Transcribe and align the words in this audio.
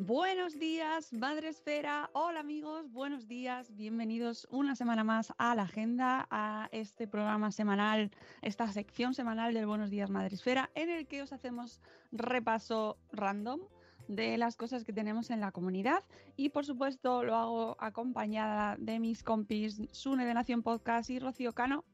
Buenos 0.00 0.56
días, 0.56 1.12
Madre 1.12 1.48
Esfera. 1.48 2.08
Hola 2.12 2.38
amigos, 2.38 2.88
buenos 2.92 3.26
días. 3.26 3.74
Bienvenidos 3.74 4.46
una 4.48 4.76
semana 4.76 5.02
más 5.02 5.32
a 5.38 5.56
la 5.56 5.62
agenda, 5.62 6.28
a 6.30 6.68
este 6.70 7.08
programa 7.08 7.50
semanal, 7.50 8.12
esta 8.40 8.70
sección 8.70 9.12
semanal 9.12 9.54
del 9.54 9.66
Buenos 9.66 9.90
días, 9.90 10.08
Madre 10.08 10.36
Esfera, 10.36 10.70
en 10.76 10.88
el 10.88 11.08
que 11.08 11.20
os 11.20 11.32
hacemos 11.32 11.80
repaso 12.12 12.96
random 13.10 13.58
de 14.06 14.38
las 14.38 14.54
cosas 14.54 14.84
que 14.84 14.92
tenemos 14.92 15.30
en 15.30 15.40
la 15.40 15.50
comunidad 15.50 16.04
y 16.36 16.50
por 16.50 16.64
supuesto 16.64 17.24
lo 17.24 17.34
hago 17.34 17.76
acompañada 17.80 18.76
de 18.78 19.00
mis 19.00 19.24
compis 19.24 19.82
Sune 19.90 20.26
de 20.26 20.32
Nación 20.32 20.62
Podcast 20.62 21.10
y 21.10 21.18
Rocío 21.18 21.54
Cano. 21.54 21.84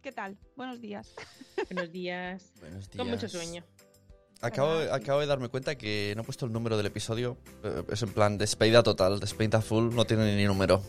¿Qué 0.00 0.10
tal? 0.10 0.38
Buenos 0.56 0.80
días. 0.80 1.14
Buenos 1.70 1.92
días. 1.92 2.50
Buenos 2.60 2.88
días. 2.88 2.96
Con 2.96 3.10
mucho 3.10 3.28
sueño. 3.28 3.62
Acabo, 4.42 4.72
acabo 4.92 5.20
de 5.20 5.26
darme 5.26 5.48
cuenta 5.48 5.76
que 5.76 6.12
no 6.16 6.22
he 6.22 6.24
puesto 6.24 6.46
el 6.46 6.52
número 6.52 6.76
del 6.76 6.86
episodio. 6.86 7.36
Eh, 7.62 7.82
Es 7.90 8.02
en 8.02 8.10
plan 8.10 8.38
despedida 8.38 8.82
total, 8.82 9.20
despedida 9.20 9.62
full, 9.62 9.94
no 9.94 10.04
tiene 10.04 10.36
ni 10.36 10.44
número. 10.44 10.82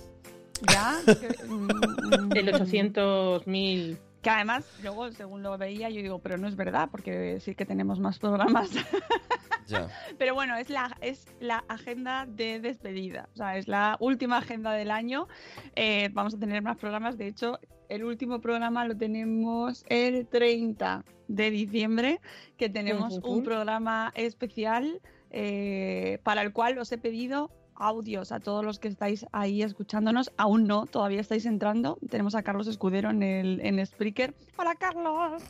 Ya. 0.72 1.00
que, 1.06 1.46
mm, 1.48 2.36
El 2.36 2.48
800.000. 2.54 3.98
Que 4.24 4.30
además, 4.30 4.66
luego, 4.82 5.12
según 5.12 5.44
lo 5.44 5.58
veía, 5.58 5.90
yo 5.90 6.02
digo, 6.02 6.20
pero 6.20 6.38
no 6.38 6.48
es 6.48 6.56
verdad, 6.56 6.88
porque 6.90 7.42
sí 7.42 7.56
que 7.56 7.66
tenemos 7.66 8.00
más 8.00 8.18
programas. 8.18 8.72
Ya. 9.66 9.88
Pero 10.18 10.34
bueno, 10.34 10.58
es 10.58 10.70
la, 10.70 10.98
es 11.00 11.26
la 11.40 11.64
agenda 11.70 12.26
de 12.28 12.60
despedida. 12.60 13.30
O 13.34 13.38
sea, 13.38 13.56
es 13.58 13.70
la 13.70 13.96
última 14.02 14.40
agenda 14.40 14.74
del 14.74 14.92
año. 14.92 15.30
Eh, 15.78 16.10
vamos 16.12 16.34
a 16.34 16.38
tener 16.38 16.62
más 16.62 16.76
programas. 16.76 17.18
De 17.18 17.28
hecho, 17.28 17.60
el 17.88 18.04
último 18.04 18.42
programa 18.42 18.86
lo 18.86 18.98
tenemos 18.98 19.86
el 19.88 20.28
30 20.28 21.06
de 21.30 21.50
diciembre, 21.50 22.20
que 22.58 22.68
tenemos 22.68 23.22
un 23.24 23.42
programa 23.44 24.12
especial 24.16 25.00
eh, 25.32 26.20
para 26.24 26.42
el 26.42 26.52
cual 26.52 26.78
os 26.78 26.92
he 26.92 26.98
pedido 26.98 27.50
audios 27.76 28.32
a 28.32 28.40
todos 28.40 28.64
los 28.64 28.80
que 28.80 28.88
estáis 28.88 29.26
ahí 29.32 29.62
escuchándonos. 29.62 30.32
Aún 30.38 30.66
no, 30.68 30.86
todavía 30.86 31.22
estáis 31.22 31.46
entrando. 31.46 31.98
Tenemos 32.10 32.36
a 32.36 32.44
Carlos 32.44 32.68
Escudero 32.68 33.10
en 33.10 33.24
el 33.24 33.60
en 33.64 33.86
Spreaker. 33.86 34.34
Hola, 34.58 34.76
Carlos. 34.76 35.42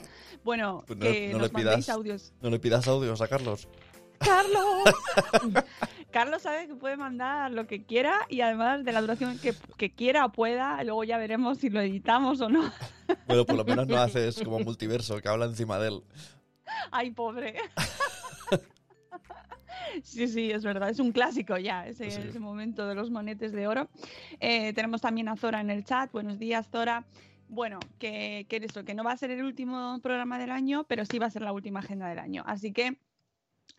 Bueno, 0.44 0.84
Pues 0.88 1.00
no- 1.00 1.06
que 1.06 1.30
no 1.34 1.40
nos 1.40 1.52
le 1.54 1.54
pidas- 1.60 1.90
audios. 1.90 2.34
No 2.42 2.50
le 2.50 2.60
pidas 2.60 2.88
audios 2.88 3.22
a 3.22 3.28
Carlos. 3.28 3.68
Carlos. 4.20 4.84
Carlos 6.12 6.44
sabe 6.44 6.68
que 6.68 6.76
puede 6.76 6.96
mandar 6.96 7.52
lo 7.52 7.66
que 7.66 7.84
quiera 7.86 8.20
y 8.30 8.42
además 8.42 8.84
de 8.86 8.92
la 8.92 9.02
duración 9.02 9.40
que, 9.40 9.54
que 9.78 9.92
quiera 9.92 10.26
o 10.26 10.32
pueda. 10.32 10.82
Luego 10.84 11.04
ya 11.04 11.18
veremos 11.18 11.58
si 11.58 11.70
lo 11.70 11.82
editamos 11.82 12.40
o 12.42 12.50
no. 12.50 12.72
Pero 13.28 13.46
por 13.46 13.56
lo 13.56 13.66
menos 13.66 13.88
no 13.88 13.98
haces 13.98 14.40
como 14.44 14.60
multiverso, 14.60 15.20
que 15.22 15.28
habla 15.30 15.46
encima 15.46 15.80
de 15.80 15.88
él. 15.90 16.04
Ay, 16.92 17.12
pobre. 17.12 17.56
Sí, 20.02 20.28
sí, 20.28 20.52
es 20.52 20.64
verdad, 20.64 20.90
es 20.90 21.00
un 21.00 21.12
clásico 21.12 21.58
ya, 21.58 21.86
ese, 21.88 22.10
Sí. 22.10 22.22
ese 22.22 22.40
momento 22.40 22.88
de 22.88 22.96
los 22.96 23.12
monetes 23.12 23.52
de 23.52 23.68
oro. 23.68 23.90
Eh, 24.40 24.74
tenemos 24.74 25.02
también 25.02 25.28
a 25.28 25.36
Zora 25.36 25.62
en 25.62 25.70
el 25.70 25.84
chat. 25.84 26.12
Buenos 26.12 26.40
días, 26.40 26.68
Zora. 26.70 27.06
Bueno, 27.48 27.80
que, 28.00 28.46
que 28.50 28.58
eso, 28.58 28.84
que 28.84 28.94
no 28.96 29.04
va 29.04 29.12
a 29.12 29.18
ser 29.18 29.30
el 29.32 29.44
último 29.44 30.00
programa 30.02 30.40
del 30.40 30.52
año, 30.52 30.86
pero 30.86 31.06
sí 31.06 31.20
va 31.20 31.28
a 31.28 31.30
ser 31.30 31.44
la 31.44 31.54
última 31.54 31.82
agenda 31.82 32.08
del 32.08 32.20
año. 32.20 32.44
Así 32.48 32.72
que 32.74 32.98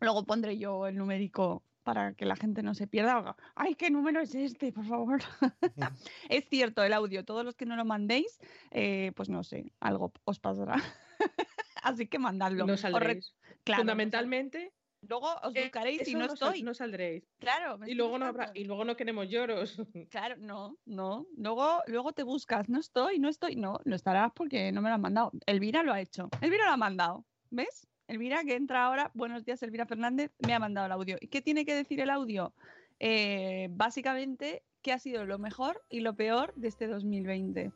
luego 0.00 0.24
pondré 0.24 0.56
yo 0.58 0.86
el 0.86 0.96
numérico 0.96 1.64
para 1.82 2.14
que 2.14 2.24
la 2.24 2.36
gente 2.36 2.62
no 2.62 2.74
se 2.74 2.86
pierda. 2.86 3.36
Ay, 3.54 3.74
¿qué 3.74 3.90
número 3.90 4.20
es 4.20 4.34
este? 4.34 4.72
Por 4.72 4.86
favor. 4.86 5.20
es 6.28 6.48
cierto, 6.48 6.82
el 6.82 6.92
audio. 6.92 7.24
Todos 7.24 7.44
los 7.44 7.56
que 7.56 7.66
no 7.66 7.76
lo 7.76 7.84
mandéis, 7.84 8.38
eh, 8.70 9.12
pues 9.16 9.28
no 9.28 9.44
sé, 9.44 9.72
algo 9.80 10.12
os 10.24 10.38
pasará. 10.38 10.76
Así 11.82 12.06
que 12.06 12.18
mandadlo. 12.18 12.66
No 12.66 12.76
saldréis. 12.76 13.34
claro, 13.64 13.80
Fundamentalmente, 13.82 14.72
Luego 15.08 15.28
os 15.42 15.54
eh, 15.54 15.62
buscaréis 15.64 16.00
eso 16.02 16.12
no 16.18 16.26
no 16.26 16.36
sal- 16.36 16.48
estoy. 16.48 16.62
no 16.62 16.74
saldréis. 16.74 17.24
Claro. 17.38 17.78
Y 17.86 17.94
luego, 17.94 18.18
no 18.18 18.26
habrá, 18.26 18.50
y 18.54 18.64
luego 18.64 18.84
no 18.84 18.96
queremos 18.96 19.28
lloros. 19.28 19.76
Claro, 20.10 20.36
no, 20.38 20.76
no. 20.86 21.26
Luego, 21.36 21.82
luego 21.86 22.12
te 22.12 22.22
buscas, 22.22 22.68
no 22.68 22.78
estoy, 22.80 23.18
no 23.18 23.28
estoy. 23.28 23.56
No, 23.56 23.78
no 23.84 23.94
estarás 23.96 24.32
porque 24.34 24.72
no 24.72 24.80
me 24.82 24.88
lo 24.88 24.94
han 24.96 25.00
mandado. 25.00 25.32
Elvira 25.46 25.82
lo 25.82 25.92
ha 25.92 26.00
hecho. 26.00 26.28
Elvira 26.40 26.66
lo 26.66 26.72
ha 26.72 26.76
mandado. 26.76 27.24
¿Ves? 27.50 27.86
Elvira 28.08 28.44
que 28.44 28.54
entra 28.54 28.84
ahora. 28.84 29.10
Buenos 29.14 29.44
días, 29.44 29.62
Elvira 29.62 29.86
Fernández. 29.86 30.30
Me 30.46 30.52
ha 30.54 30.58
mandado 30.58 30.86
el 30.86 30.92
audio. 30.92 31.16
¿Y 31.20 31.28
qué 31.28 31.40
tiene 31.40 31.64
que 31.64 31.74
decir 31.74 32.00
el 32.00 32.10
audio? 32.10 32.52
Eh, 33.00 33.68
básicamente, 33.70 34.62
¿qué 34.82 34.92
ha 34.92 34.98
sido 34.98 35.24
lo 35.24 35.38
mejor 35.38 35.82
y 35.88 36.00
lo 36.00 36.14
peor 36.14 36.52
de 36.54 36.68
este 36.68 36.86
2020? 36.86 37.72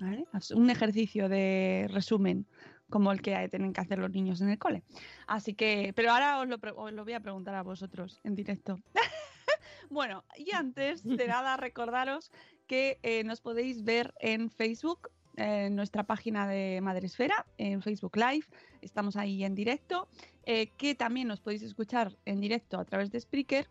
¿Vale? 0.00 0.24
Un 0.54 0.70
ejercicio 0.70 1.28
de 1.28 1.86
resumen 1.90 2.46
como 2.90 3.12
el 3.12 3.22
que 3.22 3.48
tienen 3.48 3.72
que 3.72 3.80
hacer 3.80 3.98
los 3.98 4.10
niños 4.10 4.40
en 4.40 4.50
el 4.50 4.58
cole. 4.58 4.82
Así 5.26 5.54
que, 5.54 5.92
pero 5.94 6.12
ahora 6.12 6.40
os 6.40 6.48
lo, 6.92 7.04
voy 7.04 7.12
a 7.12 7.20
preguntar 7.20 7.54
a 7.54 7.62
vosotros 7.62 8.20
en 8.24 8.34
directo. 8.34 8.78
bueno, 9.90 10.24
y 10.36 10.52
antes 10.52 11.02
de 11.04 11.26
nada, 11.26 11.56
recordaros 11.56 12.30
que 12.66 12.98
eh, 13.02 13.24
nos 13.24 13.40
podéis 13.40 13.84
ver 13.84 14.12
en 14.20 14.50
Facebook, 14.50 15.10
en 15.36 15.74
nuestra 15.74 16.02
página 16.04 16.46
de 16.46 16.80
Madresfera, 16.82 17.46
en 17.56 17.82
Facebook 17.82 18.16
Live. 18.16 18.46
Estamos 18.82 19.16
ahí 19.16 19.44
en 19.44 19.54
directo. 19.54 20.08
eh, 20.44 20.68
que 20.76 20.94
también 20.94 21.28
nos 21.28 21.40
podéis 21.40 21.62
escuchar 21.62 22.16
en 22.24 22.40
directo 22.40 22.78
a 22.78 22.84
través 22.84 23.10
de 23.10 23.20
Spreaker 23.20 23.68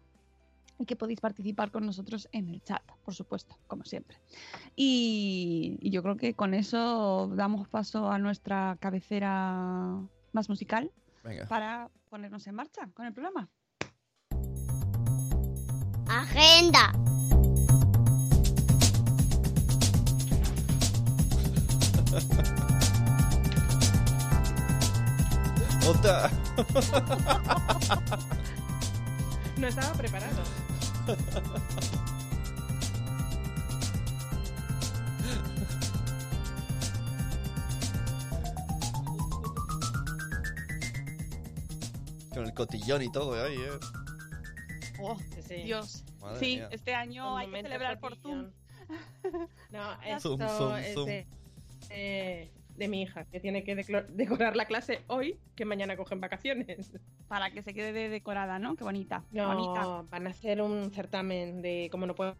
y 0.79 0.85
que 0.85 0.95
podéis 0.95 1.19
participar 1.19 1.71
con 1.71 1.85
nosotros 1.85 2.29
en 2.31 2.49
el 2.49 2.63
chat, 2.63 2.81
por 3.03 3.13
supuesto, 3.13 3.57
como 3.67 3.83
siempre. 3.83 4.17
Y, 4.75 5.77
y 5.81 5.91
yo 5.91 6.01
creo 6.01 6.15
que 6.15 6.33
con 6.33 6.53
eso 6.53 7.29
damos 7.35 7.67
paso 7.67 8.09
a 8.09 8.17
nuestra 8.17 8.77
cabecera 8.79 10.01
más 10.31 10.47
musical 10.47 10.91
Venga. 11.23 11.45
para 11.47 11.89
ponernos 12.09 12.47
en 12.47 12.55
marcha 12.55 12.89
con 12.93 13.05
el 13.05 13.13
programa. 13.13 13.49
Agenda. 16.07 16.93
¡Ota! 25.85 26.31
No 29.59 29.67
estaba 29.67 29.91
preparado. 29.91 30.41
Con 42.33 42.45
el 42.45 42.53
cotillón 42.53 43.01
y 43.01 43.11
todo 43.11 43.43
ahí, 43.43 43.55
¿eh? 43.55 43.79
Oh, 45.01 45.17
Sí. 45.47 45.63
Dios. 45.63 46.03
Madre 46.21 46.39
sí, 46.39 46.55
mía. 46.57 46.67
este 46.71 46.93
año 46.93 47.33
Un 47.33 47.39
hay 47.39 47.49
que 47.51 47.61
celebrar 47.63 47.99
por 47.99 48.15
Zoom. 48.17 48.51
No, 49.71 50.01
esto 50.01 50.35
Zoom, 50.35 50.49
zoom, 50.49 50.75
es 50.77 50.93
zoom. 50.95 51.05
de, 51.05 51.27
eh, 51.91 52.51
de 52.79 52.87
mi 52.87 53.01
hija, 53.03 53.25
que 53.25 53.39
tiene 53.39 53.63
que 53.63 53.75
decorar 54.09 54.55
la 54.55 54.65
clase 54.65 55.01
hoy, 55.07 55.37
que 55.55 55.65
mañana 55.65 55.95
cogen 55.97 56.19
vacaciones. 56.21 56.91
Para 57.27 57.51
que 57.51 57.61
se 57.61 57.73
quede 57.73 57.91
de- 57.93 58.09
decorada, 58.09 58.57
¿no? 58.57 58.75
Qué 58.75 58.83
bonita. 58.83 59.23
No, 59.31 59.47
bonita. 59.53 60.01
van 60.09 60.25
a 60.25 60.29
hacer 60.31 60.61
un 60.61 60.91
certamen 60.91 61.61
de 61.61 61.89
como 61.91 62.07
no 62.07 62.15
pueden, 62.15 62.35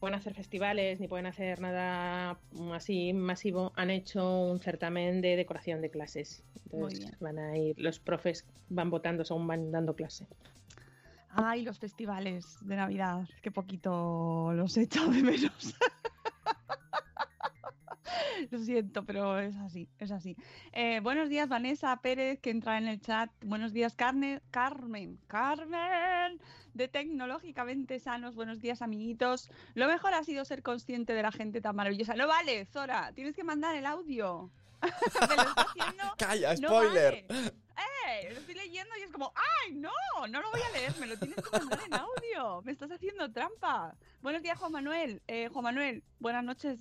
pueden 0.00 0.14
hacer 0.16 0.34
festivales 0.34 0.98
ni 0.98 1.06
pueden 1.06 1.26
hacer 1.26 1.60
nada 1.60 2.38
así 2.72 3.12
masivo, 3.12 3.72
han 3.76 3.90
hecho 3.90 4.40
un 4.40 4.58
certamen 4.60 5.20
de 5.20 5.36
decoración 5.36 5.80
de 5.82 5.90
clases. 5.90 6.42
Entonces 6.72 7.16
van 7.20 7.38
a 7.38 7.56
ir, 7.56 7.78
los 7.78 8.00
profes 8.00 8.46
van 8.70 8.90
votando 8.90 9.24
según 9.24 9.46
van 9.46 9.70
dando 9.70 9.94
clase. 9.94 10.26
Ay, 11.34 11.62
los 11.62 11.78
festivales 11.78 12.58
de 12.62 12.76
Navidad, 12.76 13.28
qué 13.42 13.50
poquito 13.50 14.52
los 14.54 14.76
he 14.76 14.82
echado 14.82 15.10
de 15.12 15.22
menos. 15.22 15.74
Lo 18.50 18.58
siento, 18.58 19.04
pero 19.04 19.38
es 19.38 19.56
así, 19.56 19.88
es 19.98 20.10
así. 20.10 20.36
Eh, 20.72 21.00
buenos 21.00 21.28
días, 21.28 21.48
Vanessa 21.48 21.96
Pérez, 22.00 22.40
que 22.40 22.50
entra 22.50 22.78
en 22.78 22.88
el 22.88 23.00
chat. 23.00 23.30
Buenos 23.44 23.72
días, 23.72 23.94
Carne, 23.94 24.40
Carmen, 24.50 25.18
Carmen, 25.26 26.40
de 26.74 26.88
Tecnológicamente 26.88 27.98
Sanos. 28.00 28.34
Buenos 28.34 28.60
días, 28.60 28.82
amiguitos. 28.82 29.50
Lo 29.74 29.86
mejor 29.86 30.14
ha 30.14 30.24
sido 30.24 30.44
ser 30.44 30.62
consciente 30.62 31.12
de 31.12 31.22
la 31.22 31.32
gente 31.32 31.60
tan 31.60 31.76
maravillosa. 31.76 32.14
No 32.14 32.26
vale, 32.26 32.64
Zora, 32.66 33.12
tienes 33.14 33.36
que 33.36 33.44
mandar 33.44 33.76
el 33.76 33.86
audio. 33.86 34.50
Me 35.28 35.36
lo 35.36 35.42
está 35.42 35.62
haciendo. 35.62 36.04
¡Calla, 36.18 36.54
No 36.56 36.68
spoiler! 36.68 37.24
vale. 37.28 37.52
¡Eh! 37.76 38.28
Lo 38.32 38.40
estoy 38.40 38.54
leyendo 38.54 38.94
y 38.98 39.02
es 39.02 39.10
como, 39.10 39.32
¡ay, 39.34 39.72
no! 39.74 39.90
No 40.28 40.42
lo 40.42 40.50
voy 40.50 40.60
a 40.60 40.70
leer, 40.70 40.92
me 41.00 41.06
lo 41.06 41.18
tienes 41.18 41.36
que 41.36 41.58
mandar 41.58 41.80
en 41.86 41.94
audio. 41.94 42.62
Me 42.62 42.72
estás 42.72 42.90
haciendo 42.90 43.30
trampa. 43.32 43.96
Buenos 44.20 44.42
días, 44.42 44.58
Juan 44.58 44.72
Manuel. 44.72 45.22
Eh, 45.26 45.48
Juan 45.52 45.64
Manuel, 45.64 46.04
buenas 46.18 46.44
noches 46.44 46.80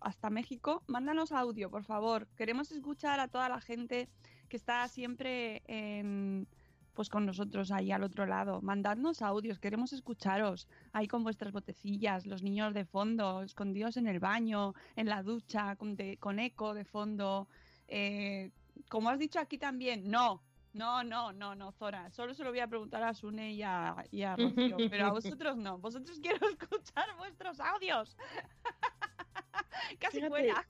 hasta 0.00 0.30
México. 0.30 0.82
Mándanos 0.86 1.32
audio, 1.32 1.70
por 1.70 1.84
favor. 1.84 2.28
Queremos 2.36 2.70
escuchar 2.70 3.18
a 3.20 3.28
toda 3.28 3.48
la 3.48 3.60
gente 3.60 4.08
que 4.48 4.56
está 4.56 4.86
siempre 4.88 5.62
en- 5.66 6.46
pues 6.94 7.08
con 7.08 7.24
nosotros 7.26 7.70
ahí 7.70 7.90
al 7.92 8.02
otro 8.02 8.26
lado. 8.26 8.60
Mandadnos 8.62 9.22
audios, 9.22 9.58
queremos 9.58 9.92
escucharos 9.92 10.68
ahí 10.92 11.08
con 11.08 11.22
vuestras 11.22 11.52
botecillas, 11.52 12.26
los 12.26 12.42
niños 12.42 12.74
de 12.74 12.84
fondo, 12.84 13.42
escondidos 13.42 13.96
en 13.96 14.06
el 14.06 14.20
baño, 14.20 14.74
en 14.96 15.08
la 15.08 15.22
ducha, 15.22 15.76
con, 15.76 15.96
de- 15.96 16.16
con 16.18 16.38
eco 16.38 16.74
de 16.74 16.84
fondo. 16.84 17.48
Eh, 17.88 18.50
como 18.88 19.08
has 19.10 19.18
dicho 19.18 19.38
aquí 19.40 19.58
también, 19.58 20.10
no, 20.10 20.42
no, 20.74 21.02
no, 21.04 21.32
no, 21.32 21.54
no, 21.54 21.72
Zora. 21.72 22.10
Solo 22.10 22.34
se 22.34 22.44
lo 22.44 22.50
voy 22.50 22.60
a 22.60 22.66
preguntar 22.68 23.02
a 23.02 23.14
Sune 23.14 23.52
y 23.52 23.62
a, 23.62 23.96
y 24.10 24.22
a 24.22 24.36
Rocío, 24.36 24.76
pero 24.90 25.06
a 25.06 25.10
vosotros 25.10 25.56
no. 25.56 25.78
Vosotros 25.78 26.18
quiero 26.20 26.46
escuchar 26.50 27.16
vuestros 27.16 27.60
audios. 27.60 28.16
Casi 29.98 30.16
Fíjate, 30.18 30.28
fuera. 30.30 30.66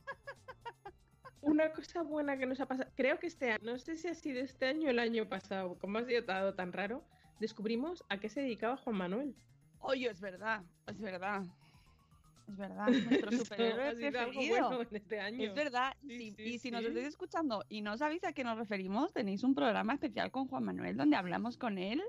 Una 1.43 1.73
cosa 1.73 2.03
buena 2.03 2.39
que 2.39 2.47
nos 2.47 2.61
ha 2.61 2.67
pasado, 2.67 2.91
creo 2.95 3.19
que 3.19 3.27
este 3.27 3.51
año, 3.51 3.59
no 3.63 3.79
sé 3.79 3.97
si 3.97 4.09
ha 4.09 4.15
sido 4.15 4.41
este 4.41 4.67
año 4.67 4.87
o 4.87 4.91
el 4.91 4.99
año 5.01 5.29
pasado, 5.29 5.77
como 5.79 5.99
ha 5.99 6.05
sido 6.05 6.25
tan 6.55 6.73
raro, 6.73 7.05
descubrimos 7.41 8.05
a 8.09 8.19
qué 8.19 8.29
se 8.29 8.41
dedicaba 8.43 8.77
Juan 8.77 8.97
Manuel. 8.97 9.35
Oye, 9.81 10.09
es 10.09 10.21
verdad, 10.21 10.63
es 10.87 11.01
verdad. 11.01 11.43
Es 12.49 12.57
verdad, 12.57 12.89
es 12.89 13.05
nuestro 13.11 13.33
superhéroe 13.33 13.89
ha 13.89 13.95
sido 13.95 14.21
algo 14.21 14.41
bueno 14.41 14.83
en 14.83 14.97
este 14.97 15.21
año. 15.21 15.43
Es 15.43 15.55
verdad, 15.55 15.95
Sí, 16.01 16.19
sí, 16.19 16.35
sí, 16.37 16.43
y 16.43 16.59
si 16.59 16.71
nos 16.71 16.85
estáis 16.85 17.07
escuchando 17.07 17.65
y 17.69 17.83
no 17.83 17.97
sabéis 17.97 18.23
a 18.25 18.33
qué 18.33 18.45
nos 18.45 18.57
referimos, 18.57 19.13
tenéis 19.13 19.43
un 19.43 19.55
programa 19.55 19.95
especial 19.95 20.31
con 20.31 20.47
Juan 20.47 20.65
Manuel 20.65 20.97
donde 20.97 21.17
hablamos 21.17 21.57
con 21.57 21.79
él 21.79 22.03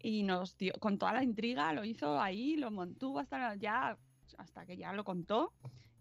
y 0.00 0.22
nos 0.22 0.56
dio, 0.56 0.72
con 0.74 0.98
toda 0.98 1.12
la 1.12 1.24
intriga, 1.24 1.72
lo 1.72 1.84
hizo 1.84 2.20
ahí, 2.20 2.56
lo 2.56 2.70
montó 2.70 3.18
hasta 3.18 3.56
ya, 3.56 3.98
hasta 4.36 4.66
que 4.66 4.76
ya 4.76 4.92
lo 4.92 5.04
contó. 5.04 5.52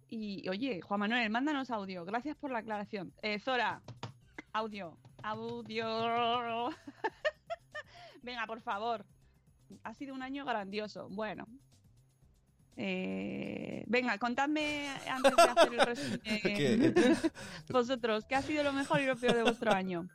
Y 0.09 0.47
oye, 0.47 0.81
Juan 0.81 1.01
Manuel, 1.01 1.29
mándanos 1.29 1.69
audio, 1.69 2.05
gracias 2.05 2.37
por 2.37 2.51
la 2.51 2.59
aclaración. 2.59 3.13
Eh, 3.21 3.39
Zora, 3.39 3.81
audio, 4.53 4.97
audio. 5.21 6.69
Venga, 8.23 8.45
por 8.47 8.61
favor. 8.61 9.05
Ha 9.83 9.93
sido 9.93 10.13
un 10.15 10.21
año 10.21 10.45
grandioso. 10.45 11.09
Bueno. 11.09 11.47
Eh, 12.79 13.83
venga, 13.87 14.19
contadme 14.19 14.87
antes 15.09 15.35
de 15.35 15.41
hacer 15.41 15.73
el 15.73 15.79
resumen. 15.79 17.21
Vosotros, 17.69 18.25
¿qué 18.25 18.35
ha 18.35 18.41
sido 18.43 18.63
lo 18.63 18.71
mejor 18.71 19.01
y 19.01 19.05
lo 19.07 19.15
peor 19.17 19.35
de 19.35 19.43
vuestro 19.43 19.71
año? 19.71 20.07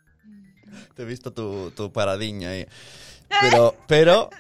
Te 0.95 1.03
he 1.03 1.05
visto 1.05 1.33
tu, 1.33 1.73
tu 1.73 1.93
paradiña 1.93 2.51
ahí. 2.51 2.67
Pero, 3.41 3.77
pero, 3.89 4.31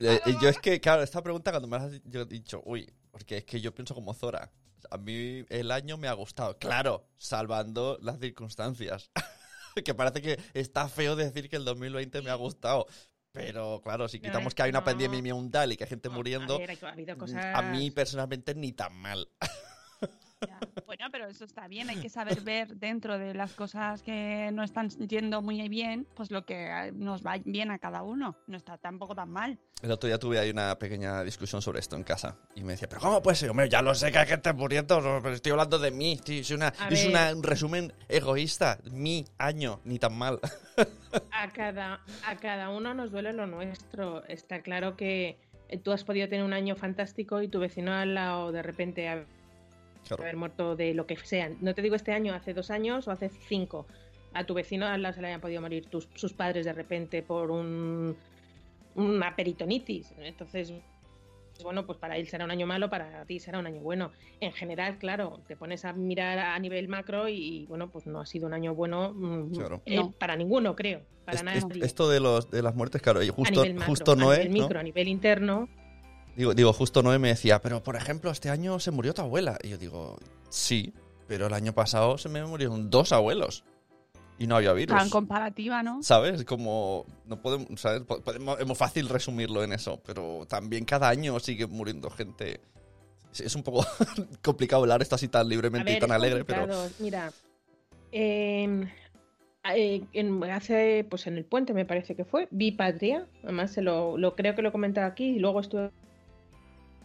eh, 0.00 0.20
yo 0.42 0.48
es 0.48 0.58
que, 0.58 0.80
claro, 0.80 1.02
esta 1.02 1.22
pregunta 1.22 1.52
cuando 1.52 1.68
me 1.68 1.76
has 1.76 2.28
dicho, 2.28 2.60
uy, 2.64 2.92
porque 3.10 3.38
es 3.38 3.44
que 3.44 3.60
yo 3.60 3.72
pienso 3.72 3.94
como 3.94 4.12
Zora. 4.14 4.50
A 4.90 4.98
mí 4.98 5.44
el 5.48 5.70
año 5.70 5.96
me 5.96 6.08
ha 6.08 6.12
gustado. 6.12 6.58
Claro, 6.58 7.06
salvando 7.16 7.98
las 8.02 8.18
circunstancias. 8.18 9.10
que 9.84 9.94
parece 9.94 10.20
que 10.22 10.38
está 10.54 10.88
feo 10.88 11.16
decir 11.16 11.48
que 11.48 11.56
el 11.56 11.64
2020 11.64 12.22
me 12.22 12.30
ha 12.30 12.34
gustado. 12.34 12.86
Pero 13.32 13.80
claro, 13.82 14.08
si 14.08 14.18
quitamos 14.18 14.48
es 14.48 14.54
que 14.54 14.62
hay 14.62 14.70
una 14.70 14.80
no. 14.80 14.84
pandemia 14.84 15.34
mundial 15.34 15.72
y 15.72 15.76
que 15.76 15.84
hay 15.84 15.90
gente 15.90 16.08
No, 16.08 16.16
muriendo, 16.16 16.56
A, 16.56 16.58
ver, 16.58 16.78
ha 16.84 16.88
habido 16.88 17.16
cosas... 17.16 17.44
a 17.44 17.62
mí 17.62 17.90
personalmente 17.90 18.54
ni 18.54 18.72
tan 18.72 18.94
mal. 18.96 19.28
Ya, 20.46 20.58
Bueno, 20.86 21.06
pero 21.12 21.28
eso 21.28 21.44
está 21.44 21.68
bien, 21.68 21.88
hay 21.88 21.96
que 21.96 22.08
saber 22.08 22.40
ver 22.40 22.76
dentro 22.76 23.16
de 23.18 23.32
las 23.34 23.52
cosas 23.52 24.02
que 24.02 24.50
no 24.52 24.64
están 24.64 24.88
yendo 24.88 25.40
muy 25.40 25.68
bien, 25.68 26.06
pues 26.14 26.30
lo 26.32 26.44
que 26.44 26.66
eh, 26.66 26.92
nos 26.92 27.24
va 27.24 27.36
bien 27.44 27.70
a 27.70 27.78
cada 27.78 28.02
uno. 28.02 28.36
No 28.48 28.56
está 28.56 28.76
tampoco 28.76 29.14
tan 29.14 29.30
mal. 29.30 29.58
El 29.82 29.90
otro 29.92 30.08
día 30.08 30.18
tuve 30.18 30.38
ahí 30.38 30.50
una 30.50 30.76
pequeña 30.78 31.22
discusión 31.22 31.62
sobre 31.62 31.78
esto 31.80 31.96
en 31.96 32.02
casa. 32.02 32.36
Y 32.56 32.64
me 32.64 32.72
decía, 32.72 32.88
pero 32.88 33.00
¿cómo 33.00 33.22
puede 33.22 33.36
ser? 33.36 33.50
Hombre, 33.50 33.68
ya 33.68 33.82
lo 33.82 33.94
sé 33.94 34.10
que 34.10 34.18
hay 34.18 34.26
gente 34.26 34.52
muriendo, 34.52 34.98
pero 35.22 35.34
estoy 35.34 35.52
hablando 35.52 35.78
de 35.78 35.90
mí. 35.90 36.18
tío, 36.24 36.40
es 36.40 36.50
una, 36.50 36.72
es 36.90 37.06
una- 37.06 37.34
un 37.34 37.42
resumen 37.42 37.92
egoísta. 38.08 38.78
Mi 38.90 39.24
año, 39.38 39.80
ni 39.84 39.98
tan 39.98 40.16
mal. 40.18 40.40
A 41.32 41.48
cada, 41.52 42.00
a 42.26 42.36
cada 42.36 42.70
uno 42.70 42.94
nos 42.94 43.10
duele 43.10 43.32
lo 43.32 43.46
nuestro. 43.46 44.24
Está 44.26 44.62
claro 44.62 44.96
que 44.96 45.38
eh, 45.68 45.78
tú 45.78 45.92
has 45.92 46.04
podido 46.04 46.28
tener 46.28 46.44
un 46.44 46.52
año 46.52 46.76
fantástico 46.76 47.42
y 47.42 47.48
tu 47.48 47.58
vecino 47.58 47.92
al 47.92 48.14
lado 48.14 48.52
de 48.52 48.62
repente 48.62 49.08
ha- 49.08 49.24
Claro. 50.06 50.22
haber 50.24 50.36
muerto 50.36 50.76
de 50.76 50.94
lo 50.94 51.06
que 51.06 51.16
sea. 51.16 51.50
No 51.60 51.74
te 51.74 51.82
digo 51.82 51.94
este 51.94 52.12
año, 52.12 52.34
hace 52.34 52.52
dos 52.54 52.70
años 52.70 53.06
o 53.08 53.10
hace 53.12 53.28
cinco. 53.28 53.86
A 54.32 54.44
tu 54.44 54.54
vecino 54.54 54.86
al 54.86 55.02
lado 55.02 55.14
se 55.14 55.20
le 55.22 55.28
hayan 55.28 55.40
podido 55.40 55.60
morir 55.60 55.86
tus, 55.86 56.08
sus 56.14 56.32
padres 56.32 56.64
de 56.64 56.72
repente 56.72 57.22
por 57.22 57.50
un, 57.50 58.16
una 58.94 59.34
peritonitis. 59.36 60.12
Entonces, 60.18 60.72
bueno, 61.62 61.84
pues 61.84 61.98
para 61.98 62.16
él 62.16 62.26
será 62.26 62.44
un 62.44 62.50
año 62.50 62.66
malo, 62.66 62.88
para 62.88 63.24
ti 63.26 63.38
será 63.38 63.58
un 63.58 63.66
año 63.66 63.80
bueno. 63.82 64.12
En 64.40 64.52
general, 64.52 64.98
claro, 64.98 65.40
te 65.46 65.56
pones 65.56 65.84
a 65.84 65.92
mirar 65.92 66.38
a 66.38 66.58
nivel 66.58 66.88
macro 66.88 67.28
y, 67.28 67.66
bueno, 67.66 67.90
pues 67.90 68.06
no 68.06 68.20
ha 68.20 68.26
sido 68.26 68.46
un 68.46 68.54
año 68.54 68.74
bueno 68.74 69.12
mm, 69.14 69.52
Claro. 69.54 69.82
eh, 69.84 69.96
No. 69.96 70.12
para 70.12 70.36
ninguno, 70.36 70.74
creo. 70.74 71.02
Para 71.24 71.38
Es- 71.38 71.44
nadie. 71.44 71.58
es- 71.80 71.84
esto 71.86 72.08
de, 72.08 72.18
los, 72.20 72.50
de 72.50 72.62
las 72.62 72.74
muertes, 72.74 73.02
claro, 73.02 73.22
y 73.22 73.28
a 73.28 73.32
justo, 73.32 73.52
nivel 73.60 73.74
macro, 73.74 73.90
justo 73.90 74.12
a 74.12 74.16
Noé, 74.16 74.38
nivel 74.38 74.54
¿no? 74.56 74.62
micro, 74.64 74.80
a 74.80 74.82
nivel 74.82 75.08
interno. 75.08 75.68
Digo, 76.40 76.54
digo, 76.54 76.72
justo 76.72 77.02
Noé 77.02 77.18
me 77.18 77.28
decía, 77.28 77.60
pero 77.60 77.82
por 77.82 77.96
ejemplo, 77.96 78.30
este 78.30 78.48
año 78.48 78.80
se 78.80 78.90
murió 78.90 79.12
tu 79.12 79.20
abuela. 79.20 79.58
Y 79.62 79.68
yo 79.68 79.76
digo, 79.76 80.16
sí, 80.48 80.94
pero 81.28 81.48
el 81.48 81.52
año 81.52 81.74
pasado 81.74 82.16
se 82.16 82.30
me 82.30 82.42
murieron 82.46 82.88
dos 82.88 83.12
abuelos. 83.12 83.62
Y 84.38 84.46
no 84.46 84.56
había 84.56 84.72
virus. 84.72 84.96
Tan 84.96 85.10
comparativa, 85.10 85.82
¿no? 85.82 86.02
¿Sabes? 86.02 86.46
Como 86.46 87.04
no 87.26 87.42
podemos, 87.42 87.78
¿sabes? 87.78 88.04
Po- 88.04 88.22
Podemos, 88.22 88.58
es 88.58 88.66
muy 88.66 88.74
fácil 88.74 89.10
resumirlo 89.10 89.62
en 89.62 89.74
eso, 89.74 90.00
pero 90.06 90.46
también 90.48 90.86
cada 90.86 91.10
año 91.10 91.38
sigue 91.40 91.66
muriendo 91.66 92.08
gente. 92.08 92.62
Es- 93.38 93.54
un 93.54 93.62
poco 93.62 93.84
complicado 94.42 94.80
hablar 94.84 95.02
esto 95.02 95.16
así 95.16 95.28
tan 95.28 95.46
libremente 95.46 95.90
ver, 95.90 95.98
y 95.98 96.00
tan 96.00 96.10
alegre, 96.10 96.46
pero. 96.46 96.66
Mira, 97.00 97.30
em, 98.12 98.88
eh, 99.74 100.06
en- 100.14 100.42
hace, 100.44 101.04
pues 101.10 101.26
en 101.26 101.36
el 101.36 101.44
puente 101.44 101.74
me 101.74 101.84
parece 101.84 102.16
que 102.16 102.24
fue, 102.24 102.48
vi 102.50 102.72
Patria, 102.72 103.26
además 103.44 103.72
se 103.72 103.82
lo, 103.82 104.16
lo 104.16 104.34
creo 104.36 104.54
que 104.54 104.62
lo 104.62 104.70
he 104.70 104.72
comentado 104.72 105.06
aquí 105.06 105.24
y 105.36 105.38
luego 105.38 105.60
estuve 105.60 105.90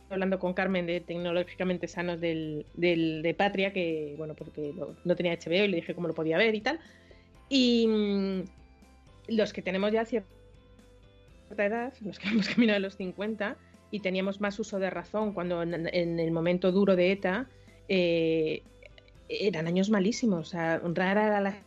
hablando 0.09 0.39
con 0.39 0.53
Carmen 0.53 0.85
de 0.85 0.99
tecnológicamente 1.01 1.87
sanos 1.87 2.21
del, 2.21 2.65
del- 2.73 3.21
de 3.23 3.33
Patria, 3.33 3.73
que 3.73 4.15
bueno, 4.17 4.35
porque 4.35 4.73
lo- 4.73 4.95
no 5.03 5.15
tenía 5.15 5.33
HBO 5.33 5.65
y 5.65 5.67
le 5.67 5.77
dije 5.77 5.95
cómo 5.95 6.07
lo 6.07 6.13
podía 6.13 6.37
ver 6.37 6.55
y 6.55 6.61
tal. 6.61 6.79
Y 7.49 7.87
mm, 7.87 8.43
los 9.35 9.53
que 9.53 9.61
tenemos 9.61 9.91
ya 9.91 10.05
cierta 10.05 10.27
edad, 11.57 11.93
los 12.01 12.19
que 12.19 12.27
hemos 12.29 12.47
caminado 12.49 12.77
a 12.77 12.79
los 12.81 12.95
50 12.97 13.57
y 13.91 13.99
teníamos 14.01 14.41
más 14.41 14.59
uso 14.59 14.79
de 14.79 14.89
razón 14.89 15.33
cuando 15.33 15.61
en, 15.63 15.87
en 15.93 16.19
el 16.19 16.31
momento 16.31 16.71
duro 16.71 16.95
de 16.95 17.11
ETA, 17.11 17.47
eh, 17.87 18.63
eran 19.29 19.67
años 19.67 19.89
malísimos. 19.89 20.47
O 20.47 20.51
sea, 20.51 20.81
rara 20.83 21.27
era 21.27 21.41
la 21.41 21.57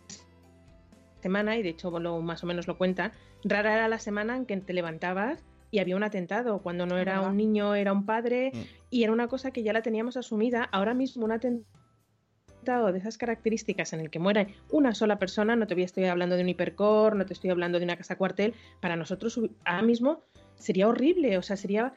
semana, 1.23 1.57
y 1.57 1.63
de 1.63 1.71
hecho 1.71 1.91
lo, 1.99 2.21
más 2.21 2.43
o 2.45 2.47
menos 2.47 2.67
lo 2.67 2.77
cuenta, 2.79 3.13
rara 3.45 3.75
era 3.75 3.89
la 3.89 3.99
semana 3.99 4.37
en 4.37 4.47
que 4.47 4.57
te 4.59 4.73
levantabas 4.73 5.45
y 5.71 5.79
había 5.81 5.97
un 5.97 6.03
atentado. 6.03 6.61
Cuando 6.63 6.87
no 6.87 6.97
era 6.99 7.21
un 7.21 7.37
niño, 7.37 7.75
era 7.75 7.93
un 7.93 8.07
padre, 8.07 8.51
Mm. 8.55 8.59
y 8.91 9.03
era 9.05 9.13
una 9.13 9.29
cosa 9.29 9.51
que 9.51 9.63
ya 9.63 9.73
la 9.73 9.83
teníamos 9.83 10.17
asumida. 10.17 10.65
Ahora 10.73 10.95
mismo 10.95 11.25
un 11.25 11.33
atentado 11.33 12.93
de 12.93 12.99
esas 12.99 13.17
características 13.19 13.93
en 13.93 14.01
el 14.01 14.11
que 14.11 14.19
muera 14.19 14.47
una 14.71 14.95
sola 14.95 15.19
persona, 15.19 15.57
no 15.57 15.67
te 15.67 15.81
estoy 15.83 16.05
hablando 16.05 16.37
de 16.37 16.43
un 16.43 16.49
hipercore, 16.49 17.17
no 17.17 17.25
te 17.25 17.33
estoy 17.33 17.51
hablando 17.51 17.79
de 17.79 17.85
una 17.85 17.97
casa 17.97 18.17
cuartel, 18.17 18.55
para 18.81 18.97
nosotros 18.97 19.41
ahora 19.65 19.83
mismo 19.83 20.23
sería 20.57 20.89
horrible, 20.89 21.39
o 21.39 21.43
sea, 21.43 21.57
sería 21.57 21.95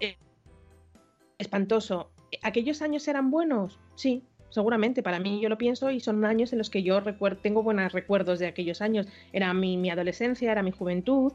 eh, 0.00 0.16
espantoso. 1.38 2.10
¿Aquellos 2.42 2.82
años 2.82 3.06
eran 3.08 3.30
buenos? 3.30 3.78
Sí, 3.94 4.22
seguramente. 4.50 5.02
Para 5.02 5.18
mí 5.18 5.40
yo 5.40 5.48
lo 5.48 5.58
pienso 5.58 5.90
y 5.90 6.00
son 6.00 6.24
años 6.24 6.52
en 6.52 6.58
los 6.58 6.70
que 6.70 6.82
yo 6.82 7.00
recuer- 7.00 7.38
tengo 7.40 7.62
buenos 7.62 7.92
recuerdos 7.92 8.38
de 8.38 8.46
aquellos 8.46 8.80
años. 8.80 9.06
Era 9.32 9.52
mi, 9.54 9.76
mi 9.76 9.90
adolescencia, 9.90 10.52
era 10.52 10.62
mi 10.62 10.70
juventud. 10.70 11.32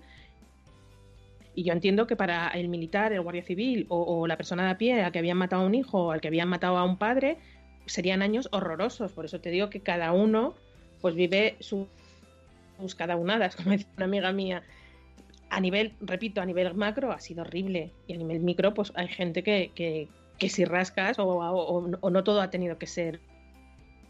Y 1.55 1.63
yo 1.63 1.74
entiendo 1.74 2.07
que 2.07 2.15
para 2.15 2.48
el 2.50 2.67
militar, 2.67 3.13
el 3.13 3.22
guardia 3.22 3.43
civil 3.43 3.86
o, 3.89 4.25
la 4.27 4.38
persona 4.38 4.65
de 4.65 4.72
a 4.72 4.77
pie 4.77 5.01
al 5.03 5.12
que 5.12 5.19
habían 5.19 5.38
matado 5.38 5.62
a 5.63 5.65
un 5.65 5.75
hijo 5.75 6.05
o 6.07 6.12
al 6.12 6.19
que 6.22 6.27
habían 6.29 6.50
matado 6.50 6.77
a 6.77 6.83
un 6.83 6.98
padre, 6.98 7.38
serían 7.86 8.22
años 8.22 8.50
horrorosos. 8.51 9.12
Por 9.12 9.25
eso 9.25 9.39
te 9.39 9.50
digo 9.51 9.69
que 9.69 9.81
cada 9.81 10.13
uno 10.13 10.55
pues 11.01 11.13
vive 11.15 11.55
su- 11.60 11.88
sus 12.79 12.95
cada 12.95 13.15
unadas, 13.17 13.55
como 13.57 13.72
decía 13.72 13.88
una 13.98 14.05
amiga 14.05 14.31
mía. 14.31 14.63
a 15.50 15.60
nivel, 15.60 15.93
repito, 16.01 16.41
a 16.41 16.45
nivel 16.45 16.74
macro 16.74 17.12
ha 17.12 17.19
sido 17.19 17.41
horrible. 17.43 17.91
Y 18.07 18.13
a 18.15 18.17
nivel 18.17 18.39
micro, 18.39 18.74
pues 18.74 18.91
hay 18.95 19.07
gente 19.10 19.43
que, 19.43 19.72
que, 19.75 20.07
que 20.39 20.50
si 20.50 20.65
rascas 20.65 21.19
o, 21.19 21.25
o- 21.27 21.91
o 22.01 22.10
no 22.10 22.24
todo 22.24 22.41
ha 22.41 22.50
tenido 22.50 22.79
que 22.79 22.88
ser 22.88 23.19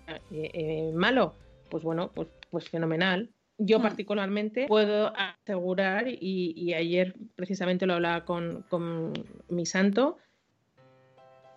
eh, 0.07 0.49
eh, 0.53 0.91
malo, 0.95 1.33
pues 1.69 1.83
bueno, 1.83 2.09
pues, 2.13 2.29
pues 2.49 2.69
fenomenal. 2.69 3.29
Yo 3.57 3.79
Mm. 3.79 3.81
particularmente 3.83 4.65
puedo 4.67 5.13
asegurar, 5.15 6.07
y, 6.07 6.53
y 6.55 6.73
ayer 6.73 7.15
precisamente 7.35 7.85
lo 7.85 7.93
hablaba 7.93 8.25
con, 8.25 8.63
con 8.69 9.13
mi 9.49 9.65
santo, 9.65 10.17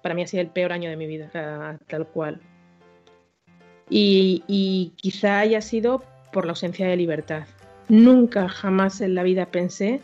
para 0.02 0.14
mí 0.14 0.22
ha 0.22 0.26
sido 0.26 0.42
el 0.42 0.50
peor 0.50 0.72
año 0.72 0.88
de 0.88 0.96
mi 0.96 1.06
vida, 1.06 1.78
tal 1.88 2.06
cual. 2.06 2.40
Y, 3.88 4.44
y 4.46 4.92
quizá 4.96 5.40
haya 5.40 5.60
sido 5.60 6.04
por 6.32 6.44
la 6.44 6.52
ausencia 6.52 6.86
de 6.86 6.96
libertad. 6.96 7.44
Nunca, 7.88 8.48
jamás 8.48 9.00
en 9.00 9.14
la 9.14 9.22
vida 9.22 9.46
pensé 9.46 10.00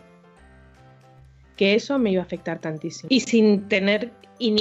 que 1.56 1.75
eso 1.75 1.99
me 1.99 2.11
iba 2.12 2.23
a 2.23 2.25
afectar 2.25 2.59
tantísimo. 2.61 3.09
Y 3.11 3.21
sin 3.21 3.68
tener, 3.68 4.12
y, 4.38 4.54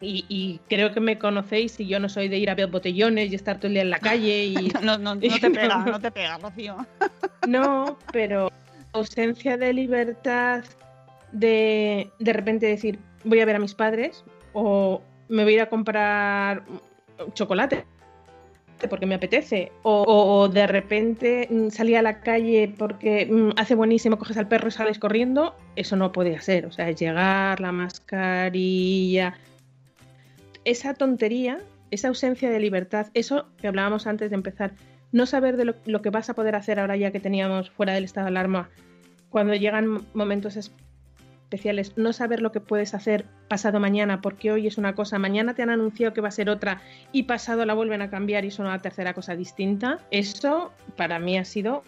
y- 0.00 0.24
y 0.28 0.60
creo 0.68 0.92
que 0.92 1.00
me 1.00 1.18
conocéis, 1.18 1.78
y 1.80 1.86
yo 1.86 1.98
no 2.00 2.08
soy 2.08 2.28
de 2.28 2.38
ir 2.38 2.50
a 2.50 2.54
ver 2.54 2.68
botellones 2.68 3.32
y 3.32 3.34
estar 3.34 3.56
todo 3.58 3.68
el 3.68 3.74
día 3.74 3.82
en 3.82 3.90
la 3.90 3.98
calle 3.98 4.44
y... 4.46 4.54
No, 4.82 4.98
no, 4.98 5.14
no 5.14 5.20
te 5.20 5.50
pega, 5.50 5.78
no 5.84 6.00
te 6.00 6.10
pega, 6.10 6.38
Rocío. 6.38 6.76
No, 7.46 7.96
pero 8.12 8.50
ausencia 8.92 9.56
de 9.56 9.72
libertad 9.72 10.64
de 11.32 12.10
de 12.18 12.32
repente 12.32 12.66
decir 12.66 12.98
voy 13.24 13.40
a 13.40 13.44
ver 13.44 13.56
a 13.56 13.58
mis 13.58 13.74
padres 13.74 14.24
o 14.52 15.02
me 15.28 15.42
voy 15.44 15.52
a 15.52 15.56
ir 15.56 15.60
a 15.62 15.68
comprar 15.68 16.64
chocolate 17.34 17.84
porque 18.88 19.06
me 19.06 19.14
apetece. 19.14 19.72
O, 19.82 20.02
o- 20.06 20.48
de 20.48 20.66
repente 20.66 21.48
mm, 21.50 21.70
salir 21.70 21.96
a 21.96 22.02
la 22.02 22.20
calle 22.20 22.72
porque 22.76 23.26
mm, 23.26 23.50
hace 23.56 23.74
buenísimo, 23.74 24.18
coges 24.18 24.36
al 24.36 24.48
perro 24.48 24.68
y 24.68 24.72
sales 24.72 24.98
corriendo, 24.98 25.54
eso 25.76 25.96
no 25.96 26.12
puede 26.12 26.38
ser, 26.40 26.66
o 26.66 26.72
sea, 26.72 26.90
llegar, 26.90 27.60
la 27.60 27.72
mascarilla, 27.72 29.34
esa 30.64 30.94
tontería, 30.94 31.58
esa 31.90 32.08
ausencia 32.08 32.50
de 32.50 32.60
libertad, 32.60 33.06
eso 33.14 33.46
que 33.60 33.68
hablábamos 33.68 34.06
antes 34.06 34.30
de 34.30 34.36
empezar, 34.36 34.72
no 35.12 35.24
saber 35.26 35.56
de 35.56 35.64
lo, 35.64 35.74
lo 35.86 36.02
que 36.02 36.10
vas 36.10 36.28
a 36.28 36.34
poder 36.34 36.54
hacer 36.56 36.78
ahora 36.80 36.96
ya 36.96 37.10
que 37.12 37.20
teníamos 37.20 37.70
fuera 37.70 37.94
del 37.94 38.04
estado 38.04 38.26
de 38.26 38.30
alarma, 38.30 38.68
cuando 39.30 39.54
llegan 39.54 40.02
momentos 40.14 40.56
especiales, 41.46 41.96
no 41.96 42.12
saber 42.12 42.40
lo 42.42 42.50
que 42.50 42.60
puedes 42.60 42.92
hacer 42.92 43.24
pasado 43.48 43.78
mañana, 43.78 44.20
porque 44.20 44.50
hoy 44.50 44.66
es 44.66 44.78
una 44.78 44.94
cosa, 44.96 45.18
mañana 45.18 45.54
te 45.54 45.62
han 45.62 45.70
anunciado 45.70 46.12
que 46.12 46.20
va 46.20 46.28
a 46.28 46.32
ser 46.32 46.50
otra 46.50 46.82
y 47.12 47.22
pasado 47.22 47.64
la 47.64 47.72
vuelven 47.74 48.02
a 48.02 48.10
cambiar 48.10 48.44
y 48.44 48.50
son 48.50 48.66
una 48.66 48.80
tercera 48.80 49.14
cosa 49.14 49.36
distinta, 49.36 50.00
eso 50.10 50.72
para 50.96 51.20
mí 51.20 51.38
ha 51.38 51.44
sido 51.44 51.82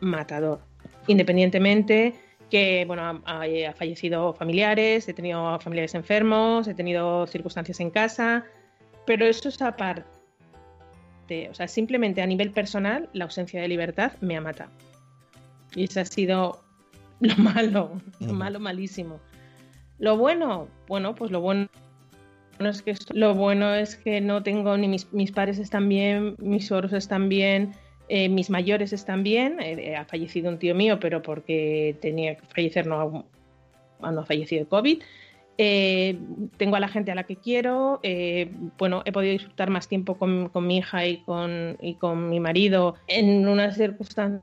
matador. 0.00 0.60
Independientemente 1.06 2.14
que 2.50 2.84
bueno, 2.86 3.02
ha, 3.26 3.42
ha- 3.42 3.72
fallecido 3.74 4.32
familiares, 4.32 5.06
he 5.08 5.12
tenido 5.14 5.60
familiares 5.60 5.94
enfermos, 5.94 6.66
he 6.66 6.74
tenido 6.74 7.26
circunstancias 7.26 7.78
en 7.80 7.90
casa, 7.90 8.44
pero 9.06 9.26
eso 9.26 9.50
es 9.50 9.60
aparte. 9.60 10.04
O 11.50 11.54
sea, 11.54 11.68
simplemente 11.68 12.22
a 12.22 12.26
nivel 12.26 12.50
personal, 12.50 13.08
la 13.12 13.24
ausencia 13.24 13.60
de 13.60 13.68
libertad 13.68 14.12
me 14.20 14.36
ha 14.36 14.40
matado. 14.40 14.70
Y 15.76 15.84
eso 15.84 16.00
ha 16.00 16.04
sido 16.04 16.64
lo 17.36 17.36
malo, 17.36 18.00
lo 18.20 18.32
malo, 18.32 18.60
malísimo. 18.60 19.20
Lo 19.98 20.16
bueno, 20.16 20.68
bueno, 20.88 21.14
pues 21.14 21.30
lo 21.30 21.40
bueno 21.40 21.68
es 22.58 22.82
que 22.82 22.94
lo 23.12 23.34
bueno 23.34 23.74
es 23.74 23.96
que 23.96 24.20
no 24.20 24.42
tengo 24.42 24.76
ni 24.76 24.88
mis, 24.88 25.12
mis 25.12 25.32
padres 25.32 25.58
están 25.58 25.88
bien, 25.88 26.36
mis 26.38 26.66
suegros 26.66 26.92
están 26.92 27.28
bien, 27.28 27.72
eh, 28.08 28.28
mis 28.28 28.50
mayores 28.50 28.92
están 28.92 29.22
bien. 29.22 29.60
eh, 29.60 29.76
eh, 29.92 29.96
ha 29.96 30.04
fallecido 30.04 30.50
un 30.50 30.58
tío 30.58 30.74
mío, 30.74 30.98
pero 31.00 31.22
porque 31.22 31.96
tenía 32.00 32.36
que 32.36 32.46
fallecer, 32.46 32.86
no 32.86 33.26
ha, 34.00 34.10
no 34.10 34.20
ha 34.20 34.24
fallecido 34.24 34.64
de 34.64 34.68
COVID. 34.68 35.02
Eh, 35.62 36.18
tengo 36.56 36.76
a 36.76 36.80
la 36.80 36.88
gente 36.88 37.10
a 37.10 37.14
la 37.14 37.24
que 37.24 37.36
quiero. 37.36 38.00
eh, 38.02 38.50
bueno, 38.78 39.02
he 39.04 39.12
podido 39.12 39.32
disfrutar 39.32 39.68
más 39.68 39.88
tiempo 39.88 40.16
con, 40.16 40.48
con 40.48 40.66
mi 40.66 40.78
hija 40.78 41.06
y 41.06 41.18
con, 41.18 41.76
y 41.82 41.96
con 41.96 42.30
mi 42.30 42.40
marido 42.40 42.94
en 43.08 43.46
unas 43.46 43.76
circunstancias 43.76 44.42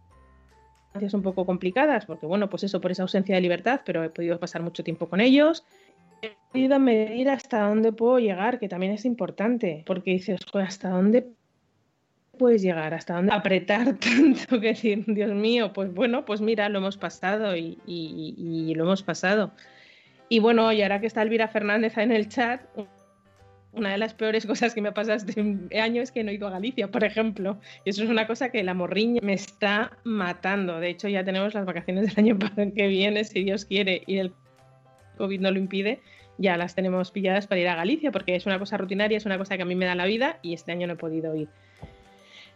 un 1.14 1.22
poco 1.22 1.46
complicadas, 1.46 2.06
porque 2.06 2.26
bueno, 2.26 2.50
pues 2.50 2.64
eso 2.64 2.82
por 2.82 2.92
esa 2.92 3.04
ausencia 3.04 3.36
de 3.36 3.42
libertad, 3.42 3.82
pero 3.86 4.04
he 4.04 4.10
podido 4.10 4.40
pasar 4.40 4.62
mucho 4.62 4.84
tiempo 4.84 5.08
con 5.10 5.22
ellos. 5.22 5.64
He 6.22 6.36
podido 6.52 6.80
medir 6.80 7.30
hasta 7.30 7.68
dónde 7.68 7.92
puedo 7.92 8.20
llegar, 8.20 8.60
que 8.60 8.68
también 8.70 8.94
es 8.94 9.06
importante, 9.06 9.84
porque 9.86 10.12
dices, 10.12 10.40
¿hasta 10.54 10.90
dónde 10.90 11.28
puedes 12.38 12.62
llegar? 12.62 12.94
¿Hasta 12.94 13.16
dónde 13.16 13.34
apretar 13.34 13.96
tanto 14.00 14.60
que 14.60 14.68
decir, 14.68 15.04
Dios 15.08 15.34
mío, 15.34 15.74
pues 15.74 15.94
bueno, 15.94 16.26
pues 16.26 16.42
mira, 16.42 16.70
lo 16.70 16.80
hemos 16.80 16.98
pasado 16.98 17.56
y- 17.56 17.78
y 17.86 18.74
lo 18.76 18.84
hemos 18.84 19.04
pasado. 19.04 19.52
Y 20.30 20.40
bueno, 20.40 20.72
y 20.74 20.82
ahora 20.82 21.00
que 21.00 21.08
está 21.08 21.22
Elvira 21.22 21.48
Fernández 21.48 21.98
en 21.98 22.12
el 22.12 22.28
chat, 22.28 22.62
una 23.78 23.92
de 23.92 23.98
las 23.98 24.14
peores 24.14 24.46
cosas 24.46 24.74
que 24.74 24.82
me 24.82 24.90
ha 24.90 24.94
pasado 24.94 25.18
este 25.18 25.80
año 25.80 26.02
es 26.02 26.12
que 26.12 26.24
no 26.24 26.32
he 26.32 26.36
ido 26.36 26.48
a 26.48 26.52
Galicia, 26.52 26.90
por 26.90 27.04
ejemplo. 27.04 27.58
Y 27.86 27.92
eso 27.92 28.04
es 28.04 28.10
una 28.10 28.28
cosa 28.28 28.50
que 28.50 28.64
la 28.64 28.74
morriña 28.74 29.22
me 29.24 29.34
está 29.34 29.98
matando. 30.04 30.80
De 30.80 30.90
hecho, 30.90 31.08
ya 31.08 31.24
tenemos 31.24 31.54
las 31.54 31.66
vacaciones 31.66 32.08
del 32.08 32.26
año 32.26 32.38
que 32.76 32.88
viene, 32.88 33.24
si 33.24 33.44
Dios 33.44 33.66
quiere, 33.66 34.04
y 34.06 34.18
el 34.18 34.34
COVID 35.18 35.40
no 35.40 35.52
lo 35.52 35.60
impide, 35.60 36.02
ya 36.38 36.58
las 36.58 36.76
tenemos 36.76 37.12
pilladas 37.12 37.48
para 37.48 37.62
ir 37.62 37.68
a 37.68 37.76
Galicia, 37.76 38.12
porque 38.12 38.36
es 38.36 38.46
una 38.46 38.60
cosa 38.60 38.78
rutinaria, 38.78 39.18
es 39.18 39.26
una 39.26 39.38
cosa 39.38 39.58
que 39.58 39.64
a 39.64 39.66
mí 39.66 39.76
me 39.76 39.86
da 39.86 39.96
la 39.96 40.06
vida 40.06 40.40
y 40.42 40.54
este 40.54 40.72
año 40.72 40.88
no 40.88 40.94
he 40.94 40.98
podido 40.98 41.36
ir. 41.36 41.50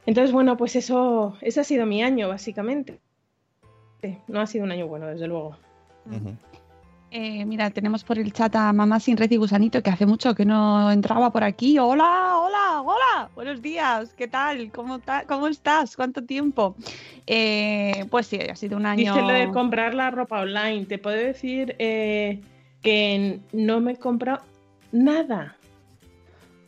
Entonces, 0.05 0.31
bueno, 0.31 0.57
pues 0.57 0.75
eso, 0.75 1.37
ese 1.41 1.59
ha 1.59 1.63
sido 1.63 1.85
mi 1.85 2.01
año, 2.03 2.27
básicamente. 2.27 2.99
No 4.27 4.41
ha 4.41 4.47
sido 4.47 4.65
un 4.65 4.71
año 4.71 4.87
bueno, 4.87 5.07
desde 5.07 5.27
luego. 5.27 5.57
Eh, 7.13 7.43
mira, 7.45 7.69
tenemos 7.71 8.05
por 8.05 8.17
el 8.17 8.31
chat 8.31 8.55
a 8.55 8.71
Mamá 8.71 9.01
Sin 9.01 9.17
Red 9.17 9.31
y 9.31 9.35
Gusanito, 9.35 9.83
que 9.83 9.89
hace 9.89 10.05
mucho 10.05 10.33
que 10.33 10.45
no 10.45 10.89
entraba 10.93 11.29
por 11.29 11.43
aquí. 11.43 11.77
Hola, 11.77 12.37
hola, 12.37 12.81
hola, 12.81 13.29
buenos 13.35 13.61
días, 13.61 14.13
¿qué 14.13 14.29
tal? 14.29 14.71
¿Cómo, 14.71 14.99
ta- 14.99 15.25
cómo 15.27 15.49
estás? 15.49 15.97
¿Cuánto 15.97 16.23
tiempo? 16.23 16.73
Eh, 17.27 18.05
pues 18.09 18.27
sí, 18.27 18.39
ha 18.39 18.55
sido 18.55 18.77
un 18.77 18.85
año... 18.85 19.13
Dice 19.13 19.27
lo 19.27 19.33
de 19.33 19.51
comprar 19.51 19.93
la 19.93 20.09
ropa 20.09 20.39
online. 20.39 20.85
Te 20.85 20.99
puedo 20.99 21.17
decir 21.17 21.75
eh, 21.79 22.39
que 22.81 23.41
no 23.51 23.81
me 23.81 23.91
he 23.91 23.97
comprado 23.97 24.45
nada 24.93 25.57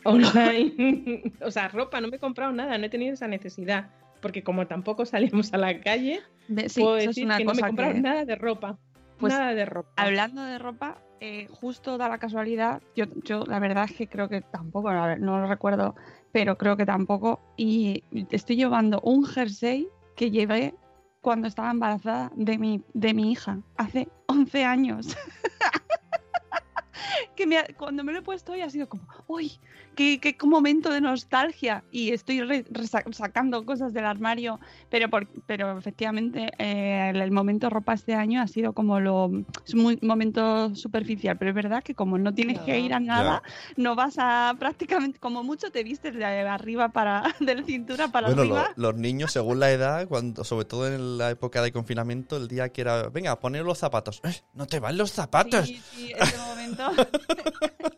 online. 0.03 1.23
o 1.41 1.51
sea, 1.51 1.69
ropa, 1.69 2.01
no 2.01 2.09
me 2.09 2.17
he 2.17 2.19
comprado 2.19 2.51
nada, 2.51 2.77
no 2.77 2.85
he 2.85 2.89
tenido 2.89 3.13
esa 3.13 3.29
necesidad. 3.29 3.87
Porque 4.21 4.43
como 4.43 4.67
tampoco 4.67 5.05
salimos 5.05 5.53
a 5.53 5.57
la 5.57 5.79
calle, 5.79 6.19
sí, 6.67 6.81
puedo 6.81 6.97
es 6.97 7.05
decir 7.07 7.23
una 7.23 7.37
que 7.37 7.45
no 7.45 7.53
me 7.53 7.61
he 7.61 7.63
comprado 7.63 7.93
que- 7.93 8.01
nada 8.01 8.25
de 8.25 8.35
ropa. 8.35 8.77
Pues, 9.23 9.33
nada 9.33 9.53
de 9.53 9.65
ropa. 9.65 9.91
Hablando 9.95 10.43
de 10.43 10.59
ropa, 10.59 10.97
eh, 11.19 11.47
justo 11.51 11.97
da 11.97 12.09
la 12.09 12.17
casualidad, 12.17 12.81
yo, 12.95 13.05
yo 13.23 13.45
la 13.45 13.59
verdad 13.59 13.85
es 13.89 13.95
que 13.95 14.07
creo 14.07 14.29
que 14.29 14.41
tampoco, 14.41 14.89
a 14.89 15.07
ver, 15.07 15.19
no 15.19 15.39
lo 15.39 15.47
recuerdo, 15.47 15.95
pero 16.31 16.57
creo 16.57 16.77
que 16.77 16.85
tampoco. 16.85 17.39
Y 17.57 18.03
estoy 18.31 18.55
llevando 18.55 18.99
un 19.01 19.25
jersey 19.25 19.87
que 20.15 20.31
llevé 20.31 20.73
cuando 21.21 21.47
estaba 21.47 21.71
embarazada 21.71 22.31
de 22.35 22.57
mi, 22.57 22.83
de 22.93 23.13
mi 23.13 23.31
hija, 23.31 23.59
hace 23.77 24.09
11 24.27 24.65
años. 24.65 25.15
que 27.35 27.47
me 27.47 27.57
ha- 27.57 27.65
cuando 27.77 28.03
me 28.03 28.11
lo 28.11 28.19
he 28.19 28.21
puesto 28.21 28.51
hoy 28.51 28.61
ha 28.61 28.69
sido 28.69 28.89
como, 28.89 29.03
uy, 29.27 29.59
qué, 29.95 30.19
qué 30.19 30.35
momento 30.45 30.89
de 30.91 31.01
nostalgia. 31.01 31.83
Y 31.91 32.11
estoy 32.11 32.41
re- 32.41 32.65
sacando 33.11 33.65
cosas 33.65 33.93
del 33.93 34.05
armario, 34.05 34.59
pero, 34.89 35.09
por- 35.09 35.27
pero 35.45 35.77
efectivamente 35.77 36.49
eh, 36.57 37.09
el, 37.13 37.21
el 37.21 37.31
momento 37.31 37.69
ropa 37.69 37.93
este 37.93 38.13
año 38.15 38.41
ha 38.41 38.47
sido 38.47 38.73
como 38.73 38.99
lo... 38.99 39.31
Es 39.65 39.73
un 39.73 39.97
momento 40.01 40.75
superficial, 40.75 41.37
pero 41.37 41.49
es 41.51 41.55
verdad 41.55 41.83
que 41.83 41.95
como 41.95 42.17
no 42.17 42.33
tienes 42.33 42.59
que 42.59 42.79
ir 42.79 42.93
a 42.93 42.99
nada, 42.99 43.41
no 43.77 43.95
vas 43.95 44.15
a 44.17 44.55
prácticamente, 44.59 45.19
como 45.19 45.43
mucho 45.43 45.71
te 45.71 45.83
vistes 45.83 46.13
de 46.15 46.23
arriba 46.25 46.89
para, 46.89 47.23
de 47.39 47.55
la 47.55 47.63
cintura 47.63 48.07
para 48.09 48.27
Bueno, 48.27 48.43
lo- 48.45 48.55
arriba. 48.57 48.73
los 48.75 48.95
niños, 48.95 49.31
según 49.31 49.59
la 49.59 49.71
edad, 49.71 50.07
cuando, 50.07 50.43
sobre 50.43 50.65
todo 50.65 50.87
en 50.87 51.17
la 51.17 51.29
época 51.31 51.61
de 51.61 51.71
confinamiento, 51.71 52.37
el 52.37 52.47
día 52.47 52.69
que 52.69 52.81
era, 52.81 53.09
venga, 53.09 53.39
poner 53.39 53.63
los 53.63 53.77
zapatos. 53.77 54.21
"Eh, 54.23 54.41
no 54.53 54.65
te 54.65 54.79
van 54.79 54.97
los 54.97 55.11
zapatos. 55.11 55.67
Sí, 55.67 55.81
sí, 55.93 56.13
ese 56.17 56.37
momento. 56.37 56.83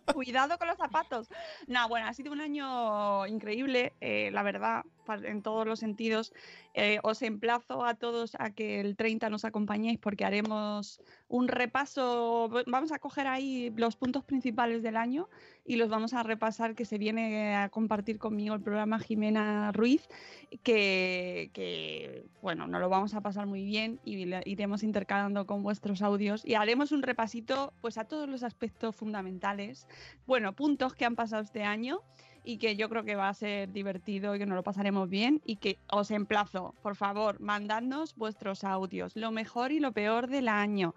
Cuidado 0.13 0.57
con 0.57 0.67
los 0.67 0.77
zapatos. 0.77 1.27
No, 1.67 1.84
bueno, 1.87 2.07
ha 2.07 2.13
sido 2.13 2.31
un 2.31 2.41
año 2.41 3.25
increíble, 3.27 3.93
eh, 4.01 4.29
la 4.31 4.43
verdad, 4.43 4.83
en 5.23 5.41
todos 5.41 5.67
los 5.67 5.79
sentidos. 5.79 6.33
Eh, 6.77 6.99
os 7.03 7.21
emplazo 7.21 7.85
a 7.85 7.93
todos 7.93 8.35
a 8.37 8.51
que 8.51 8.81
el 8.81 8.97
30 8.97 9.29
nos 9.29 9.45
acompañéis 9.45 9.97
porque 9.97 10.25
haremos 10.25 10.99
un 11.29 11.47
repaso. 11.47 12.49
Vamos 12.67 12.91
a 12.91 12.99
coger 12.99 13.27
ahí 13.27 13.71
los 13.77 13.95
puntos 13.95 14.25
principales 14.25 14.83
del 14.83 14.97
año 14.97 15.29
y 15.63 15.77
los 15.77 15.87
vamos 15.87 16.13
a 16.13 16.21
repasar, 16.21 16.75
que 16.75 16.83
se 16.83 16.97
viene 16.97 17.55
a 17.55 17.69
compartir 17.69 18.19
conmigo 18.19 18.55
el 18.55 18.61
programa 18.61 18.99
Jimena 18.99 19.71
Ruiz, 19.71 20.09
que, 20.63 21.49
que, 21.53 22.25
bueno, 22.41 22.67
nos 22.67 22.81
lo 22.81 22.89
vamos 22.89 23.13
a 23.13 23.21
pasar 23.21 23.47
muy 23.47 23.63
bien 23.63 24.01
y 24.03 24.25
le 24.25 24.41
iremos 24.45 24.83
intercalando 24.83 25.45
con 25.45 25.63
vuestros 25.63 26.01
audios 26.01 26.45
y 26.45 26.55
haremos 26.55 26.91
un 26.91 27.03
repasito 27.03 27.71
pues 27.79 27.97
a 27.97 28.03
todos 28.03 28.27
los 28.27 28.43
aspectos 28.43 28.97
fundamentales, 28.97 29.87
bueno, 30.27 30.53
puntos 30.53 30.93
que 30.93 31.05
han 31.05 31.15
pasado 31.15 31.41
este 31.41 31.63
año 31.63 32.01
y 32.45 32.57
que 32.57 32.75
yo 32.75 32.87
creo 32.89 33.03
que 33.03 33.15
va 33.15 33.27
a 33.27 33.33
ser 33.33 33.71
divertido 33.71 34.35
y 34.35 34.39
que 34.39 34.45
nos 34.45 34.55
lo 34.55 34.63
pasaremos 34.63 35.09
bien 35.09 35.41
y 35.45 35.57
que 35.57 35.79
os 35.91 36.11
emplazo, 36.11 36.75
por 36.81 36.95
favor, 36.95 37.39
mandadnos 37.39 38.15
vuestros 38.15 38.63
audios, 38.63 39.15
lo 39.15 39.31
mejor 39.31 39.71
y 39.71 39.79
lo 39.79 39.91
peor 39.91 40.27
del 40.27 40.47
año. 40.47 40.93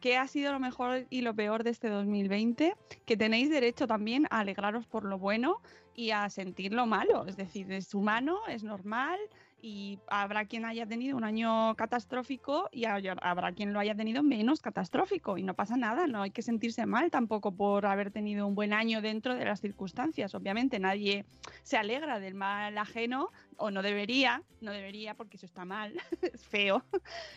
¿Qué 0.00 0.16
ha 0.16 0.26
sido 0.26 0.52
lo 0.52 0.60
mejor 0.60 1.06
y 1.10 1.22
lo 1.22 1.34
peor 1.34 1.64
de 1.64 1.70
este 1.70 1.88
2020? 1.88 2.74
Que 3.04 3.16
tenéis 3.16 3.50
derecho 3.50 3.86
también 3.86 4.26
a 4.30 4.40
alegraros 4.40 4.86
por 4.86 5.04
lo 5.04 5.18
bueno 5.18 5.60
y 5.94 6.10
a 6.10 6.30
sentir 6.30 6.72
lo 6.72 6.86
malo. 6.86 7.26
Es 7.26 7.36
decir, 7.36 7.70
es 7.72 7.94
humano, 7.94 8.38
es 8.48 8.62
normal 8.62 9.18
y 9.62 9.98
habrá 10.08 10.44
quien 10.46 10.64
haya 10.64 10.86
tenido 10.86 11.16
un 11.16 11.24
año 11.24 11.74
catastrófico 11.76 12.68
y 12.72 12.84
habrá 12.84 13.52
quien 13.52 13.72
lo 13.72 13.80
haya 13.80 13.94
tenido 13.94 14.22
menos 14.22 14.60
catastrófico 14.60 15.38
y 15.38 15.42
no 15.42 15.54
pasa 15.54 15.76
nada, 15.76 16.06
no 16.06 16.22
hay 16.22 16.30
que 16.30 16.42
sentirse 16.42 16.86
mal 16.86 17.10
tampoco 17.10 17.52
por 17.52 17.86
haber 17.86 18.10
tenido 18.10 18.46
un 18.46 18.54
buen 18.54 18.72
año 18.72 19.02
dentro 19.02 19.34
de 19.34 19.44
las 19.44 19.60
circunstancias. 19.60 20.34
Obviamente 20.34 20.78
nadie 20.78 21.24
se 21.62 21.76
alegra 21.76 22.20
del 22.20 22.34
mal 22.34 22.76
ajeno 22.78 23.30
o 23.56 23.70
no 23.70 23.82
debería, 23.82 24.42
no 24.60 24.72
debería 24.72 25.14
porque 25.14 25.36
eso 25.36 25.46
está 25.46 25.64
mal, 25.64 25.94
es 26.22 26.46
feo, 26.46 26.84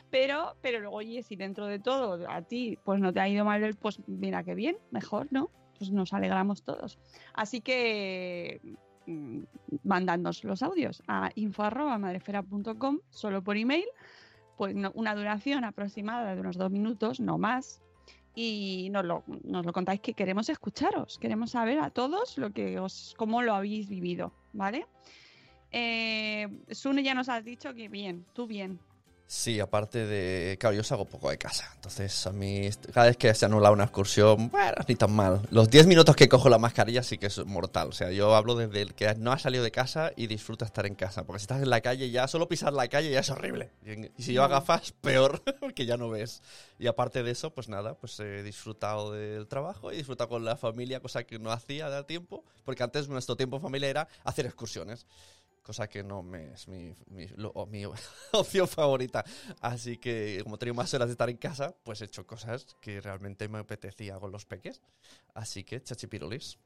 pero, 0.10 0.56
pero 0.62 0.80
luego, 0.80 0.98
oye, 0.98 1.24
si 1.24 1.36
dentro 1.36 1.68
de 1.68 1.80
todo 1.80 2.30
a 2.30 2.42
ti 2.42 2.78
pues 2.84 3.00
no 3.00 3.12
te 3.12 3.20
ha 3.20 3.28
ido 3.28 3.46
mal, 3.46 3.76
pues 3.76 4.00
mira 4.08 4.44
qué 4.44 4.56
bien, 4.56 4.78
mejor, 4.92 5.28
¿no? 5.32 5.50
Pues 5.78 5.92
nos 5.92 6.14
alegramos 6.14 6.64
todos. 6.64 7.00
Así 7.34 7.60
que 7.60 8.62
Mm, 9.06 9.44
mandadnos 9.84 10.44
los 10.44 10.64
audios 10.64 11.04
a 11.08 11.30
info.madrefera.com 11.36 13.00
solo 13.10 13.44
por 13.44 13.58
email, 13.58 13.86
pues 14.58 14.76
una 14.94 15.16
duración 15.16 15.66
aproximada 15.66 16.34
de 16.36 16.42
unos 16.42 16.58
dos 16.58 16.72
minutos, 16.72 17.20
no 17.20 17.38
más. 17.38 17.82
Y 18.36 18.90
nos 18.92 19.06
lo, 19.06 19.24
nos 19.44 19.66
lo 19.66 19.74
contáis 19.74 20.02
que 20.02 20.16
queremos 20.16 20.50
escucharos, 20.50 21.20
queremos 21.20 21.52
saber 21.52 21.80
a 21.80 21.92
todos 21.92 22.38
lo 22.40 22.52
que 22.52 22.80
os, 22.80 23.14
cómo 23.16 23.44
lo 23.44 23.54
habéis 23.54 23.88
vivido, 23.88 24.34
¿vale? 24.54 24.88
Eh, 25.72 26.48
Sune 26.72 27.04
ya 27.04 27.14
nos 27.14 27.30
has 27.30 27.44
dicho 27.44 27.76
que 27.76 27.90
bien, 27.90 28.26
tú 28.34 28.48
bien, 28.48 28.80
Sí, 29.26 29.60
aparte 29.60 30.06
de. 30.06 30.58
Claro, 30.60 30.76
yo 30.76 30.84
salgo 30.84 31.06
poco 31.06 31.30
de 31.30 31.38
casa. 31.38 31.72
Entonces, 31.76 32.28
a 32.28 32.32
mí, 32.32 32.70
cada 32.94 33.08
vez 33.08 33.18
que 33.18 33.34
se 33.34 33.46
anula 33.46 33.72
una 33.72 33.86
excursión, 33.86 34.50
bueno, 34.50 34.76
ni 34.88 34.96
tan 34.96 35.12
mal. 35.12 35.42
Los 35.50 35.70
10 35.70 35.88
minutos 35.88 36.16
que 36.16 36.30
cojo 36.30 36.50
la 36.50 36.60
mascarilla 36.60 37.02
sí 37.04 37.18
que 37.18 37.28
es 37.28 37.44
mortal. 37.46 37.90
O 37.90 37.92
sea, 37.94 38.12
yo 38.12 38.36
hablo 38.36 38.56
desde 38.56 38.82
el 38.82 38.94
que 38.94 39.16
no 39.16 39.32
ha 39.32 39.40
salido 39.40 39.64
de 39.64 39.72
casa 39.72 40.12
y 40.16 40.28
disfruta 40.28 40.66
estar 40.66 40.86
en 40.86 40.96
casa. 40.96 41.26
Porque 41.26 41.40
si 41.40 41.44
estás 41.46 41.64
en 41.64 41.70
la 41.70 41.82
calle, 41.82 42.12
ya 42.12 42.28
solo 42.28 42.48
pisar 42.48 42.74
la 42.74 42.88
calle 42.88 43.10
ya 43.12 43.22
es 43.22 43.30
horrible. 43.30 43.72
Y 43.86 44.22
si 44.22 44.34
yo 44.34 44.48
gafas, 44.48 44.92
peor, 44.92 45.42
porque 45.60 45.86
ya 45.86 45.98
no 45.98 46.10
ves. 46.10 46.44
Y 46.78 46.88
aparte 46.88 47.24
de 47.24 47.32
eso, 47.32 47.54
pues 47.54 47.70
nada, 47.70 47.96
pues 47.96 48.20
he 48.20 48.44
disfrutado 48.44 49.14
del 49.14 49.48
trabajo, 49.48 49.90
he 49.90 49.96
disfrutado 49.96 50.30
con 50.30 50.46
la 50.46 50.58
familia, 50.58 51.00
cosa 51.00 51.24
que 51.24 51.40
no 51.40 51.52
hacía 51.52 51.90
de 51.90 52.04
tiempo. 52.04 52.44
Porque 52.66 52.84
antes 52.84 53.10
nuestro 53.10 53.36
tiempo 53.36 53.60
familia 53.60 53.90
era 53.90 54.08
hacer 54.24 54.46
excursiones 54.46 55.08
cosa 55.64 55.88
que 55.88 56.04
no 56.04 56.22
me, 56.22 56.54
es 56.54 56.68
mi, 56.68 56.94
mi, 57.08 57.26
mi, 57.70 57.86
opción 58.34 58.68
favorita. 58.68 59.24
Así 59.62 59.98
que 59.98 60.42
como 60.44 60.56
he 60.56 60.60
tenido 60.60 60.76
más 60.76 60.94
horas 60.94 61.08
de 61.08 61.14
estar 61.14 61.30
en 61.30 61.38
casa, 61.38 61.74
pues 61.84 62.02
he 62.02 62.06
hecho 62.06 62.28
cosas 62.28 62.76
que 62.82 63.02
realmente 63.02 63.48
me 63.48 63.60
apetecía 63.60 64.20
con 64.20 64.32
los 64.32 64.46
peques. 64.46 64.82
Así 65.34 65.64
que 65.64 65.82
chachipirolis. 65.82 66.60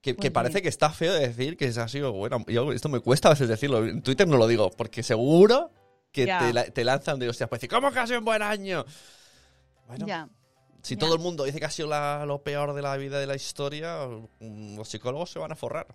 Que, 0.00 0.14
que 0.14 0.30
parece 0.30 0.60
que 0.60 0.68
está 0.68 0.90
feo 0.90 1.14
decir 1.14 1.56
que 1.56 1.66
ha 1.66 1.88
sido 1.88 2.12
bueno. 2.12 2.44
Yo, 2.46 2.72
esto 2.72 2.88
me 2.90 3.00
cuesta 3.00 3.28
a 3.28 3.32
veces 3.32 3.48
decirlo. 3.48 3.84
En 3.84 4.02
Twitter 4.02 4.28
no 4.28 4.36
lo 4.36 4.46
digo, 4.46 4.70
porque 4.70 5.02
seguro 5.02 5.70
que 6.12 6.26
te, 6.26 6.70
te, 6.70 6.84
lanzan 6.84 7.18
de 7.18 7.28
hostias. 7.28 7.48
Pues 7.48 7.62
decir, 7.62 7.70
¿cómo 7.70 7.90
que 7.90 7.98
ha 7.98 8.06
sido 8.06 8.18
un 8.18 8.24
buen 8.26 8.42
año? 8.42 8.84
Bueno, 9.86 10.06
si 10.82 10.96
todo 10.96 11.14
el 11.14 11.20
mundo 11.20 11.44
dice 11.44 11.58
que 11.58 11.64
ha 11.64 11.70
sido 11.70 11.88
lo 12.26 12.42
peor 12.42 12.74
de 12.74 12.82
la 12.82 12.96
vida 12.98 13.18
de 13.18 13.26
la 13.26 13.34
historia, 13.34 14.06
mm, 14.40 14.76
los 14.76 14.88
psicólogos 14.88 15.30
se 15.30 15.38
van 15.38 15.50
a 15.50 15.56
forrar. 15.56 15.86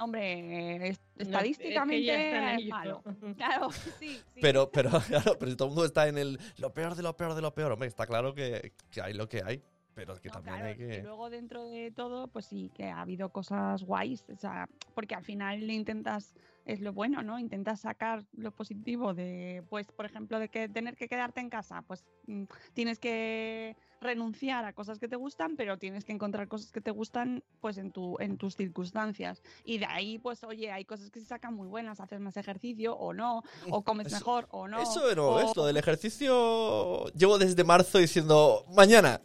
Hombre, 0.00 0.96
estadísticamente 1.16 2.54
es, 2.54 2.66
malo. 2.68 3.02
Claro, 3.36 3.70
sí, 4.00 4.20
Pero, 4.40 4.70
pero, 4.70 4.90
claro, 5.08 5.36
pero 5.38 5.50
si 5.50 5.56
todo 5.56 5.68
el 5.68 5.74
mundo 5.74 5.84
está 5.84 6.08
en 6.08 6.18
el 6.18 6.40
lo 6.58 6.72
peor 6.72 6.94
de 6.94 7.02
lo 7.02 7.16
peor 7.16 7.34
de 7.34 7.42
lo 7.42 7.54
peor, 7.54 7.72
hombre, 7.72 7.88
está 7.88 8.06
claro 8.06 8.34
que, 8.34 8.72
que 8.90 9.02
hay 9.02 9.12
lo 9.12 9.28
que 9.28 9.42
hay. 9.44 9.62
Pero 9.92 10.18
que 10.20 10.30
también 10.30 10.62
hay 10.62 10.76
que. 10.76 10.98
Y 10.98 11.02
luego 11.02 11.28
dentro 11.28 11.64
de 11.64 11.90
todo, 11.90 12.28
pues 12.28 12.46
sí, 12.46 12.70
que 12.74 12.84
ha 12.84 13.00
habido 13.00 13.30
cosas 13.30 13.82
guays. 13.82 14.24
O 14.30 14.36
sea, 14.36 14.68
porque 14.94 15.14
al 15.14 15.24
final 15.24 15.66
le 15.66 15.74
intentas 15.74 16.32
es 16.64 16.80
lo 16.80 16.92
bueno, 16.92 17.22
¿no? 17.22 17.38
Intentas 17.38 17.80
sacar 17.80 18.24
lo 18.36 18.52
positivo 18.52 19.14
de, 19.14 19.62
pues, 19.68 19.90
por 19.92 20.06
ejemplo, 20.06 20.38
de 20.38 20.48
que 20.48 20.68
tener 20.68 20.96
que 20.96 21.08
quedarte 21.08 21.40
en 21.40 21.50
casa, 21.50 21.82
pues 21.82 22.04
mm, 22.26 22.44
tienes 22.72 22.98
que 22.98 23.76
renunciar 24.00 24.64
a 24.64 24.72
cosas 24.72 24.98
que 24.98 25.08
te 25.08 25.16
gustan, 25.16 25.56
pero 25.56 25.78
tienes 25.78 26.04
que 26.04 26.12
encontrar 26.12 26.48
cosas 26.48 26.72
que 26.72 26.80
te 26.80 26.90
gustan, 26.90 27.42
pues, 27.60 27.78
en 27.78 27.92
tu, 27.92 28.16
en 28.18 28.38
tus 28.38 28.56
circunstancias. 28.56 29.42
Y 29.64 29.78
de 29.78 29.86
ahí, 29.86 30.18
pues, 30.18 30.42
oye, 30.44 30.72
hay 30.72 30.84
cosas 30.84 31.10
que 31.10 31.20
se 31.20 31.26
sacan 31.26 31.54
muy 31.54 31.68
buenas, 31.68 32.00
haces 32.00 32.20
más 32.20 32.36
ejercicio 32.36 32.94
o 32.96 33.12
no, 33.12 33.42
o 33.68 33.82
comes 33.82 34.12
mejor 34.12 34.48
o 34.50 34.68
no. 34.68 34.80
Eso 34.80 35.14
no, 35.14 35.40
esto 35.40 35.66
del 35.66 35.76
ejercicio 35.76 37.06
llevo 37.12 37.38
desde 37.38 37.62
marzo 37.64 37.98
diciendo 37.98 38.64
mañana. 38.74 39.20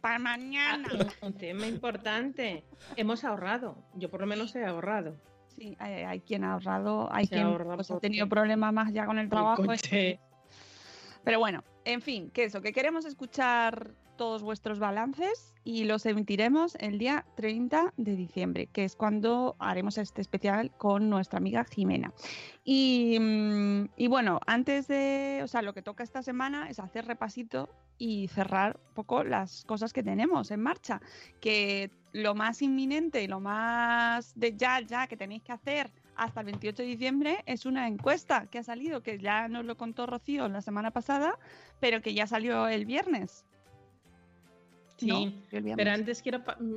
para 0.00 0.18
mañana. 0.18 0.88
Ah, 0.92 1.26
un 1.26 1.34
tema 1.34 1.66
importante. 1.66 2.64
Hemos 2.96 3.24
ahorrado. 3.24 3.76
Yo 3.94 4.10
por 4.10 4.20
lo 4.20 4.26
menos 4.26 4.54
he 4.56 4.64
ahorrado. 4.64 5.16
Sí, 5.56 5.76
hay, 5.78 6.20
quien 6.20 6.44
ha 6.44 6.54
ahorrado, 6.54 7.12
hay 7.12 7.28
quien 7.28 7.56
pues, 7.56 7.90
ha 7.90 8.00
tenido 8.00 8.28
problemas 8.28 8.72
más 8.72 8.92
ya 8.92 9.06
con 9.06 9.18
el 9.18 9.28
trabajo. 9.28 9.62
Pero 11.24 11.38
bueno, 11.38 11.62
en 11.84 12.00
fin, 12.00 12.30
que 12.30 12.44
eso, 12.44 12.60
que 12.60 12.72
queremos 12.72 13.04
escuchar 13.04 13.94
todos 14.16 14.42
vuestros 14.42 14.78
balances 14.78 15.54
y 15.64 15.84
los 15.84 16.06
emitiremos 16.06 16.76
el 16.76 16.98
día 16.98 17.24
30 17.36 17.94
de 17.96 18.16
diciembre, 18.16 18.66
que 18.66 18.84
es 18.84 18.94
cuando 18.94 19.56
haremos 19.58 19.98
este 19.98 20.20
especial 20.20 20.70
con 20.76 21.08
nuestra 21.08 21.38
amiga 21.38 21.64
Jimena. 21.64 22.12
Y, 22.64 23.18
mm, 23.18 23.88
y 23.96 24.06
bueno, 24.08 24.38
antes 24.46 24.86
de, 24.88 25.40
o 25.42 25.48
sea, 25.48 25.62
lo 25.62 25.72
que 25.74 25.82
toca 25.82 26.04
esta 26.04 26.22
semana 26.22 26.68
es 26.68 26.78
hacer 26.78 27.06
repasito 27.06 27.68
y 27.98 28.28
cerrar 28.28 28.80
un 28.88 28.94
poco 28.94 29.24
las 29.24 29.64
cosas 29.64 29.92
que 29.92 30.02
tenemos 30.02 30.50
en 30.50 30.60
marcha. 30.60 31.00
Que 31.40 31.90
lo 32.12 32.34
más 32.34 32.62
inminente 32.62 33.22
y 33.22 33.26
lo 33.26 33.40
más 33.40 34.38
de 34.38 34.56
ya, 34.56 34.80
ya 34.80 35.06
que 35.06 35.16
tenéis 35.16 35.42
que 35.42 35.52
hacer 35.52 35.90
hasta 36.16 36.40
el 36.40 36.46
28 36.46 36.82
de 36.82 36.88
diciembre 36.88 37.42
es 37.46 37.66
una 37.66 37.88
encuesta 37.88 38.46
que 38.46 38.58
ha 38.58 38.62
salido, 38.62 39.02
que 39.02 39.18
ya 39.18 39.48
nos 39.48 39.64
lo 39.64 39.76
contó 39.76 40.06
Rocío 40.06 40.48
la 40.48 40.60
semana 40.60 40.90
pasada, 40.90 41.38
pero 41.80 42.00
que 42.02 42.14
ya 42.14 42.26
salió 42.26 42.68
el 42.68 42.86
viernes. 42.86 43.44
Sí, 44.96 45.42
pero 45.50 45.90
antes 45.90 46.22
quiero, 46.22 46.40
mm, 46.40 46.76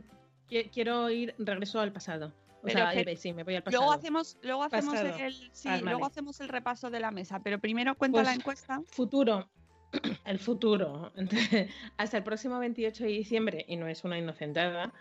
quiero 0.71 1.09
ir, 1.09 1.35
regreso 1.37 1.79
al 1.79 1.91
pasado. 1.91 2.33
O 2.63 2.69
sea, 2.69 2.91
sí, 3.15 3.33
me 3.33 3.43
voy 3.43 3.55
al 3.55 3.63
pasado. 3.63 3.83
Luego 3.83 3.93
hacemos, 3.93 4.37
luego 4.41 4.63
hacemos 4.63 4.95
el, 4.95 5.49
sí, 5.51 5.69
luego 5.83 6.05
hacemos 6.05 6.39
el 6.39 6.49
repaso 6.49 6.89
de 6.89 6.99
la 6.99 7.11
mesa, 7.11 7.39
pero 7.43 7.59
primero 7.59 7.95
cuenta 7.95 8.19
la 8.19 8.29
pues, 8.29 8.37
encuesta. 8.37 8.81
Futuro. 8.87 9.47
el 10.25 10.39
futuro. 10.39 11.11
hasta 11.97 12.17
el 12.17 12.23
próximo 12.23 12.57
28 12.57 13.03
de 13.03 13.09
diciembre, 13.09 13.65
y 13.67 13.75
no 13.75 13.87
es 13.87 14.03
una 14.03 14.17
inocentada, 14.17 14.93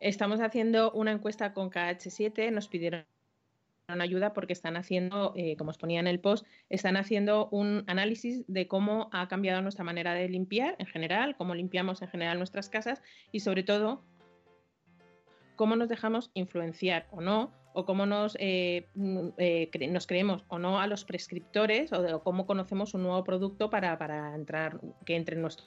estamos 0.00 0.40
haciendo 0.40 0.92
una 0.92 1.12
encuesta 1.12 1.54
con 1.54 1.70
KH7. 1.70 2.52
Nos 2.52 2.68
pidieron 2.68 3.06
ayuda 3.88 4.34
porque 4.34 4.52
están 4.52 4.76
haciendo, 4.76 5.32
eh, 5.34 5.56
como 5.56 5.70
os 5.70 5.78
ponía 5.78 6.00
en 6.00 6.06
el 6.06 6.20
post, 6.20 6.46
están 6.68 6.96
haciendo 6.96 7.48
un 7.50 7.84
análisis 7.86 8.44
de 8.46 8.68
cómo 8.68 9.08
ha 9.12 9.28
cambiado 9.28 9.62
nuestra 9.62 9.84
manera 9.84 10.12
de 10.14 10.28
limpiar 10.28 10.76
en 10.78 10.86
general, 10.86 11.36
cómo 11.36 11.54
limpiamos 11.54 12.02
en 12.02 12.08
general 12.08 12.38
nuestras 12.38 12.68
casas 12.68 13.02
y 13.32 13.40
sobre 13.40 13.62
todo 13.62 14.04
cómo 15.56 15.74
nos 15.74 15.88
dejamos 15.88 16.30
influenciar 16.34 17.08
o 17.10 17.20
no 17.20 17.50
o 17.72 17.86
cómo 17.86 18.06
nos, 18.06 18.36
eh, 18.40 18.88
mm, 18.94 19.28
eh, 19.38 19.70
creemos 19.70 20.44
o 20.48 20.58
no 20.58 20.80
a 20.80 20.86
los 20.86 21.04
prescriptores 21.04 21.92
o, 21.92 22.02
de, 22.02 22.18
cómo 22.22 22.46
conocemos 22.46 22.92
un 22.94 23.04
nuevo 23.04 23.24
producto 23.24 23.70
para, 23.70 23.96
para, 23.98 24.34
entrar, 24.34 24.80
que 25.06 25.16
entre 25.16 25.36
en 25.36 25.42
nuestro 25.42 25.66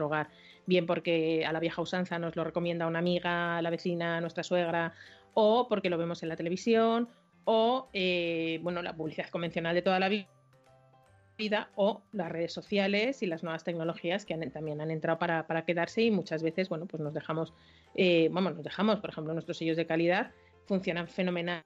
hogar. 0.00 0.30
Bien 0.66 0.86
porque 0.86 1.44
a 1.46 1.52
la 1.52 1.60
vieja 1.60 1.82
usanza 1.82 2.18
nos 2.18 2.36
lo 2.36 2.42
recomienda 2.42 2.86
una 2.86 2.98
amiga, 2.98 3.60
la 3.62 3.70
vecina, 3.70 4.20
nuestra 4.20 4.42
suegra, 4.42 4.94
o 5.34 5.68
porque 5.68 5.90
lo 5.90 5.98
vemos 5.98 6.22
en 6.22 6.28
la 6.28 6.36
televisión, 6.36 7.08
o 7.44 7.88
eh, 7.92 8.58
bueno, 8.62 8.82
la 8.82 8.96
publicidad 8.96 9.28
convencional 9.28 9.74
de 9.74 9.82
toda 9.82 10.00
la 10.00 10.08
vida, 10.08 11.70
o 11.74 12.02
las 12.12 12.30
redes 12.30 12.52
sociales 12.52 13.22
y 13.22 13.26
las 13.26 13.42
nuevas 13.42 13.64
tecnologías 13.64 14.24
que 14.24 14.36
también 14.50 14.80
han 14.80 14.90
entrado 14.90 15.18
para, 15.18 15.46
para, 15.46 15.64
quedarse 15.64 16.02
y 16.02 16.10
muchas 16.10 16.42
veces, 16.42 16.68
bueno, 16.68 16.86
pues 16.86 17.02
nos 17.02 17.12
dejamos, 17.12 17.52
vamos, 18.30 18.54
nos 18.54 18.64
dejamos, 18.64 19.00
por 19.00 19.10
ejemplo, 19.10 19.32
nuestros 19.32 19.58
sellos 19.58 19.76
de 19.76 19.86
calidad 19.86 20.30
funcionan 20.66 21.08
fenomenal 21.08 21.64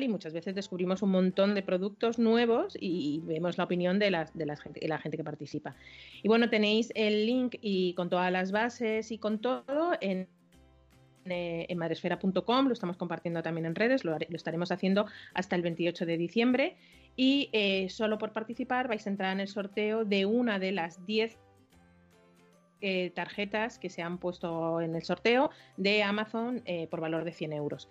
y 0.00 0.08
muchas 0.08 0.32
veces 0.32 0.54
descubrimos 0.54 1.02
un 1.02 1.10
montón 1.10 1.54
de 1.54 1.62
productos 1.62 2.18
nuevos 2.18 2.76
y 2.78 3.20
vemos 3.24 3.58
la 3.58 3.64
opinión 3.64 3.98
de, 3.98 4.26
de 4.34 4.46
la, 4.46 4.56
gente, 4.56 4.86
la 4.86 4.98
gente 4.98 5.16
que 5.16 5.24
participa. 5.24 5.74
Y 6.22 6.28
bueno, 6.28 6.48
tenéis 6.48 6.92
el 6.94 7.26
link 7.26 7.56
y 7.60 7.94
con 7.94 8.08
todas 8.08 8.30
las 8.30 8.52
bases 8.52 9.10
y 9.10 9.18
con 9.18 9.40
todo 9.40 9.92
en, 10.00 10.28
eh, 11.26 11.66
en 11.68 11.78
madresfera.com, 11.78 12.66
lo 12.66 12.72
estamos 12.72 12.96
compartiendo 12.96 13.42
también 13.42 13.66
en 13.66 13.74
redes, 13.74 14.04
lo, 14.04 14.16
estaremos 14.16 14.72
haciendo 14.72 15.06
hasta 15.34 15.56
el 15.56 15.62
28 15.62 16.06
de 16.06 16.16
diciembre 16.16 16.76
y 17.16 17.50
eh, 17.52 17.88
solo 17.90 18.18
por 18.18 18.32
participar 18.32 18.88
vais 18.88 19.06
a 19.06 19.10
entrar 19.10 19.32
en 19.32 19.40
el 19.40 19.48
sorteo 19.48 20.04
de 20.04 20.24
una 20.26 20.58
de 20.58 20.72
las 20.72 21.04
10 21.06 21.38
eh, 22.80 23.10
tarjetas 23.10 23.78
que 23.78 23.90
se 23.90 24.00
han 24.00 24.18
puesto 24.18 24.80
en 24.80 24.94
el 24.94 25.02
sorteo 25.02 25.50
de 25.76 26.02
Amazon 26.02 26.62
por 26.90 27.00
valor 27.00 27.24
de 27.24 27.32
100 27.32 27.52
euros. 27.52 27.90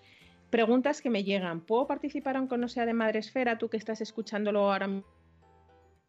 Preguntas 0.50 1.02
que 1.02 1.12
me 1.12 1.24
llegan. 1.24 1.62
¿Puedo 1.62 1.86
participar 1.86 2.36
aunque 2.36 2.58
no 2.58 2.68
sea 2.68 2.88
de 2.88 2.94
Madresfera? 2.94 3.60
Tú 3.60 3.70
que 3.70 3.78
estás 3.78 4.02
escuchándolo 4.02 4.72
ahora 4.72 4.90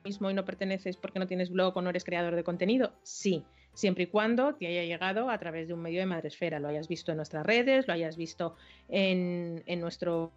mismo 0.03 0.31
y 0.31 0.35
no 0.35 0.47
perteneces 0.47 0.97
porque 0.97 1.19
no 1.19 1.27
tienes 1.27 1.51
blog 1.51 1.77
o 1.77 1.83
no 1.83 1.91
eres 1.91 2.05
creador 2.05 2.35
de 2.35 2.45
contenido. 2.45 2.95
Sí, 3.03 3.45
siempre 3.75 4.05
y 4.05 4.07
cuando 4.09 4.55
te 4.55 4.67
haya 4.67 4.85
llegado 4.85 5.31
a 5.31 5.39
través 5.39 5.69
de 5.69 5.75
un 5.75 5.81
medio 5.81 6.01
de 6.01 6.07
Madresfera, 6.07 6.59
lo 6.59 6.69
hayas 6.69 6.89
visto 6.89 7.13
en 7.13 7.17
nuestras 7.17 7.45
redes, 7.47 7.87
lo 7.87 7.95
hayas 7.95 8.17
visto 8.17 8.57
en, 8.89 9.63
en 9.67 9.81
nuestro 9.81 10.33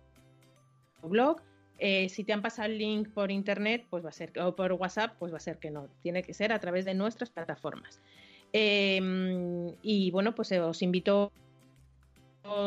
blog. 1.01 1.41
Eh, 1.79 2.07
si 2.09 2.23
te 2.23 2.33
han 2.33 2.41
pasado 2.41 2.69
el 2.69 2.77
link 2.77 3.09
por 3.09 3.31
internet, 3.31 3.85
pues 3.89 4.05
va 4.05 4.09
a 4.09 4.13
ser, 4.13 4.31
o 4.39 4.55
por 4.55 4.71
WhatsApp, 4.73 5.15
pues 5.19 5.33
va 5.33 5.37
a 5.37 5.41
ser 5.41 5.57
que 5.57 5.71
no. 5.71 5.89
Tiene 6.01 6.23
que 6.23 6.33
ser 6.33 6.53
a 6.53 6.59
través 6.59 6.85
de 6.85 6.93
nuestras 6.93 7.29
plataformas. 7.29 7.99
Em, 8.53 9.73
y 9.81 10.11
bueno, 10.11 10.35
pues 10.35 10.51
eh, 10.51 10.61
os 10.61 10.81
invito. 10.81 11.31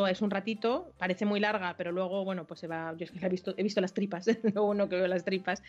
Es 0.09 0.22
un 0.22 0.31
ratito, 0.31 0.92
parece 0.96 1.26
muy 1.26 1.38
larga, 1.38 1.74
pero 1.76 1.92
luego, 1.92 2.24
bueno, 2.24 2.46
pues 2.46 2.61
se 2.61 2.66
va. 2.66 2.94
Yo 2.96 3.05
es 3.05 3.11
que 3.11 3.24
he 3.24 3.29
visto, 3.29 3.55
he 3.59 3.62
visto 3.62 3.81
las 3.81 3.92
tripas, 3.92 4.26
luego 4.55 4.74
no 4.74 4.88
que 4.88 4.96
veo 4.96 5.07
las 5.07 5.22
tripas, 5.22 5.62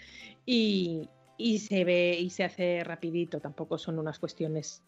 y, 0.45 1.09
y 1.37 1.59
se 1.59 1.83
ve 1.83 2.17
y 2.19 2.29
se 2.29 2.43
hace 2.43 2.83
rapidito. 2.83 3.39
Tampoco 3.39 3.77
son 3.77 3.99
unas 3.99 4.19
cuestiones 4.19 4.83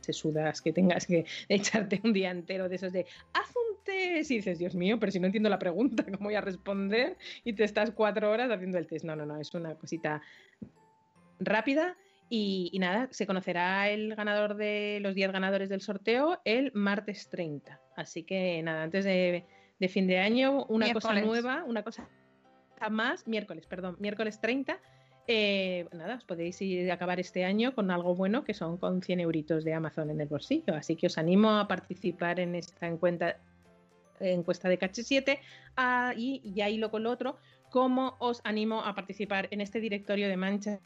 sesudas 0.00 0.60
que 0.60 0.72
tengas 0.72 1.06
que 1.06 1.24
echarte 1.48 2.00
un 2.04 2.12
día 2.12 2.30
entero 2.30 2.68
de 2.68 2.76
esos 2.76 2.92
de 2.92 3.06
haz 3.34 3.54
un 3.56 3.82
test 3.84 4.30
y 4.30 4.36
dices, 4.36 4.58
Dios 4.58 4.74
mío, 4.74 4.98
pero 4.98 5.12
si 5.12 5.20
no 5.20 5.26
entiendo 5.26 5.48
la 5.48 5.58
pregunta, 5.58 6.04
¿cómo 6.04 6.24
voy 6.24 6.34
a 6.34 6.40
responder? 6.40 7.16
Y 7.44 7.52
te 7.52 7.64
estás 7.64 7.90
cuatro 7.90 8.30
horas 8.30 8.50
haciendo 8.50 8.78
el 8.78 8.86
test. 8.86 9.04
No, 9.04 9.14
no, 9.16 9.26
no, 9.26 9.36
es 9.38 9.52
una 9.54 9.74
cosita 9.74 10.22
rápida. 11.38 11.96
Y, 12.34 12.70
y 12.72 12.78
nada, 12.78 13.08
se 13.10 13.26
conocerá 13.26 13.90
el 13.90 14.14
ganador 14.14 14.56
de 14.56 15.00
los 15.02 15.14
10 15.14 15.32
ganadores 15.32 15.68
del 15.68 15.82
sorteo 15.82 16.40
el 16.46 16.72
martes 16.72 17.28
30. 17.28 17.78
Así 17.94 18.22
que 18.22 18.62
nada, 18.62 18.84
antes 18.84 19.04
de, 19.04 19.44
de 19.78 19.88
fin 19.88 20.06
de 20.06 20.18
año, 20.18 20.64
una 20.66 20.90
cosa 20.94 21.12
nueva, 21.20 21.62
una 21.66 21.82
cosa 21.82 22.08
más, 22.90 23.28
miércoles, 23.28 23.66
perdón, 23.66 23.96
miércoles 24.00 24.40
30 24.40 24.80
eh, 25.28 25.86
nada, 25.92 26.16
os 26.16 26.24
podéis 26.24 26.60
ir 26.62 26.90
a 26.90 26.94
acabar 26.94 27.20
este 27.20 27.44
año 27.44 27.74
con 27.74 27.90
algo 27.90 28.14
bueno 28.14 28.44
que 28.44 28.54
son 28.54 28.76
con 28.76 29.02
100 29.02 29.20
euritos 29.20 29.64
de 29.64 29.74
Amazon 29.74 30.10
en 30.10 30.20
el 30.20 30.28
bolsillo. 30.28 30.74
Así 30.74 30.96
que 30.96 31.06
os 31.06 31.18
animo 31.18 31.50
a 31.50 31.68
participar 31.68 32.40
en 32.40 32.54
esta 32.54 32.86
encuesta, 32.86 33.36
encuesta 34.20 34.68
de 34.68 34.78
KH7 34.78 35.38
ah, 35.76 36.12
y 36.16 36.42
ya 36.54 36.68
hilo 36.68 36.90
con 36.90 37.04
lo 37.04 37.10
otro, 37.10 37.38
como 37.70 38.16
os 38.18 38.40
animo 38.44 38.82
a 38.82 38.94
participar 38.94 39.48
en 39.50 39.60
este 39.60 39.80
directorio 39.80 40.28
de 40.28 40.36
manchas 40.36 40.80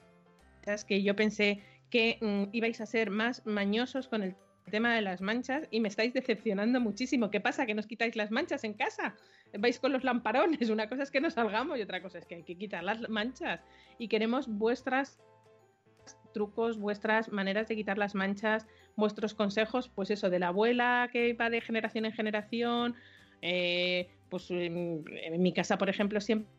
que 0.87 1.03
yo 1.03 1.15
pensé 1.15 1.63
que 1.91 2.19
mm, 2.21 2.45
ibais 2.53 2.81
a 2.81 2.87
ser 2.87 3.11
más 3.11 3.47
mañosos 3.47 4.09
con 4.09 4.23
el 4.23 4.35
tema 4.71 4.95
de 4.95 5.03
las 5.03 5.21
manchas 5.21 5.67
y 5.71 5.81
me 5.81 5.89
estáis 5.89 6.13
decepcionando 6.13 6.81
muchísimo. 6.81 7.31
¿Qué 7.31 7.41
pasa? 7.41 7.67
¿Que 7.67 7.75
nos 7.75 7.87
quitáis 7.87 8.17
las 8.17 8.31
manchas 8.31 8.65
en 8.65 8.75
casa? 8.75 9.15
vais 9.59 9.79
con 9.79 9.93
los 9.93 10.05
lamparones. 10.05 10.71
Una 10.71 10.89
cosa 10.89 11.03
es 11.03 11.11
que 11.11 11.21
no 11.21 11.31
salgamos 11.31 11.79
y 11.79 11.83
otra 11.83 12.03
cosa 12.03 12.19
es 12.19 12.27
que 12.27 12.37
hay 12.37 12.43
que 12.43 12.57
quitar 12.57 12.85
las 12.85 13.09
manchas. 13.09 13.61
Y 13.99 14.09
queremos 14.09 14.49
vuestras 14.49 15.19
trucos, 16.35 16.79
vuestras 16.79 17.33
maneras 17.33 17.69
de 17.69 17.77
quitar 17.77 17.97
las 17.97 18.15
manchas, 18.15 18.67
vuestros 18.97 19.35
consejos, 19.35 19.89
pues 19.89 20.11
eso, 20.11 20.29
de 20.29 20.39
la 20.39 20.49
abuela 20.49 21.09
que 21.11 21.33
va 21.33 21.49
de 21.49 21.61
generación 21.61 22.05
en 22.05 22.13
generación. 22.13 22.95
eh, 23.43 24.09
pues 24.29 24.51
en, 24.51 25.05
en 25.09 25.41
mi 25.41 25.53
casa, 25.53 25.79
por 25.79 25.89
ejemplo, 25.89 26.21
siempre 26.21 26.51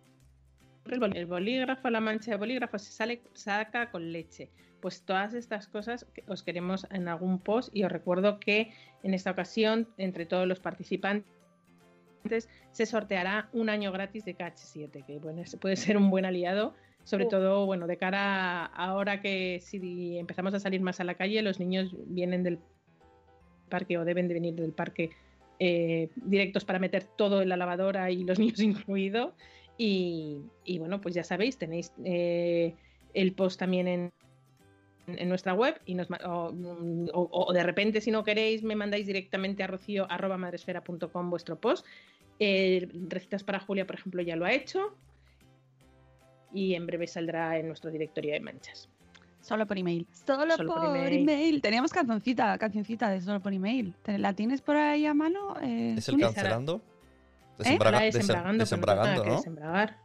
el 0.89 1.25
bolígrafo, 1.25 1.89
la 1.89 1.99
mancha 1.99 2.31
de 2.31 2.37
bolígrafo 2.37 2.79
se 2.79 2.91
sale, 2.91 3.21
saca 3.33 3.91
con 3.91 4.11
leche. 4.11 4.49
Pues 4.81 5.01
todas 5.03 5.33
estas 5.33 5.67
cosas 5.67 6.05
que 6.13 6.23
os 6.27 6.43
queremos 6.43 6.85
en 6.91 7.07
algún 7.07 7.39
post 7.39 7.75
y 7.75 7.83
os 7.83 7.91
recuerdo 7.91 8.39
que 8.39 8.71
en 9.03 9.13
esta 9.13 9.31
ocasión, 9.31 9.87
entre 9.97 10.25
todos 10.25 10.47
los 10.47 10.59
participantes, 10.59 11.27
se 12.71 12.85
sorteará 12.85 13.49
un 13.53 13.69
año 13.69 13.91
gratis 13.91 14.25
de 14.25 14.35
KH7, 14.35 15.05
que 15.05 15.19
bueno, 15.19 15.41
puede 15.59 15.75
ser 15.75 15.97
un 15.97 16.09
buen 16.09 16.25
aliado, 16.25 16.75
sobre 17.03 17.25
Oh. 17.25 17.29
todo 17.29 17.65
bueno, 17.65 17.87
de 17.87 17.97
cara 17.97 18.65
a 18.65 18.65
ahora 18.65 19.21
que 19.21 19.59
si 19.61 20.17
empezamos 20.17 20.53
a 20.53 20.59
salir 20.59 20.81
más 20.81 20.99
a 20.99 21.05
la 21.05 21.15
calle, 21.15 21.41
los 21.41 21.59
niños 21.59 21.95
vienen 22.07 22.43
del 22.43 22.59
parque 23.69 23.97
o 23.97 24.05
deben 24.05 24.27
de 24.27 24.33
venir 24.33 24.55
del 24.55 24.73
parque 24.73 25.11
eh, 25.59 26.09
directos 26.15 26.65
para 26.65 26.79
meter 26.79 27.05
todo 27.05 27.41
en 27.41 27.49
la 27.49 27.57
lavadora 27.57 28.11
y 28.11 28.23
los 28.23 28.39
niños 28.39 28.59
incluidos. 28.59 29.33
Y, 29.77 30.41
y 30.65 30.79
bueno, 30.79 30.99
pues 30.99 31.15
ya 31.15 31.23
sabéis, 31.23 31.57
tenéis 31.57 31.93
eh, 32.03 32.75
el 33.13 33.33
post 33.33 33.59
también 33.59 33.87
en, 33.87 34.11
en 35.07 35.29
nuestra 35.29 35.53
web 35.53 35.79
y 35.85 35.95
nos, 35.95 36.09
ma- 36.09 36.19
o, 36.25 36.49
o- 37.13 37.45
o 37.47 37.53
de 37.53 37.63
repente 37.63 38.01
si 38.01 38.11
no 38.11 38.23
queréis 38.23 38.61
me 38.63 38.75
mandáis 38.75 39.07
directamente 39.07 39.63
a 39.63 39.67
rocío 39.67 40.05
arroba 40.11 40.37
madresfera.com 40.37 41.29
vuestro 41.29 41.55
post. 41.59 41.85
Eh, 42.39 42.87
Recetas 43.07 43.43
para 43.43 43.59
Julia, 43.59 43.87
por 43.87 43.95
ejemplo, 43.95 44.21
ya 44.21 44.35
lo 44.35 44.45
ha 44.45 44.51
hecho 44.51 44.95
y 46.53 46.75
en 46.75 46.85
breve 46.85 47.07
saldrá 47.07 47.57
en 47.57 47.67
nuestro 47.67 47.89
directorio 47.89 48.33
de 48.33 48.39
manchas. 48.41 48.89
Solo 49.41 49.65
por 49.65 49.77
email. 49.77 50.05
Solo, 50.11 50.55
Solo 50.57 50.73
por 50.73 50.85
por, 50.87 50.95
email. 50.97 51.21
email. 51.21 51.61
Teníamos 51.61 51.91
cancioncita, 51.93 52.57
cancioncita 52.57 53.09
de 53.09 53.21
solo 53.21 53.39
por 53.39 53.53
email. 53.53 53.95
¿Te- 54.03 54.17
¿La 54.17 54.33
tienes 54.33 54.61
por 54.61 54.75
ahí 54.75 55.05
a 55.05 55.13
mano? 55.13 55.55
Eh, 55.61 55.95
¿Es 55.97 56.09
el 56.09 56.19
cancelando? 56.19 56.81
¿Eh? 56.83 57.63
Desembraga- 57.63 57.97
Ahora 57.97 58.09
desem- 58.09 58.57
desembragando, 58.57 59.23
desembragar. 59.23 59.97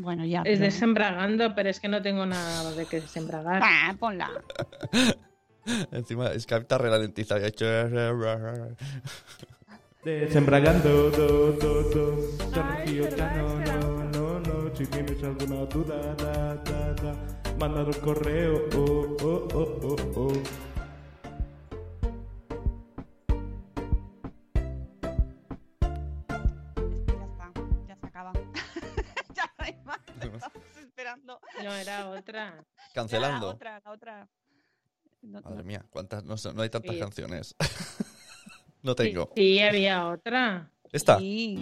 Bueno, 0.00 0.24
ya. 0.24 0.42
Es 0.42 0.58
pero- 0.58 0.70
desembragando, 0.70 1.54
pero 1.56 1.70
es 1.70 1.80
que 1.80 1.88
no 1.88 2.00
tengo 2.00 2.24
nada 2.24 2.72
de 2.72 2.86
que 2.86 3.00
desembragar. 3.00 3.60
Ah, 3.64 3.94
ponla. 3.98 4.30
Encima 5.92 6.30
Skype 6.38 6.62
está 6.62 6.78
ralentizado 6.78 7.40
y 7.40 7.44
ha 7.44 7.48
hecho... 7.48 7.66
Desembragando, 10.04 11.10
do, 11.10 11.52
do, 11.52 11.82
do. 11.90 12.22
Sergio 12.54 13.08
Cano, 13.16 13.58
no, 13.60 14.04
no, 14.04 14.40
no. 14.40 14.76
Si 14.76 14.86
tienes 14.86 15.22
alguna 15.24 15.66
duda, 15.66 16.14
da, 16.14 16.54
da, 16.54 16.94
da. 16.94 17.16
Mándalo 17.58 17.88
al 17.88 17.98
correo, 17.98 18.68
oh, 18.76 19.16
oh, 19.20 19.48
oh, 19.52 19.78
oh, 19.82 19.96
oh. 20.14 20.32
No, 31.64 31.74
era 31.74 32.08
otra. 32.10 32.64
Cancelando. 32.94 33.48
La 33.48 33.54
otra, 33.54 33.80
la 33.84 33.90
otra. 33.92 34.28
No, 35.22 35.40
Madre 35.42 35.56
no. 35.58 35.64
mía, 35.64 35.84
¿cuántas? 35.90 36.24
No, 36.24 36.36
sé, 36.36 36.52
no 36.54 36.62
hay 36.62 36.70
tantas 36.70 36.94
Sí. 36.94 37.00
canciones. 37.00 37.54
no 38.82 38.94
tengo. 38.94 39.32
Sí, 39.34 39.60
había 39.60 40.06
otra. 40.08 40.70
¿Esta? 40.92 41.18
Sí. 41.18 41.58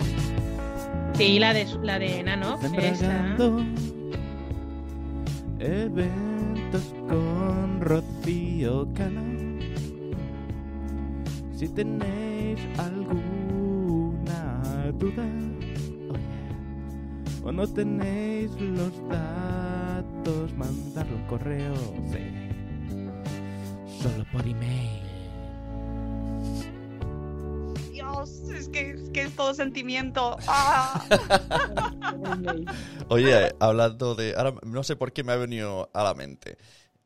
Sí, 1.15 1.39
la 1.39 1.55
de, 1.55 1.65
la 1.83 1.99
de 1.99 2.23
Nano. 2.23 2.57
Esa. 2.63 2.69
Desembragando. 2.69 3.65
Eventos 5.59 6.83
con 7.09 7.81
Rocío 7.81 8.93
Cano. 8.95 9.25
Si 11.57 11.69
tenéis 11.71 12.61
alguna 12.79 14.43
duda, 14.99 15.25
o 17.43 17.51
no 17.53 17.67
tenéis 17.67 18.51
los 18.61 18.93
datos, 19.09 19.86
mandarlo 20.57 21.16
un 21.16 21.27
correo, 21.27 21.75
sí. 22.11 23.99
Solo 24.03 24.25
por 24.33 24.47
email. 24.47 25.03
Dios, 27.92 28.31
es 28.51 28.69
que, 28.69 28.90
es 28.90 29.11
que 29.11 29.23
es 29.23 29.37
todo 29.37 29.55
sentimiento. 29.55 30.37
Ah. 30.49 31.03
Oye, 33.09 33.55
hablando 33.61 34.14
de... 34.14 34.35
Ahora 34.37 34.55
no 34.64 34.83
sé 34.83 34.97
por 34.97 35.12
qué 35.12 35.23
me 35.25 35.33
ha 35.33 35.37
venido 35.37 35.90
a 35.92 36.03
la 36.03 36.14
mente. 36.14 36.57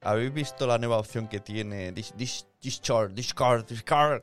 ¿Habéis 0.02 0.32
visto 0.32 0.66
la 0.66 0.78
nueva 0.78 0.98
opción 0.98 1.28
que 1.28 1.40
tiene 1.40 1.92
Dis- 1.94 2.14
Dis- 2.16 2.46
Discord, 2.60 3.12
Discord, 3.12 3.66
Discord? 3.66 4.22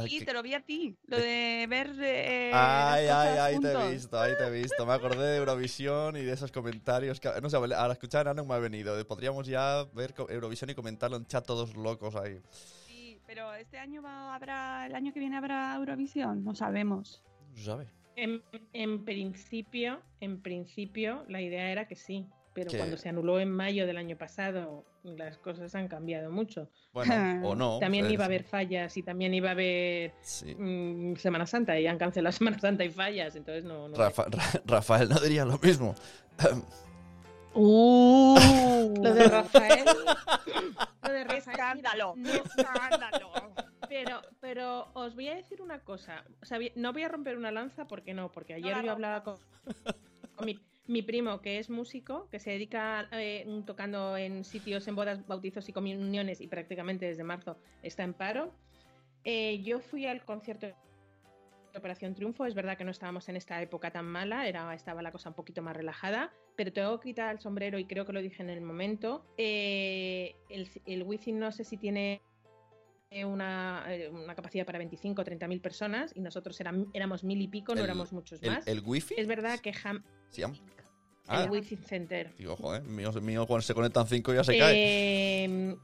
Sí, 0.00 0.18
que- 0.20 0.24
te 0.24 0.32
lo 0.32 0.42
vi 0.42 0.54
a 0.54 0.60
ti. 0.60 0.96
Lo 1.06 1.16
de 1.18 1.66
ver. 1.68 1.92
Eh, 2.00 2.50
Ay, 2.54 3.06
ay, 3.06 3.38
ay, 3.38 3.58
te 3.60 3.72
he 3.72 3.90
visto, 3.92 4.18
ahí 4.18 4.32
te 4.38 4.46
he 4.46 4.50
visto. 4.50 4.86
Me 4.86 4.92
acordé 4.94 5.24
de 5.32 5.36
Eurovisión 5.38 6.16
y 6.16 6.22
de 6.22 6.32
esos 6.32 6.50
comentarios. 6.50 7.20
Que, 7.20 7.30
no 7.42 7.50
sé, 7.50 7.56
al 7.56 7.90
escuchar 7.92 8.28
a 8.28 8.34
Nano 8.34 8.46
me 8.46 8.54
ha 8.54 8.58
venido. 8.58 9.06
Podríamos 9.06 9.46
ya 9.46 9.84
ver 9.94 10.14
Eurovisión 10.28 10.70
y 10.70 10.74
comentarlo 10.74 11.16
en 11.16 11.26
chat 11.26 11.44
todos 11.46 11.74
locos 11.76 12.14
ahí. 12.16 12.40
Sí, 12.86 13.18
pero 13.26 13.52
este 13.54 13.78
año 13.78 14.02
va, 14.02 14.34
habrá. 14.34 14.86
El 14.86 14.94
año 14.94 15.12
que 15.12 15.20
viene 15.20 15.36
habrá 15.36 15.74
Eurovisión. 15.76 16.42
No 16.44 16.54
sabemos. 16.54 17.22
No 17.56 17.62
sabe. 17.62 17.88
En, 18.16 18.42
en 18.74 19.04
principio, 19.04 20.00
en 20.20 20.42
principio, 20.42 21.24
la 21.28 21.40
idea 21.40 21.70
era 21.70 21.88
que 21.88 21.96
sí. 21.96 22.26
Pero 22.54 22.70
cuando 22.76 22.96
se 22.96 23.08
anuló 23.08 23.40
en 23.40 23.50
mayo 23.50 23.86
del 23.86 23.96
año 23.96 24.16
pasado, 24.18 24.84
las 25.04 25.38
cosas 25.38 25.74
han 25.74 25.88
cambiado 25.88 26.30
mucho. 26.30 26.68
Bueno, 26.92 27.12
o 27.48 27.54
no. 27.54 27.78
también 27.78 28.04
pues, 28.04 28.12
iba 28.14 28.24
a 28.24 28.26
haber 28.26 28.44
fallas 28.44 28.96
y 28.96 29.02
también 29.02 29.32
iba 29.34 29.48
a 29.48 29.52
haber 29.52 30.12
Sí. 30.20 30.54
mm, 30.54 31.16
Semana 31.16 31.46
Santa 31.46 31.78
y 31.80 31.86
han 31.86 31.98
cancelado 31.98 32.32
Semana 32.36 32.58
Santa 32.58 32.84
y 32.84 32.90
fallas, 32.90 33.34
entonces 33.36 33.64
no. 33.64 33.88
Rafa- 33.88 34.26
Ra- 34.30 34.62
Rafael 34.66 35.08
no 35.08 35.18
diría 35.20 35.44
lo 35.44 35.58
mismo. 35.58 35.94
Uh, 37.54 38.94
Lo 39.02 39.12
de 39.14 39.28
Rafael. 39.28 39.84
Lo 39.84 41.12
de 41.12 41.24
Rafael. 41.24 41.38
escándalo, 41.38 42.14
no, 42.16 42.30
escándalo. 42.30 43.30
Pero, 43.90 44.22
pero 44.40 44.88
os 44.94 45.14
voy 45.14 45.28
a 45.28 45.34
decir 45.34 45.60
una 45.60 45.80
cosa. 45.80 46.24
O 46.40 46.46
sea, 46.46 46.56
vi- 46.56 46.72
no 46.76 46.94
voy 46.94 47.02
a 47.02 47.08
romper 47.08 47.36
una 47.36 47.50
lanza 47.50 47.86
porque 47.86 48.14
no, 48.14 48.32
porque 48.32 48.54
ayer 48.54 48.82
yo 48.82 48.92
hablaba 48.92 49.22
con, 49.22 49.36
con 50.34 50.46
mi, 50.46 50.58
mi 50.86 51.02
primo 51.02 51.40
que 51.40 51.58
es 51.58 51.70
músico, 51.70 52.28
que 52.30 52.38
se 52.38 52.50
dedica 52.50 53.08
eh, 53.12 53.46
tocando 53.64 54.16
en 54.16 54.44
sitios 54.44 54.88
en 54.88 54.96
bodas, 54.96 55.26
bautizos 55.26 55.68
y 55.68 55.72
comuniones 55.72 56.40
y 56.40 56.48
prácticamente 56.48 57.06
desde 57.06 57.24
marzo 57.24 57.56
está 57.82 58.02
en 58.02 58.14
paro. 58.14 58.52
Eh, 59.24 59.62
yo 59.62 59.80
fui 59.80 60.06
al 60.06 60.24
concierto 60.24 60.66
de 60.66 60.74
Operación 61.74 62.14
Triunfo, 62.14 62.44
es 62.44 62.54
verdad 62.54 62.76
que 62.76 62.84
no 62.84 62.90
estábamos 62.90 63.28
en 63.28 63.36
esta 63.36 63.62
época 63.62 63.90
tan 63.90 64.04
mala, 64.04 64.46
era, 64.46 64.74
estaba 64.74 65.00
la 65.00 65.12
cosa 65.12 65.30
un 65.30 65.34
poquito 65.34 65.62
más 65.62 65.76
relajada, 65.76 66.32
pero 66.56 66.72
tengo 66.72 66.98
que 67.00 67.10
quitar 67.10 67.32
el 67.32 67.40
sombrero 67.40 67.78
y 67.78 67.86
creo 67.86 68.04
que 68.04 68.12
lo 68.12 68.20
dije 68.20 68.42
en 68.42 68.50
el 68.50 68.60
momento. 68.60 69.24
Eh, 69.38 70.34
el, 70.50 70.68
el 70.84 71.38
no 71.38 71.52
sé 71.52 71.64
si 71.64 71.76
tiene 71.76 72.20
una, 73.24 73.84
eh, 73.88 74.08
una 74.08 74.34
capacidad 74.34 74.64
para 74.66 74.78
25 74.78 75.20
o 75.22 75.24
30 75.24 75.46
mil 75.48 75.60
personas 75.60 76.12
y 76.16 76.20
nosotros 76.20 76.58
eram- 76.60 76.88
éramos 76.94 77.22
mil 77.24 77.40
y 77.40 77.48
pico, 77.48 77.74
no 77.74 77.84
éramos 77.84 78.12
muchos 78.12 78.42
¿El, 78.42 78.50
más. 78.50 78.66
el 78.66 78.80
wifi? 78.84 79.14
Es 79.18 79.26
verdad 79.26 79.58
que 79.60 79.72
Ham, 79.84 80.02
Sí, 80.30 80.42
am- 80.42 80.52
el 80.54 80.58
Ah, 81.28 81.48
Wizzing 81.50 81.84
Center 81.84 82.34
digo, 82.36 82.56
joder, 82.56 82.82
mío, 82.82 83.12
mío 83.22 83.46
cuando 83.46 83.62
se 83.62 83.74
conectan 83.74 84.06
cinco 84.08 84.34
ya 84.34 84.42
se 84.42 84.58
cae. 84.58 84.74
Eh, 85.44 85.76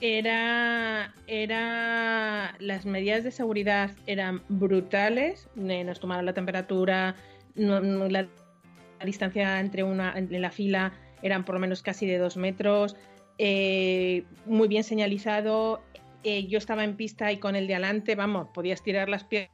era, 0.00 1.14
era. 1.26 2.54
Las 2.58 2.84
medidas 2.84 3.24
de 3.24 3.30
seguridad 3.30 3.92
eran 4.06 4.42
brutales. 4.48 5.48
eh, 5.56 5.84
Nos 5.84 6.00
tomaron 6.00 6.26
la 6.26 6.34
temperatura, 6.34 7.14
no- 7.54 7.80
no- 7.80 8.08
la, 8.08 8.22
la 8.98 9.04
distancia 9.06 9.60
entre 9.60 9.82
una 9.84 10.12
entre 10.18 10.40
la 10.40 10.50
fila 10.50 10.92
eran 11.22 11.44
por 11.44 11.54
lo 11.54 11.60
menos 11.60 11.82
casi 11.82 12.06
de 12.06 12.18
dos 12.18 12.36
metros. 12.36 12.96
eh, 13.38 14.24
muy 14.46 14.68
bien 14.68 14.84
señalizado. 14.84 15.80
Eh, 16.24 16.46
yo 16.46 16.58
estaba 16.58 16.84
en 16.84 16.96
pista 16.96 17.30
y 17.32 17.38
con 17.38 17.54
el 17.56 17.66
de 17.66 17.74
adelante, 17.74 18.14
vamos, 18.14 18.48
podías 18.52 18.82
tirar 18.82 19.08
las 19.08 19.28
pier- 19.28 19.50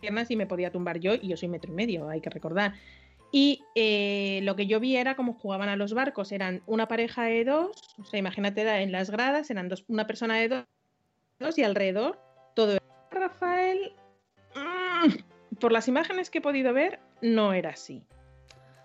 piernas 0.00 0.30
y 0.30 0.36
me 0.36 0.46
podía 0.46 0.70
tumbar 0.70 0.98
yo, 0.98 1.14
y 1.14 1.28
yo 1.28 1.36
soy 1.36 1.48
metro 1.48 1.72
y 1.72 1.74
medio, 1.74 2.08
hay 2.08 2.20
que 2.20 2.30
recordar. 2.30 2.74
Y 3.32 3.64
eh, 3.74 4.40
lo 4.44 4.54
que 4.56 4.66
yo 4.66 4.78
vi 4.78 4.96
era 4.96 5.16
cómo 5.16 5.34
jugaban 5.34 5.68
a 5.68 5.76
los 5.76 5.94
barcos. 5.94 6.30
Eran 6.32 6.62
una 6.66 6.86
pareja 6.86 7.24
de 7.24 7.44
dos, 7.44 7.76
o 7.98 8.04
sea, 8.04 8.18
imagínate 8.18 8.62
en 8.82 8.92
las 8.92 9.10
gradas, 9.10 9.50
eran 9.50 9.68
dos, 9.68 9.84
una 9.88 10.06
persona 10.06 10.36
de 10.36 10.64
dos, 11.38 11.58
y 11.58 11.64
alrededor 11.64 12.18
todo. 12.54 12.78
Rafael, 13.10 13.92
mm, 14.54 15.56
por 15.58 15.72
las 15.72 15.88
imágenes 15.88 16.30
que 16.30 16.38
he 16.38 16.40
podido 16.40 16.72
ver, 16.72 17.00
no 17.20 17.52
era 17.52 17.70
así. 17.70 18.04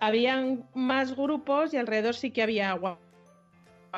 Habían 0.00 0.68
más 0.74 1.14
grupos 1.14 1.72
y 1.72 1.76
alrededor 1.76 2.14
sí 2.14 2.32
que 2.32 2.42
había 2.42 2.70
agua. 2.72 2.98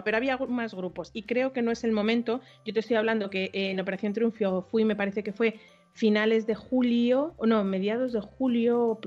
Pero 0.02 0.16
había 0.16 0.36
más 0.38 0.74
grupos 0.74 1.10
y 1.12 1.22
creo 1.22 1.52
que 1.52 1.62
no 1.62 1.70
es 1.70 1.84
el 1.84 1.92
momento. 1.92 2.40
Yo 2.64 2.72
te 2.72 2.80
estoy 2.80 2.96
hablando 2.96 3.30
que 3.30 3.44
eh, 3.52 3.70
en 3.70 3.80
Operación 3.80 4.12
Triunfo 4.12 4.62
fui, 4.62 4.84
me 4.84 4.96
parece 4.96 5.22
que 5.22 5.32
fue 5.32 5.60
finales 5.92 6.46
de 6.46 6.54
julio, 6.54 7.34
o 7.36 7.46
no, 7.46 7.62
mediados 7.64 8.12
de 8.12 8.20
julio, 8.20 8.98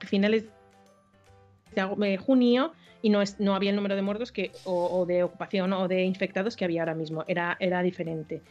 finales 0.00 0.46
de 1.74 2.16
junio 2.16 2.72
y 3.02 3.10
no, 3.10 3.20
es, 3.20 3.38
no 3.40 3.54
había 3.54 3.70
el 3.70 3.76
número 3.76 3.96
de 3.96 4.02
muertos 4.02 4.32
que, 4.32 4.52
o, 4.64 5.00
o 5.00 5.06
de 5.06 5.22
ocupación 5.22 5.72
o 5.72 5.88
de 5.88 6.04
infectados 6.04 6.56
que 6.56 6.64
había 6.64 6.82
ahora 6.82 6.94
mismo. 6.94 7.24
Era, 7.26 7.56
era 7.60 7.82
diferente. 7.82 8.42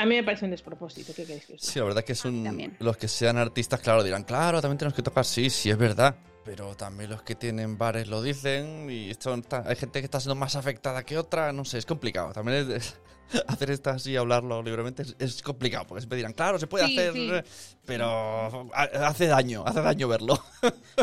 A 0.00 0.06
mí 0.06 0.14
me 0.16 0.24
parece 0.24 0.44
un 0.46 0.50
despropósito. 0.50 1.12
¿Qué 1.14 1.24
queréis 1.24 1.44
que 1.46 1.54
os 1.54 1.60
diga? 1.60 1.72
Sí, 1.72 1.78
la 1.78 1.84
verdad 1.84 2.04
que 2.04 2.12
es 2.12 2.24
un... 2.24 2.76
Los 2.78 2.96
que 2.96 3.06
sean 3.08 3.36
artistas, 3.36 3.80
claro, 3.80 4.02
dirán, 4.02 4.24
claro, 4.24 4.60
también 4.62 4.78
tenemos 4.78 4.94
que 4.94 5.02
tocar, 5.02 5.24
sí, 5.24 5.50
sí, 5.50 5.68
es 5.70 5.76
verdad. 5.76 6.16
Pero 6.44 6.74
también 6.74 7.10
los 7.10 7.22
que 7.22 7.34
tienen 7.34 7.76
bares 7.76 8.08
lo 8.08 8.22
dicen 8.22 8.88
y 8.90 9.12
son 9.18 9.42
ta- 9.42 9.62
hay 9.66 9.76
gente 9.76 10.00
que 10.00 10.06
está 10.06 10.18
siendo 10.20 10.34
más 10.36 10.56
afectada 10.56 11.02
que 11.04 11.18
otra, 11.18 11.52
no 11.52 11.64
sé, 11.66 11.76
es 11.78 11.84
complicado. 11.86 12.32
También 12.32 12.58
es- 12.58 12.68
es- 12.76 12.96
hacer 13.46 13.70
esto 13.70 13.90
así, 13.90 14.16
hablarlo 14.16 14.62
libremente, 14.62 15.02
es, 15.02 15.14
es 15.18 15.42
complicado, 15.42 15.86
porque 15.86 16.00
siempre 16.00 16.16
dirán, 16.16 16.32
claro, 16.32 16.58
se 16.58 16.66
puede 16.66 16.86
Sí, 16.86 16.98
hacer, 16.98 17.12
sí. 17.12 17.30
eh, 17.30 17.44
pero 17.84 18.70
ha- 18.74 19.06
hace 19.06 19.26
daño, 19.26 19.64
hace 19.66 19.82
daño 19.82 20.08
verlo. 20.08 20.42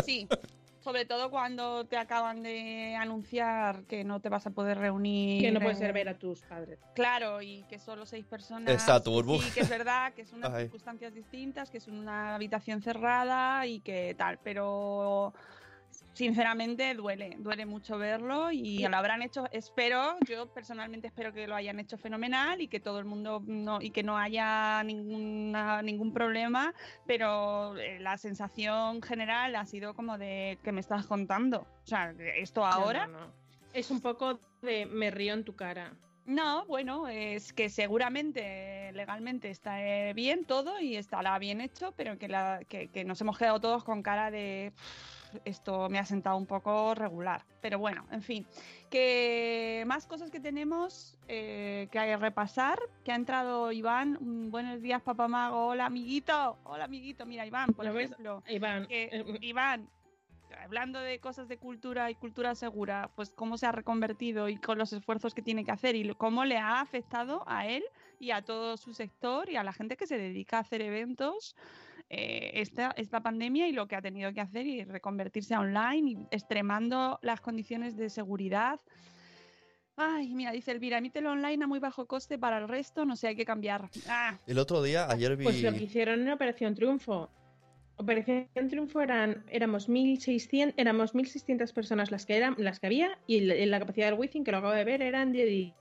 Sí, 0.05 0.27
sobre 0.87 1.03
todo 1.03 1.29
cuando 1.29 1.83
te 1.85 1.97
acaban 1.97 2.43
de 2.43 2.95
anunciar 2.95 3.83
que 3.87 4.05
no 4.05 4.21
te 4.21 4.29
vas 4.29 4.47
a 4.47 4.51
poder 4.51 4.77
reunir. 4.77 5.41
Que 5.41 5.51
no 5.51 5.59
puedes 5.59 5.81
eh, 5.81 5.91
ver 5.91 6.07
a 6.07 6.17
tus 6.17 6.43
padres. 6.43 6.79
Claro, 6.95 7.41
y 7.41 7.65
que 7.65 7.77
solo 7.77 8.05
seis 8.05 8.25
personas. 8.25 8.73
Exacto, 8.73 9.11
burbuja. 9.11 9.43
Sí, 9.43 9.51
que 9.51 9.59
es 9.59 9.69
verdad, 9.69 10.13
que 10.13 10.25
son 10.25 10.39
unas 10.39 10.53
Ay. 10.53 10.63
circunstancias 10.63 11.13
distintas, 11.13 11.69
que 11.69 11.79
es 11.79 11.89
una 11.89 12.35
habitación 12.35 12.81
cerrada 12.81 13.65
y 13.65 13.81
que 13.81 14.15
tal, 14.17 14.39
pero 14.41 15.33
sinceramente 16.17 16.95
duele, 16.95 17.35
duele 17.37 17.67
mucho 17.67 17.99
verlo 17.99 18.51
y 18.51 18.79
lo 18.87 18.97
habrán 18.97 19.21
hecho, 19.21 19.45
espero, 19.51 20.17
yo 20.27 20.51
personalmente 20.51 21.05
espero 21.07 21.31
que 21.31 21.45
lo 21.45 21.55
hayan 21.55 21.79
hecho 21.79 21.95
fenomenal 21.97 22.59
y 22.59 22.67
que 22.67 22.79
todo 22.79 22.97
el 22.97 23.05
mundo 23.05 23.43
no, 23.45 23.79
y 23.81 23.91
que 23.91 24.01
no 24.01 24.17
haya 24.17 24.81
ninguna, 24.83 25.83
ningún 25.83 26.11
problema, 26.13 26.73
pero 27.05 27.77
eh, 27.77 27.99
la 27.99 28.17
sensación 28.17 29.03
general 29.03 29.55
ha 29.55 29.65
sido 29.65 29.93
como 29.93 30.17
de 30.17 30.57
que 30.63 30.71
me 30.71 30.79
estás 30.79 31.05
contando. 31.05 31.67
O 31.83 31.87
sea, 31.87 32.15
esto 32.35 32.65
ahora. 32.65 33.05
No, 33.05 33.13
no, 33.13 33.19
no. 33.27 33.33
Es 33.73 33.91
un 33.91 34.01
poco 34.01 34.39
de 34.63 34.87
me 34.87 35.11
río 35.11 35.35
en 35.35 35.43
tu 35.43 35.55
cara. 35.55 35.93
No, 36.25 36.65
bueno, 36.65 37.07
es 37.07 37.53
que 37.53 37.69
seguramente 37.69 38.91
legalmente 38.93 39.49
está 39.49 39.81
eh, 39.81 40.13
bien 40.13 40.45
todo 40.45 40.79
y 40.79 40.97
estará 40.97 41.37
bien 41.37 41.61
hecho, 41.61 41.93
pero 41.95 42.17
que, 42.17 42.27
la, 42.27 42.61
que, 42.67 42.89
que 42.89 43.05
nos 43.05 43.21
hemos 43.21 43.37
quedado 43.37 43.61
todos 43.61 43.83
con 43.83 44.01
cara 44.01 44.29
de 44.29 44.73
"Pff, 44.75 45.16
esto 45.45 45.89
me 45.89 45.99
ha 45.99 46.05
sentado 46.05 46.37
un 46.37 46.45
poco 46.45 46.95
regular. 46.95 47.45
Pero 47.61 47.79
bueno, 47.79 48.05
en 48.11 48.21
fin, 48.21 48.45
que 48.89 49.83
más 49.87 50.07
cosas 50.07 50.31
que 50.31 50.39
tenemos 50.39 51.17
eh, 51.27 51.87
que 51.91 51.99
hay 51.99 52.09
que 52.09 52.17
repasar. 52.17 52.79
Que 53.03 53.11
ha 53.11 53.15
entrado 53.15 53.71
Iván. 53.71 54.49
Buenos 54.51 54.81
días, 54.81 55.01
papá 55.01 55.27
mago. 55.27 55.67
Hola, 55.67 55.85
amiguito. 55.85 56.57
Hola, 56.63 56.85
amiguito. 56.85 57.25
Mira, 57.25 57.45
Iván, 57.45 57.73
por 57.73 57.85
ejemplo. 57.85 58.43
Iván, 58.47 58.87
que, 58.87 59.09
eh, 59.11 59.37
Iván, 59.41 59.89
hablando 60.63 60.99
de 60.99 61.19
cosas 61.19 61.47
de 61.47 61.57
cultura 61.57 62.09
y 62.11 62.15
cultura 62.15 62.55
segura, 62.55 63.09
pues 63.15 63.29
cómo 63.29 63.57
se 63.57 63.65
ha 63.65 63.71
reconvertido 63.71 64.49
y 64.49 64.57
con 64.57 64.77
los 64.77 64.93
esfuerzos 64.93 65.33
que 65.33 65.41
tiene 65.41 65.65
que 65.65 65.71
hacer 65.71 65.95
y 65.95 66.13
cómo 66.15 66.45
le 66.45 66.57
ha 66.57 66.81
afectado 66.81 67.43
a 67.47 67.67
él 67.67 67.83
y 68.19 68.31
a 68.31 68.41
todo 68.41 68.77
su 68.77 68.93
sector 68.93 69.49
y 69.49 69.57
a 69.57 69.63
la 69.63 69.73
gente 69.73 69.97
que 69.97 70.07
se 70.07 70.17
dedica 70.17 70.57
a 70.57 70.61
hacer 70.61 70.81
eventos 70.81 71.55
eh, 72.09 72.51
esta, 72.53 72.91
esta 72.95 73.21
pandemia 73.21 73.67
y 73.67 73.73
lo 73.73 73.87
que 73.87 73.95
ha 73.95 74.01
tenido 74.01 74.31
que 74.33 74.39
hacer 74.39 74.65
y 74.65 74.83
reconvertirse 74.85 75.53
a 75.53 75.59
online 75.59 76.11
y 76.11 76.17
extremando 76.31 77.19
las 77.21 77.41
condiciones 77.41 77.97
de 77.97 78.09
seguridad. 78.09 78.79
Ay, 79.97 80.33
mira, 80.33 80.51
dice 80.51 80.71
Elvira, 80.71 80.99
emítelo 80.99 81.31
online 81.31 81.65
a 81.65 81.67
muy 81.67 81.79
bajo 81.79 82.05
coste 82.05 82.37
para 82.37 82.59
el 82.59 82.67
resto, 82.67 83.03
no 83.03 83.15
sé, 83.15 83.29
hay 83.29 83.35
que 83.35 83.45
cambiar. 83.45 83.89
Ah, 84.07 84.37
El 84.45 84.59
otro 84.59 84.81
día, 84.83 85.09
ayer 85.09 85.35
vi... 85.35 85.43
Pues 85.43 85.61
lo 85.61 85.73
que 85.73 85.83
hicieron 85.83 86.21
en 86.21 86.29
Operación 86.29 86.75
Triunfo. 86.75 87.29
Operación 87.97 88.69
Triunfo 88.69 89.01
eran, 89.01 89.43
éramos 89.49 89.89
1.600, 89.89 90.75
éramos 90.77 91.15
1.600 91.15 91.73
personas 91.73 92.11
las 92.11 92.25
que, 92.25 92.37
eran, 92.37 92.55
las 92.59 92.79
que 92.79 92.87
había 92.87 93.17
y 93.25 93.41
la, 93.41 93.55
la 93.55 93.79
capacidad 93.79 94.11
del 94.11 94.19
Wizzing, 94.19 94.43
que 94.43 94.51
lo 94.51 94.59
acabo 94.59 94.73
de 94.73 94.83
ver, 94.83 95.01
eran 95.01 95.33
de 95.33 95.73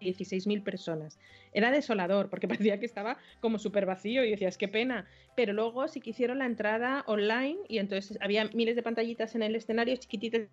16.000 0.00 0.62
personas. 0.62 1.18
Era 1.52 1.70
desolador 1.70 2.30
porque 2.30 2.48
parecía 2.48 2.78
que 2.80 2.86
estaba 2.86 3.18
como 3.40 3.58
súper 3.58 3.86
vacío 3.86 4.24
y 4.24 4.30
decías, 4.30 4.58
qué 4.58 4.68
pena. 4.68 5.06
Pero 5.36 5.52
luego 5.52 5.86
sí 5.88 6.00
que 6.00 6.10
hicieron 6.10 6.38
la 6.38 6.46
entrada 6.46 7.04
online 7.06 7.58
y 7.68 7.78
entonces 7.78 8.18
había 8.20 8.44
miles 8.54 8.76
de 8.76 8.82
pantallitas 8.82 9.34
en 9.34 9.42
el 9.42 9.54
escenario 9.54 9.96
chiquititas 9.96 10.48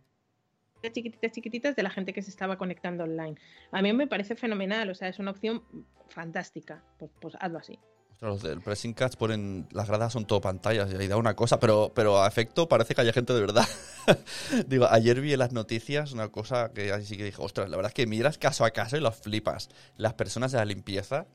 chiquititas, 0.92 1.32
chiquititas 1.32 1.76
de 1.76 1.84
la 1.84 1.90
gente 1.90 2.14
que 2.14 2.22
se 2.22 2.30
estaba 2.30 2.58
conectando 2.58 3.04
online. 3.04 3.36
A 3.72 3.82
mí 3.82 3.92
me 3.94 4.08
parece 4.08 4.36
fenomenal, 4.36 4.90
o 4.90 4.96
sea, 4.96 5.08
es 5.08 5.20
una 5.20 5.32
opción 5.32 5.64
fantástica. 6.10 6.84
Pues, 7.00 7.12
pues 7.20 7.36
hazlo 7.40 7.60
así. 7.60 7.80
Los 8.20 8.42
del 8.42 8.62
Pressing 8.62 8.94
Cats 8.94 9.16
ponen. 9.16 9.68
Las 9.72 9.88
gradas 9.88 10.14
son 10.14 10.26
todo 10.26 10.42
pantallas 10.42 10.92
y 10.92 10.96
ahí 10.96 11.08
da 11.08 11.18
una 11.18 11.36
cosa, 11.36 11.60
pero, 11.60 11.92
pero 11.94 12.24
a 12.24 12.28
efecto 12.28 12.68
parece 12.68 12.96
que 12.96 13.02
haya 13.02 13.14
gente 13.14 13.34
de 13.34 13.42
verdad. 13.42 13.68
Digo, 14.68 14.88
ayer 14.90 15.22
vi 15.22 15.34
en 15.34 15.40
las 15.40 15.52
noticias 15.52 16.14
una 16.14 16.30
cosa 16.30 16.72
que 16.74 16.92
así 16.92 17.16
que 17.16 17.26
dije, 17.26 17.40
ostras, 17.40 17.70
la 17.70 17.78
verdad 17.78 17.92
es 17.92 17.94
que 17.94 18.08
miras 18.08 18.38
caso 18.38 18.66
a 18.66 18.72
caso 18.72 18.98
y 18.98 19.02
los 19.02 19.16
flipas. 19.16 19.70
Las 19.98 20.16
personas 20.16 20.52
de 20.52 20.58
la 20.58 20.66
limpieza, 20.66 21.28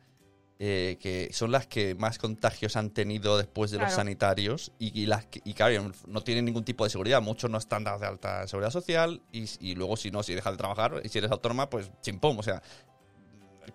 eh, 0.59 0.99
que 1.01 1.29
son 1.33 1.53
las 1.53 1.68
que 1.68 1.95
más 1.95 2.18
contagios 2.18 2.77
han 2.77 2.90
tenido 2.90 3.38
después 3.38 3.71
de 3.71 3.79
los 3.79 3.92
sanitarios 3.92 4.73
y, 4.81 5.01
y 5.01 5.07
las 5.07 5.27
que, 5.27 5.40
y 5.45 5.55
claro, 5.55 5.92
no 6.09 6.23
tienen 6.23 6.45
ningún 6.45 6.64
tipo 6.64 6.83
de 6.83 6.90
seguridad. 6.90 7.23
Muchos 7.23 7.49
no 7.49 7.59
están 7.59 7.85
dados 7.85 8.01
de 8.01 8.09
alta 8.09 8.47
seguridad 8.49 8.71
social 8.73 9.23
y, 9.31 9.45
y 9.61 9.77
luego, 9.77 9.97
si 9.97 10.11
no, 10.11 10.25
si 10.25 10.35
dejas 10.35 10.55
de 10.55 10.59
trabajar 10.59 11.01
y 11.05 11.09
si 11.09 11.18
eres 11.18 11.31
autónoma, 11.31 11.71
pues 11.71 11.92
chimpón. 12.01 12.38
O 12.40 12.42
sea, 12.42 12.61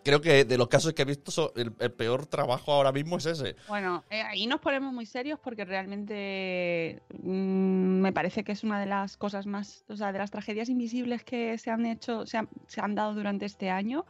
creo 0.04 0.22
que 0.22 0.46
de 0.46 0.58
los 0.58 0.68
casos 0.68 0.94
que 0.94 1.02
he 1.02 1.06
visto, 1.06 1.54
el, 1.56 1.72
peor 1.72 2.26
trabajo 2.26 2.72
ahora 2.72 2.92
mismo 2.92 3.18
es 3.18 3.26
ese. 3.26 3.56
Bueno, 3.68 4.04
eh, 4.10 4.22
ahí 4.22 4.48
nos 4.48 4.60
ponemos 4.60 4.94
muy 4.94 5.06
serios 5.06 5.40
porque 5.40 5.66
realmente 5.66 7.02
mm, 7.24 8.02
me 8.02 8.14
parece 8.14 8.44
que 8.44 8.52
es 8.52 8.64
una 8.64 8.80
de 8.80 8.86
las 8.86 9.18
cosas 9.18 9.46
más, 9.46 9.84
o 9.90 9.96
sea, 9.96 10.12
de 10.12 10.20
las 10.20 10.32
tragedias 10.32 10.70
invisibles 10.70 11.24
que 11.24 11.58
se 11.58 11.72
han 11.72 11.86
hecho, 11.86 12.26
se 12.26 12.38
han 12.82 12.96
dado 12.96 13.14
durante 13.14 13.46
este 13.46 13.70
año. 13.70 14.06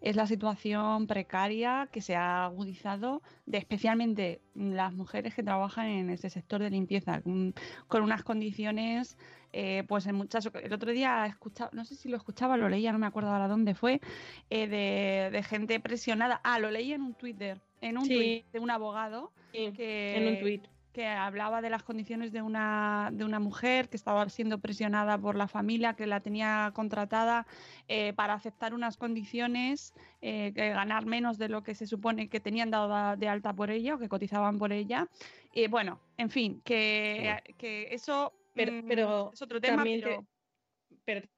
Es 0.00 0.16
la 0.16 0.26
situación 0.26 1.06
precaria 1.06 1.88
que 1.92 2.00
se 2.00 2.16
ha 2.16 2.44
agudizado 2.44 3.22
de 3.46 3.58
especialmente 3.58 4.40
las 4.54 4.92
mujeres 4.92 5.34
que 5.34 5.42
trabajan 5.42 5.86
en 5.86 6.10
ese 6.10 6.30
sector 6.30 6.62
de 6.62 6.70
limpieza, 6.70 7.20
con, 7.20 7.54
con 7.88 8.02
unas 8.02 8.22
condiciones, 8.22 9.16
eh, 9.52 9.84
pues 9.88 10.06
en 10.06 10.14
muchas 10.14 10.48
El 10.54 10.72
otro 10.72 10.92
día 10.92 11.26
escuchaba, 11.26 11.70
no 11.72 11.84
sé 11.84 11.94
si 11.96 12.08
lo 12.08 12.16
escuchaba, 12.16 12.56
lo 12.56 12.68
leía, 12.68 12.92
no 12.92 12.98
me 12.98 13.06
acuerdo 13.06 13.30
ahora 13.30 13.48
dónde 13.48 13.74
fue, 13.74 14.00
eh, 14.48 14.68
de, 14.68 15.30
de 15.30 15.42
gente 15.42 15.80
presionada. 15.80 16.40
Ah, 16.44 16.58
lo 16.58 16.70
leí 16.70 16.92
en 16.92 17.02
un 17.02 17.14
Twitter, 17.14 17.60
en 17.80 17.98
un 17.98 18.04
Sí. 18.04 18.14
tuit 18.14 18.52
de 18.52 18.58
un 18.60 18.70
abogado 18.70 19.32
Sí, 19.52 19.72
que, 19.76 20.16
en 20.16 20.28
un 20.28 20.38
tuit. 20.38 20.66
Que 20.92 21.06
hablaba 21.06 21.62
de 21.62 21.70
las 21.70 21.82
condiciones 21.82 22.32
de 22.32 22.42
una, 22.42 23.10
de 23.12 23.24
una 23.24 23.38
mujer 23.38 23.88
que 23.88 23.96
estaba 23.96 24.28
siendo 24.28 24.58
presionada 24.58 25.16
por 25.18 25.36
la 25.36 25.48
familia 25.48 25.94
que 25.94 26.06
la 26.06 26.20
tenía 26.20 26.72
contratada 26.74 27.46
eh, 27.88 28.12
para 28.14 28.34
aceptar 28.34 28.74
unas 28.74 28.96
condiciones, 28.96 29.94
eh, 30.20 30.52
que 30.54 30.70
ganar 30.70 31.06
menos 31.06 31.38
de 31.38 31.48
lo 31.48 31.62
que 31.62 31.74
se 31.74 31.86
supone 31.86 32.28
que 32.28 32.40
tenían 32.40 32.70
dado 32.70 32.88
da- 32.88 33.16
de 33.16 33.28
alta 33.28 33.52
por 33.52 33.70
ella 33.70 33.94
o 33.94 33.98
que 33.98 34.08
cotizaban 34.08 34.58
por 34.58 34.72
ella. 34.72 35.08
Y 35.52 35.68
bueno, 35.68 36.00
en 36.16 36.30
fin, 36.30 36.60
que, 36.64 37.36
que 37.56 37.88
eso 37.94 38.32
Pero, 38.54 38.72
mm, 38.72 38.88
pero 38.88 39.30
es 39.32 39.42
otro 39.42 39.60
tema, 39.60 39.76
también 39.76 40.00
pero 40.00 40.20
te, 40.20 40.96
pero 41.04 41.28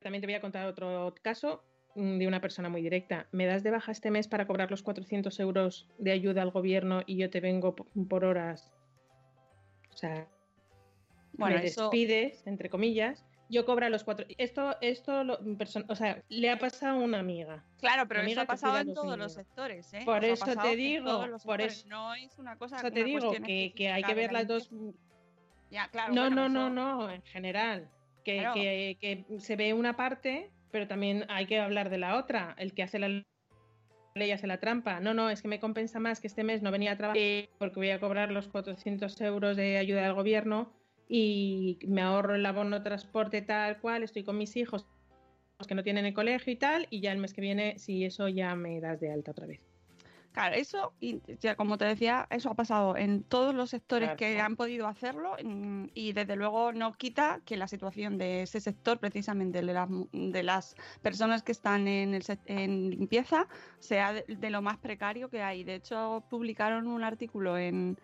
también 0.00 0.20
te 0.20 0.26
voy 0.26 0.34
a 0.34 0.40
contar 0.40 0.66
otro 0.66 1.14
caso 1.22 1.62
de 1.94 2.26
una 2.26 2.40
persona 2.40 2.68
muy 2.68 2.82
directa. 2.82 3.26
¿Me 3.32 3.46
das 3.46 3.62
de 3.62 3.70
baja 3.70 3.92
este 3.92 4.10
mes 4.10 4.28
para 4.28 4.46
cobrar 4.46 4.70
los 4.70 4.82
400 4.82 5.38
euros 5.40 5.88
de 5.98 6.12
ayuda 6.12 6.42
al 6.42 6.50
gobierno 6.50 7.02
y 7.06 7.16
yo 7.16 7.30
te 7.30 7.40
vengo 7.40 7.74
por 7.76 8.24
horas? 8.24 8.72
O 9.92 9.96
sea, 9.96 10.28
bueno, 11.34 11.56
me 11.58 11.66
eso... 11.66 11.82
despides, 11.84 12.46
entre 12.46 12.68
comillas. 12.68 13.24
Yo 13.50 13.66
cobro 13.66 13.88
los 13.90 14.04
cuatro. 14.04 14.26
Esto, 14.38 14.76
esto, 14.80 15.22
lo, 15.22 15.38
o 15.88 15.94
sea, 15.94 16.22
le 16.28 16.50
ha 16.50 16.58
pasado 16.58 16.98
a 16.98 17.02
una 17.04 17.20
amiga. 17.20 17.62
Claro, 17.78 18.08
pero 18.08 18.20
amiga 18.20 18.32
eso 18.32 18.40
ha 18.42 18.46
pasado 18.46 18.78
en 18.78 18.94
todos 18.94 19.18
los 19.18 19.34
sectores, 19.34 19.92
¿eh? 19.92 20.00
Por 20.04 20.24
eso 20.24 20.46
te 20.56 20.74
digo, 20.76 21.26
por 21.44 21.60
eso- 21.60 21.86
No 21.88 22.14
es 22.14 22.38
una 22.38 22.56
cosa, 22.56 22.76
Eso 22.76 22.90
te 22.90 23.00
una 23.00 23.04
digo 23.04 23.32
que, 23.44 23.72
que 23.76 23.90
hay 23.90 24.02
que 24.02 24.14
ver 24.14 24.32
la 24.32 24.40
las 24.40 24.48
dos. 24.48 24.70
Ya, 25.70 25.88
claro, 25.88 26.14
No, 26.14 26.22
bueno, 26.22 26.48
no, 26.48 26.70
no, 26.70 26.96
no, 27.02 27.10
en 27.10 27.22
general. 27.22 27.90
Que, 28.24 28.38
Claro. 28.38 28.54
que- 28.54 28.96
que 28.98 29.38
se 29.38 29.56
ve 29.56 29.74
una 29.74 29.94
parte, 29.94 30.50
pero 30.74 30.88
también 30.88 31.24
hay 31.28 31.46
que 31.46 31.60
hablar 31.60 31.88
de 31.88 31.98
la 31.98 32.18
otra. 32.18 32.56
El 32.58 32.74
que 32.74 32.82
hace 32.82 32.98
la 32.98 33.06
ley 34.16 34.30
hace 34.32 34.48
la 34.48 34.58
trampa. 34.58 34.98
No, 34.98 35.14
no, 35.14 35.30
es 35.30 35.40
que 35.40 35.46
me 35.46 35.60
compensa 35.60 36.00
más 36.00 36.18
que 36.18 36.26
este 36.26 36.42
mes 36.42 36.62
no 36.62 36.72
venía 36.72 36.90
a 36.90 36.96
trabajar 36.96 37.48
porque 37.58 37.76
voy 37.76 37.90
a 37.90 38.00
cobrar 38.00 38.32
los 38.32 38.48
400 38.48 39.20
euros 39.20 39.56
de 39.56 39.78
ayuda 39.78 40.02
del 40.02 40.14
gobierno 40.14 40.72
y 41.08 41.78
me 41.86 42.02
ahorro 42.02 42.34
el 42.34 42.44
abono 42.44 42.82
transporte 42.82 43.40
tal 43.40 43.78
cual, 43.78 44.02
estoy 44.02 44.24
con 44.24 44.36
mis 44.36 44.56
hijos 44.56 44.84
que 45.68 45.76
no 45.76 45.84
tienen 45.84 46.06
el 46.06 46.12
colegio 46.12 46.52
y 46.52 46.56
tal, 46.56 46.88
y 46.90 47.00
ya 47.00 47.12
el 47.12 47.18
mes 47.18 47.34
que 47.34 47.40
viene, 47.40 47.78
si 47.78 48.04
eso 48.04 48.26
ya 48.26 48.56
me 48.56 48.80
das 48.80 48.98
de 48.98 49.12
alta 49.12 49.30
otra 49.30 49.46
vez. 49.46 49.60
Claro, 50.34 50.56
eso, 50.56 50.96
y 50.98 51.22
ya 51.38 51.54
como 51.54 51.78
te 51.78 51.84
decía, 51.84 52.26
eso 52.28 52.50
ha 52.50 52.54
pasado 52.56 52.96
en 52.96 53.22
todos 53.22 53.54
los 53.54 53.70
sectores 53.70 54.08
Claro. 54.08 54.16
que 54.16 54.40
han 54.40 54.56
podido 54.56 54.88
hacerlo 54.88 55.36
mm, 55.42 55.90
y 55.94 56.12
desde 56.12 56.34
luego 56.34 56.72
no 56.72 56.92
quita 56.94 57.40
que 57.44 57.56
la 57.56 57.68
situación 57.68 58.18
de 58.18 58.42
ese 58.42 58.60
sector, 58.60 58.98
precisamente 58.98 59.62
de 59.62 59.72
las, 59.72 59.88
de 60.12 60.42
las 60.42 60.74
personas 61.02 61.44
que 61.44 61.52
están 61.52 61.86
en, 61.86 62.14
el, 62.14 62.24
en 62.46 62.90
limpieza, 62.90 63.46
sea 63.78 64.12
de, 64.12 64.24
de 64.26 64.50
lo 64.50 64.60
más 64.60 64.78
precario 64.78 65.30
que 65.30 65.40
hay. 65.40 65.62
De 65.62 65.76
hecho, 65.76 66.26
publicaron 66.28 66.88
un 66.88 67.04
artículo 67.04 67.56
en... 67.56 67.96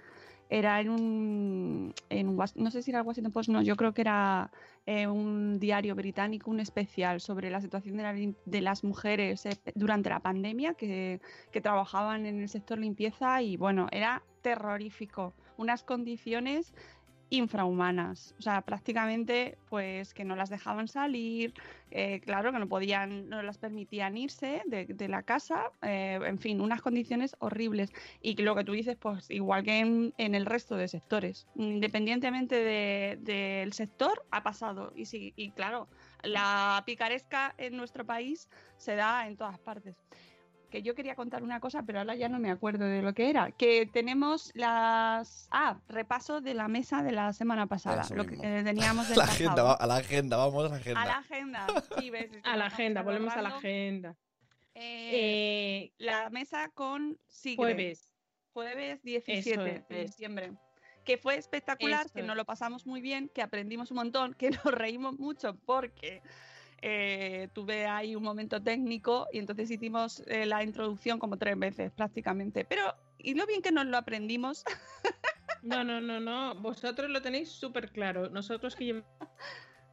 Era 0.50 0.80
en 0.80 0.90
un, 0.90 1.94
en 2.08 2.28
un 2.28 2.44
no 2.56 2.70
sé 2.70 2.82
si 2.82 2.90
era 2.90 3.00
el 3.00 3.06
Washington 3.06 3.32
Post, 3.32 3.48
no, 3.50 3.62
yo 3.62 3.76
creo 3.76 3.94
que 3.94 4.02
era 4.02 4.50
eh, 4.84 5.06
un 5.06 5.60
diario 5.60 5.94
británico, 5.94 6.50
un 6.50 6.58
especial 6.58 7.20
sobre 7.20 7.50
la 7.50 7.60
situación 7.60 7.96
de, 7.96 8.02
la 8.02 8.14
de 8.44 8.60
las 8.60 8.82
mujeres 8.82 9.46
eh, 9.46 9.56
durante 9.76 10.10
la 10.10 10.20
pandemia, 10.20 10.74
que, 10.74 11.20
que 11.52 11.60
trabajaban 11.60 12.26
en 12.26 12.40
el 12.40 12.48
sector 12.48 12.78
limpieza 12.78 13.40
y 13.42 13.56
bueno, 13.56 13.86
era 13.92 14.24
terrorífico, 14.42 15.34
unas 15.56 15.84
condiciones 15.84 16.74
infrahumanas, 17.30 18.34
o 18.38 18.42
sea, 18.42 18.60
prácticamente 18.62 19.56
pues 19.68 20.12
que 20.14 20.24
no 20.24 20.36
las 20.36 20.50
dejaban 20.50 20.88
salir, 20.88 21.54
eh, 21.90 22.20
claro 22.20 22.52
que 22.52 22.58
no 22.58 22.68
podían, 22.68 23.28
no 23.28 23.42
las 23.42 23.58
permitían 23.58 24.16
irse 24.16 24.62
de, 24.66 24.86
de 24.86 25.08
la 25.08 25.22
casa, 25.22 25.70
eh, 25.82 26.18
en 26.24 26.38
fin, 26.38 26.60
unas 26.60 26.82
condiciones 26.82 27.36
horribles. 27.38 27.92
Y 28.20 28.36
lo 28.42 28.54
que 28.54 28.64
tú 28.64 28.72
dices, 28.72 28.96
pues 28.96 29.30
igual 29.30 29.62
que 29.64 29.78
en, 29.78 30.12
el 30.18 30.44
resto 30.46 30.76
de 30.76 30.88
sectores, 30.88 31.46
independientemente 31.54 32.56
de- 32.56 33.18
del 33.20 33.72
sector, 33.72 34.26
ha 34.30 34.42
pasado. 34.42 34.92
Y 34.94 35.06
sí, 35.06 35.32
y 35.36 35.50
claro, 35.52 35.88
la 36.22 36.82
picaresca 36.84 37.54
en 37.58 37.76
nuestro 37.76 38.04
país 38.04 38.48
se 38.76 38.96
da 38.96 39.26
en 39.26 39.36
todas 39.36 39.58
partes 39.58 39.96
que 40.70 40.82
yo 40.82 40.94
quería 40.94 41.14
contar 41.14 41.42
una 41.42 41.60
cosa, 41.60 41.82
pero 41.82 41.98
ahora 41.98 42.14
ya 42.14 42.28
no 42.28 42.38
me 42.38 42.50
acuerdo 42.50 42.86
de 42.86 43.02
lo 43.02 43.12
que 43.12 43.28
era. 43.28 43.50
Que 43.50 43.86
tenemos 43.86 44.50
las. 44.54 45.48
Ah, 45.50 45.78
repaso 45.88 46.40
de 46.40 46.54
la 46.54 46.68
mesa 46.68 47.02
de 47.02 47.12
la 47.12 47.32
semana 47.32 47.66
pasada. 47.66 48.02
Eso 48.02 48.14
Lo 48.14 48.24
que 48.24 48.30
mismo. 48.30 48.44
eh, 48.44 48.62
teníamos 48.64 49.08
del 49.08 49.18
La 49.18 49.24
agenda, 49.24 49.54
pasado. 49.56 49.76
a 49.80 49.86
la 49.86 49.96
agenda, 49.96 50.36
vamos 50.36 50.64
a 50.64 50.68
la 50.70 50.76
agenda. 50.76 51.02
A 51.02 51.06
la 51.06 51.16
agenda. 51.18 51.66
Sí, 51.98 52.10
ves, 52.10 52.30
A 52.44 52.56
la 52.56 52.66
agenda, 52.66 53.02
volvemos 53.02 53.34
a 53.34 53.42
la 53.42 53.48
agenda. 53.50 54.16
Eh, 54.74 55.10
Eh, 55.12 55.92
la 55.98 56.30
mesa 56.30 56.68
con 56.72 57.18
Sigre. 57.28 57.56
jueves. 57.56 58.06
Jueves 58.52 59.02
17 59.02 59.84
de 59.88 60.02
diciembre. 60.04 60.52
Que 61.04 61.18
fue 61.18 61.36
espectacular, 61.36 62.06
Eso 62.06 62.14
que 62.14 62.20
es. 62.20 62.26
nos 62.26 62.36
lo 62.36 62.44
pasamos 62.44 62.86
muy 62.86 63.00
bien, 63.00 63.28
que 63.34 63.42
aprendimos 63.42 63.90
un 63.90 63.96
montón, 63.96 64.34
que 64.34 64.50
nos 64.64 64.74
reímos 64.74 65.18
mucho 65.18 65.56
porque 65.66 66.22
eh, 66.82 67.48
tuve 67.52 67.86
ahí 67.86 68.16
un 68.16 68.22
momento 68.22 68.62
técnico 68.62 69.26
y 69.32 69.38
entonces 69.38 69.70
hicimos 69.70 70.22
eh, 70.26 70.46
la 70.46 70.62
introducción 70.62 71.18
como 71.18 71.36
tres 71.36 71.58
veces 71.58 71.90
prácticamente. 71.92 72.64
Pero, 72.64 72.94
y 73.18 73.34
lo 73.34 73.46
bien 73.46 73.62
que 73.62 73.72
nos 73.72 73.86
lo 73.86 73.96
aprendimos. 73.96 74.64
No, 75.62 75.84
no, 75.84 76.00
no, 76.00 76.18
no. 76.20 76.54
Vosotros 76.54 77.10
lo 77.10 77.20
tenéis 77.20 77.50
súper 77.50 77.90
claro. 77.92 78.30
Nosotros 78.30 78.74
que 78.74 78.94
llev- 78.94 79.04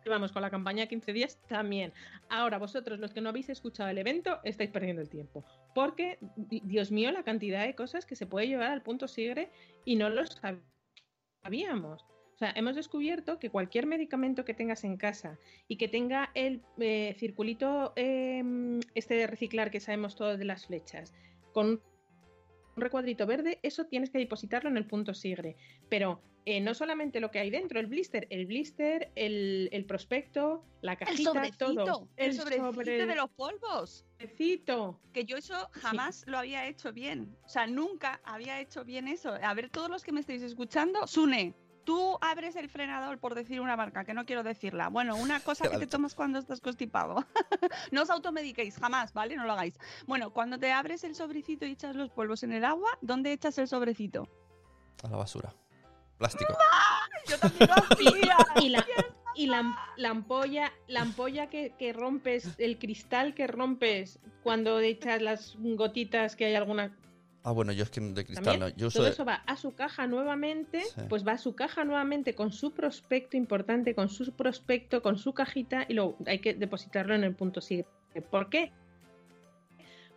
llevamos 0.06 0.32
con 0.32 0.42
la 0.42 0.50
campaña 0.50 0.88
15 0.88 1.12
días 1.12 1.38
también. 1.50 1.92
Ahora, 2.30 2.58
vosotros, 2.58 3.00
los 3.00 3.12
que 3.12 3.20
no 3.20 3.28
habéis 3.28 3.50
escuchado 3.50 3.90
el 3.90 3.98
evento, 3.98 4.40
estáis 4.46 4.70
perdiendo 4.70 5.02
el 5.02 5.10
tiempo. 5.10 5.44
Porque, 5.76 6.20
di- 6.38 6.62
Dios 6.64 6.90
mío, 6.90 7.12
la 7.12 7.24
cantidad 7.24 7.66
de 7.66 7.76
cosas 7.76 8.06
que 8.06 8.16
se 8.16 8.26
puede 8.26 8.48
llevar 8.48 8.72
al 8.72 8.82
punto 8.82 9.10
sigre 9.10 9.52
y 9.84 9.98
no 9.98 10.08
lo 10.10 10.22
sab- 10.24 10.62
sabíamos. 11.44 12.06
O 12.38 12.40
sea, 12.40 12.54
hemos 12.56 12.76
descubierto 12.76 13.40
que 13.40 13.50
cualquier 13.50 13.88
medicamento 13.88 14.46
que 14.46 14.54
tengas 14.54 14.84
en 14.84 14.96
casa 14.96 15.40
y 15.68 15.78
que 15.78 15.88
tenga 15.88 16.30
el 16.36 16.62
eh, 16.78 17.16
circulito 17.18 17.94
eh, 17.96 18.80
este 18.94 19.16
de 19.16 19.26
reciclar 19.26 19.72
que 19.72 19.80
sabemos 19.80 20.16
todos 20.16 20.38
de 20.38 20.46
las 20.46 20.68
flechas, 20.68 21.16
con 21.52 21.68
un 21.68 21.82
recuadrito 22.76 23.26
verde, 23.26 23.58
eso 23.64 23.86
tienes 23.86 24.12
que 24.12 24.20
depositarlo 24.20 24.70
en 24.70 24.78
el 24.78 24.86
punto 24.86 25.16
sigre. 25.16 25.56
Pero 25.90 26.22
eh, 26.46 26.62
no 26.62 26.76
solamente 26.76 27.20
lo 27.20 27.32
que 27.32 27.40
hay 27.40 27.50
dentro, 27.50 27.80
el 27.80 27.88
blister, 27.88 28.28
el 28.30 28.46
blister, 28.46 29.12
el, 29.16 29.68
el 29.72 29.86
prospecto, 29.86 30.64
la 30.82 30.92
El 30.92 30.98
cajita, 31.00 31.32
sobrecito, 31.32 31.74
todo. 31.74 32.08
el 32.18 32.34
sobrecito 32.36 33.08
de 33.08 33.16
los 33.16 33.32
polvos. 33.32 34.06
sobrecito. 34.12 35.02
Que 35.12 35.26
yo 35.26 35.38
eso 35.38 35.70
jamás 35.72 36.24
lo 36.28 36.38
había 36.38 36.68
hecho 36.68 36.94
bien. 36.94 37.36
O 37.46 37.50
sea, 37.50 37.66
nunca 37.66 38.22
había 38.24 38.62
hecho 38.62 38.86
bien 38.86 39.08
eso. 39.08 39.34
A 39.42 39.56
ver, 39.56 39.72
todos 39.72 39.90
los 39.90 40.04
que 40.04 40.12
me 40.12 40.20
estáis 40.20 40.44
escuchando, 40.44 41.08
Sune, 41.08 41.56
tú 41.88 42.18
abres 42.20 42.58
el 42.58 42.68
frenador 42.68 43.18
por 43.18 43.34
decir 43.34 43.62
una 43.62 43.78
marca, 43.78 44.04
que 44.04 44.14
no 44.14 44.26
quiero 44.26 44.44
decirla. 44.44 44.90
Bueno, 44.90 45.16
una 45.16 45.40
cosa 45.44 45.72
que 45.72 45.78
te 45.78 45.88
tomas 45.88 46.14
cuando 46.16 46.38
estás 46.38 46.60
constipado. 46.60 47.26
no 47.92 48.02
os 48.02 48.10
automediquéis, 48.10 48.78
jamás, 48.78 49.14
¿vale? 49.14 49.38
No 49.38 49.46
lo 49.46 49.54
hagáis. 49.54 49.80
Bueno, 50.06 50.32
cuando 50.32 50.60
te 50.60 50.74
abres 50.74 51.06
el 51.06 51.16
sobrecito 51.16 51.66
y 51.66 51.72
echas 51.72 51.96
los 51.96 52.12
polvos 52.12 52.44
en 52.44 52.52
el 52.52 52.66
agua, 52.66 52.90
¿dónde 53.02 53.32
echas 53.32 53.58
el 53.58 53.70
sobrecito? 53.70 54.28
A 55.02 55.08
la 55.08 55.16
basura. 55.16 55.56
Plástico. 56.18 56.54
Yo 57.28 57.40
también 57.40 57.70
lo 57.70 57.76
hacía. 57.76 58.38
Y 58.62 58.70
la, 58.70 58.86
y 59.36 59.48
la, 59.48 59.94
la 59.96 60.10
ampolla, 60.10 60.74
la 60.88 61.04
ampolla 61.04 61.48
que, 61.48 61.74
que 61.80 61.94
rompes, 61.94 62.50
el 62.58 62.80
cristal 62.80 63.34
que 63.34 63.48
rompes 63.48 64.20
cuando 64.44 64.80
echas 64.82 65.22
las 65.22 65.56
gotitas 65.58 66.36
que 66.36 66.46
hay 66.48 66.56
alguna 66.56 66.98
Ah, 67.48 67.54
bueno, 67.54 67.72
yo 67.72 67.84
es 67.84 67.90
que 67.90 68.02
de 68.02 68.26
cristal 68.26 68.44
También 68.44 68.60
no. 68.72 68.76
Yo 68.76 68.92
todo 68.92 69.04
de- 69.06 69.12
eso 69.12 69.24
va 69.24 69.36
a 69.36 69.56
su 69.56 69.74
caja 69.74 70.06
nuevamente, 70.06 70.82
Sí. 70.82 71.02
pues 71.08 71.26
va 71.26 71.32
a 71.32 71.38
su 71.38 71.56
caja 71.56 71.86
nuevamente 71.86 72.36
con 72.36 72.52
su 72.52 72.74
prospecto 72.74 73.38
importante, 73.38 73.96
con 73.96 74.10
su 74.10 74.34
prospecto, 74.34 75.02
con 75.02 75.18
su 75.18 75.34
cajita 75.34 75.86
y 75.88 75.94
luego 75.94 76.18
hay 76.26 76.40
que 76.40 76.54
depositarlo 76.56 77.16
en 77.16 77.24
el 77.24 77.34
punto 77.36 77.62
siguiente. 77.62 77.90
¿Por 78.30 78.50
qué? 78.50 78.74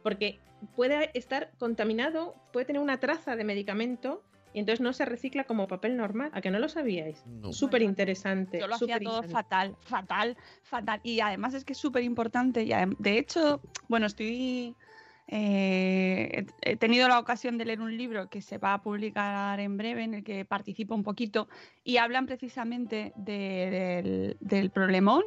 Porque 0.03 0.41
puede 0.75 1.17
estar 1.17 1.53
contaminado, 1.57 2.35
puede 2.53 2.67
tener 2.67 2.83
una 2.83 2.99
traza 2.99 3.37
de 3.37 3.45
medicamento 3.45 4.25
y 4.53 4.59
entonces 4.59 4.81
no 4.81 4.93
se 4.93 5.05
recicla 5.05 5.45
como 5.45 5.69
papel 5.69 5.97
normal. 5.97 6.31
¿A 6.35 6.41
que 6.41 6.51
no 6.51 6.59
lo 6.59 6.69
sabíais? 6.69 7.25
No. 7.27 7.53
Súper 7.53 7.83
interesante. 7.83 8.59
Yo 8.59 8.67
lo 8.67 8.75
hacía 8.75 8.99
todo 8.99 9.23
fatal, 9.23 9.77
fatal, 9.83 10.37
fatal. 10.65 11.01
Y 11.05 11.21
además 11.21 11.55
es 11.55 11.65
que 11.65 11.75
es 11.75 11.79
súper 11.79 12.03
importante. 12.03 12.69
De 12.99 13.19
hecho, 13.19 13.61
bueno, 13.87 14.07
estoy. 14.07 14.75
Eh, 15.33 16.45
he 16.63 16.77
tenido 16.77 17.09
la 17.09 17.19
ocasión 17.19 17.57
de 17.57 17.65
leer 17.65 17.81
un 17.81 17.97
libro 17.97 18.29
que 18.29 18.43
se 18.43 18.59
va 18.59 18.75
a 18.75 18.83
publicar 18.83 19.61
en 19.61 19.77
breve, 19.77 20.03
en 20.03 20.15
el 20.15 20.25
que 20.25 20.45
participo 20.45 20.95
un 20.95 21.05
poquito, 21.05 21.49
y 21.85 21.97
hablan 21.99 22.27
precisamente 22.27 23.13
de- 23.17 24.03
del, 24.03 24.37
del 24.41 24.71
problemón 24.71 25.23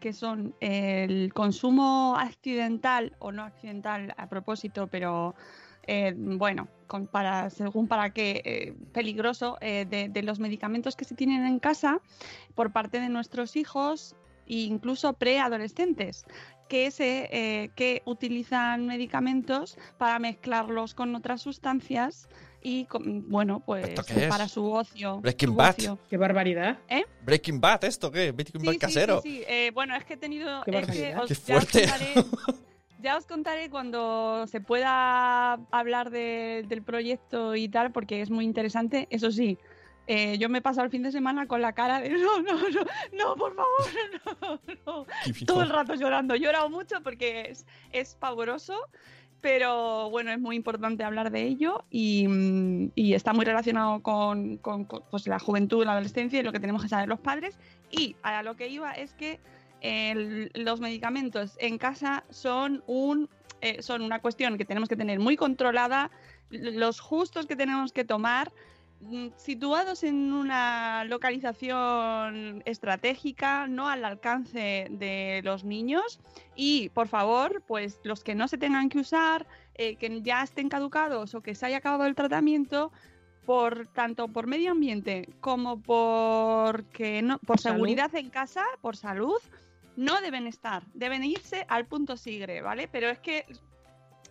que 0.00 0.12
son 0.12 0.54
el 0.60 1.32
consumo 1.34 2.14
accidental 2.16 3.16
o 3.18 3.32
no 3.32 3.42
accidental 3.42 4.14
a 4.16 4.28
propósito, 4.28 4.86
pero 4.86 5.34
eh, 5.88 6.14
bueno, 6.16 6.68
con- 6.86 7.06
para, 7.08 7.50
según 7.50 7.88
para 7.88 8.10
qué 8.10 8.42
eh, 8.44 8.74
peligroso, 8.92 9.56
eh, 9.60 9.86
de, 9.88 10.08
de 10.08 10.22
los 10.22 10.38
medicamentos 10.38 10.94
que 10.94 11.04
se 11.04 11.16
tienen 11.16 11.46
en 11.46 11.58
casa 11.58 12.00
por 12.54 12.70
parte 12.70 13.00
de 13.00 13.08
nuestros 13.08 13.56
hijos 13.56 14.14
e 14.46 14.60
incluso 14.60 15.14
preadolescentes. 15.14 16.24
Que, 16.68 16.90
se, 16.90 17.28
eh, 17.32 17.70
que 17.74 18.02
utilizan 18.04 18.86
medicamentos 18.86 19.78
para 19.96 20.18
mezclarlos 20.18 20.94
con 20.94 21.14
otras 21.14 21.40
sustancias 21.40 22.28
y, 22.62 22.84
con- 22.84 23.28
bueno, 23.30 23.60
pues 23.64 23.88
¿Esto 23.88 24.02
qué 24.04 24.24
es? 24.24 24.28
para 24.28 24.48
su 24.48 24.70
ocio. 24.70 25.20
Breaking 25.20 25.48
su 25.50 25.54
Bad. 25.54 25.70
ocio. 25.78 25.98
Qué 26.10 26.16
barbaridad. 26.16 26.78
Breaking 27.24 27.60
Bad, 27.60 27.84
¿esto 27.84 28.10
qué? 28.12 28.32
Breaking 28.32 28.60
Sí, 28.60 28.66
Bad 28.66 28.72
sí, 28.74 28.78
casero. 28.78 29.20
sí, 29.22 29.38
sí. 29.38 29.44
Eh, 29.48 29.70
bueno, 29.72 29.96
es 29.96 30.04
que 30.04 30.14
he 30.14 30.16
tenido. 30.18 30.62
Qué 30.64 30.78
es 30.78 30.86
que 30.86 31.16
os- 31.16 31.28
Qué 31.28 31.34
ya 31.34 31.56
os 31.56 31.64
fuerte. 31.66 31.86
contaré- 31.86 32.14
Ya 33.00 33.16
os 33.16 33.26
contaré 33.26 33.70
cuando 33.70 34.44
se 34.48 34.60
pueda 34.60 35.52
hablar 35.70 36.10
de- 36.10 36.64
del 36.68 36.82
proyecto 36.82 37.54
y 37.54 37.68
tal, 37.68 37.92
porque 37.92 38.20
es 38.22 38.28
muy 38.28 38.44
interesante. 38.44 39.06
Eso 39.10 39.30
sí, 39.30 39.56
eh, 40.08 40.36
yo 40.38 40.48
me 40.48 40.58
he 40.58 40.62
pasado 40.62 40.84
el 40.86 40.90
fin 40.90 41.02
de 41.04 41.12
semana 41.12 41.46
con 41.46 41.62
la 41.62 41.72
cara 41.74 42.00
de 42.00 42.08
no, 42.18 42.42
no, 42.42 42.54
no, 42.58 42.80
no, 43.16 43.36
por 43.36 43.54
favor, 43.54 43.80
no, 44.42 44.60
no. 44.86 45.06
Todo 45.46 45.62
el 45.62 45.68
rato 45.70 45.94
llorando. 45.94 46.34
He 46.34 46.40
llorado 46.40 46.68
mucho 46.70 47.00
porque 47.02 47.50
es, 47.50 47.66
es 47.92 48.14
pavoroso, 48.16 48.74
pero 49.40 50.10
bueno, 50.10 50.32
es 50.32 50.40
muy 50.40 50.56
importante 50.56 51.04
hablar 51.04 51.30
de 51.30 51.42
ello 51.44 51.84
y, 51.90 52.26
mm, 52.26 52.90
y 52.96 53.14
está 53.14 53.32
muy 53.32 53.44
relacionado 53.44 54.02
con, 54.02 54.56
con- 54.56 54.84
con, 54.84 55.02
pues, 55.10 55.26
la 55.28 55.38
juventud, 55.38 55.84
la 55.84 55.92
adolescencia 55.92 56.40
y 56.40 56.42
lo 56.42 56.52
que 56.52 56.58
tenemos 56.60 56.82
que 56.82 56.88
saber 56.88 57.08
los 57.08 57.20
padres. 57.20 57.56
Y 57.90 58.16
a 58.22 58.42
lo 58.42 58.56
que 58.56 58.68
iba 58.68 58.92
es 58.92 59.14
que 59.14 59.38
el- 59.80 60.50
los 60.54 60.80
medicamentos 60.80 61.56
en 61.60 61.78
casa 61.78 62.24
son 62.30 62.82
un 62.86 63.28
eh, 63.60 63.82
son 63.82 64.02
una 64.02 64.20
cuestión 64.20 64.56
que 64.56 64.64
tenemos 64.64 64.88
que 64.88 64.94
tener 64.96 65.18
muy 65.18 65.36
controlada, 65.36 66.12
los 66.50 67.00
justos 67.00 67.46
que 67.46 67.56
tenemos 67.56 67.90
que 67.92 68.04
tomar, 68.04 68.52
situados 69.36 70.02
en 70.02 70.32
una 70.32 71.04
localización 71.04 72.62
estratégica, 72.64 73.66
no 73.66 73.88
al 73.88 74.04
alcance 74.04 74.88
de 74.90 75.40
los 75.44 75.64
niños. 75.64 76.20
Y 76.56 76.88
por 76.90 77.08
favor, 77.08 77.62
pues 77.66 78.00
los 78.04 78.24
que 78.24 78.34
no 78.34 78.48
se 78.48 78.58
tengan 78.58 78.88
que 78.88 78.98
usar, 78.98 79.46
eh, 79.74 79.96
que 79.96 80.20
ya 80.22 80.42
estén 80.42 80.68
caducados 80.68 81.34
o 81.34 81.40
que 81.40 81.54
se 81.54 81.66
haya 81.66 81.78
acabado 81.78 82.06
el 82.06 82.14
tratamiento, 82.14 82.92
por 83.46 83.86
tanto 83.86 84.28
por 84.28 84.46
medio 84.46 84.72
ambiente 84.72 85.28
como 85.40 85.80
por 85.80 86.84
que 86.86 87.22
no, 87.22 87.38
por 87.38 87.58
seguridad 87.58 88.14
en 88.14 88.28
casa, 88.30 88.64
por 88.82 88.96
salud, 88.96 89.40
no 89.96 90.20
deben 90.20 90.46
estar, 90.46 90.82
deben 90.92 91.24
irse 91.24 91.64
al 91.68 91.86
punto 91.86 92.16
sigre, 92.16 92.60
¿vale? 92.60 92.88
Pero 92.88 93.08
es 93.08 93.18
que 93.20 93.46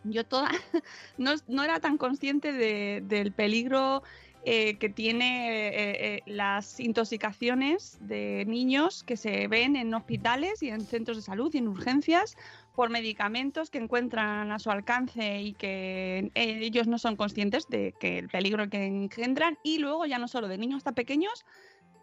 yo 0.04 0.24
toda 0.24 0.50
no, 1.18 1.32
no 1.48 1.64
era 1.64 1.80
tan 1.80 1.98
consciente 1.98 2.54
de- 2.54 3.02
del 3.06 3.32
peligro 3.32 4.04
eh, 4.50 4.78
que 4.78 4.88
tiene 4.88 5.50
eh, 5.50 5.72
eh, 6.16 6.24
las 6.26 6.80
intoxicaciones 6.80 7.98
de 8.00 8.46
niños 8.48 9.04
que 9.04 9.18
se 9.18 9.50
ven 9.50 9.76
en 9.76 9.94
hospitales 9.94 10.64
y 10.64 10.70
en 10.70 10.80
centros 10.80 11.18
de 11.18 11.24
salud 11.24 11.54
y 11.54 11.58
en 11.58 11.68
urgencias 11.68 12.38
por 12.74 12.90
medicamentos 12.90 13.70
que 13.70 13.78
encuentran 13.78 14.54
a 14.54 14.60
su 14.60 14.72
alcance 14.72 15.42
y 15.42 15.54
que 15.54 16.32
eh, 16.34 16.60
ellos 16.62 16.88
no 16.88 16.98
son 16.98 17.18
conscientes 17.18 17.68
de 17.68 17.94
que 18.00 18.20
el 18.20 18.30
peligro 18.30 18.70
que 18.70 18.86
engendran 18.86 19.58
y 19.64 19.80
luego 19.80 20.06
ya 20.06 20.18
no 20.18 20.30
solo 20.30 20.48
de 20.48 20.58
niños 20.58 20.78
hasta 20.78 20.94
pequeños 20.94 21.46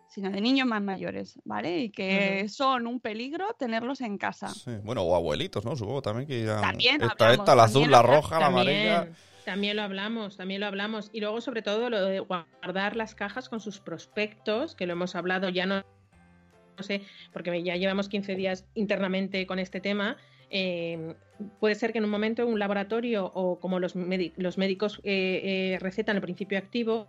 sino 0.07 0.31
de 0.31 0.41
niños 0.43 0.69
más 0.69 0.83
mayores, 0.83 1.41
¿vale? 1.45 1.79
Y 1.79 1.91
que 1.91 2.47
son 2.49 2.87
un 2.87 3.01
peligro 3.01 3.55
tenerlos 3.59 4.01
en 4.03 4.17
casa. 4.19 4.49
Sí, 4.49 4.71
Bueno, 4.85 5.03
o 5.03 5.17
abuelitos, 5.17 5.65
¿no? 5.65 5.75
Supongo 5.75 6.03
también 6.03 6.29
que 6.29 6.41
irán- 6.45 6.61
También 6.61 6.97
Esta, 7.03 7.13
hablamos, 7.13 7.39
esta, 7.41 7.57
la 7.57 7.63
azul, 7.65 7.91
la 7.91 8.03
roja, 8.03 8.39
la 8.39 8.47
amarilla. 8.47 9.09
También, 9.45 9.77
lo 9.77 9.83
hablamos, 9.83 10.37
también 10.37 10.61
lo 10.61 10.67
hablamos. 10.67 11.11
Y 11.13 11.21
luego, 11.21 11.41
sobre 11.41 11.63
todo, 11.63 11.91
lo 11.91 12.05
de 12.05 12.21
guardar 12.21 12.97
las 12.97 13.15
cajas 13.15 13.49
con 13.49 13.61
sus 13.61 13.81
prospectos, 13.81 14.75
que 14.75 14.87
lo 14.87 14.93
hemos 14.93 15.15
hablado 15.15 15.49
ya 15.49 15.67
no, 15.67 15.85
sé, 16.81 17.03
porque 17.33 17.63
ya 17.63 17.77
llevamos 17.77 18.09
15 18.09 18.35
días 18.35 18.67
internamente 18.75 19.47
con 19.47 19.59
este 19.59 19.81
tema. 19.81 20.17
Eh, 20.51 21.15
puede 21.61 21.75
ser 21.75 21.93
que 21.93 21.99
en 21.99 22.05
un 22.05 22.11
momento 22.11 22.47
un 22.47 22.59
laboratorio 22.59 23.31
o 23.35 23.59
como 23.59 23.81
los, 23.81 23.95
los 24.37 24.59
médicos 24.59 25.01
eh, 25.05 25.73
eh, 25.75 25.79
recetan 25.81 26.17
el 26.17 26.23
principio 26.23 26.59
activo, 26.59 27.09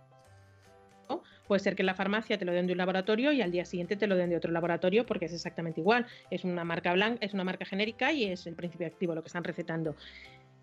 puede 1.46 1.60
ser 1.60 1.76
que 1.76 1.82
en 1.82 1.86
la 1.86 1.94
farmacia 1.94 2.38
te 2.38 2.44
lo 2.44 2.52
den 2.52 2.66
de 2.66 2.72
un 2.72 2.78
laboratorio 2.78 3.32
y 3.32 3.40
al 3.40 3.52
día 3.52 3.64
siguiente 3.64 3.96
te 3.96 4.06
lo 4.08 4.16
den 4.16 4.30
de 4.30 4.36
otro 4.36 4.50
laboratorio 4.50 5.06
porque 5.06 5.26
es 5.26 5.32
exactamente 5.32 5.80
igual. 5.80 6.06
Es 6.30 6.44
una 6.44 6.64
marca 6.64 6.92
blanca, 6.92 7.24
es 7.24 7.34
una 7.34 7.44
marca 7.44 7.64
genérica 7.64 8.12
y 8.12 8.24
es 8.24 8.46
el 8.46 8.54
principio 8.54 8.86
activo 8.86 9.14
lo 9.14 9.22
que 9.22 9.28
están 9.28 9.44
recetando. 9.44 9.94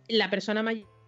La 0.09 0.29
persona 0.29 0.61
mayor 0.61 1.02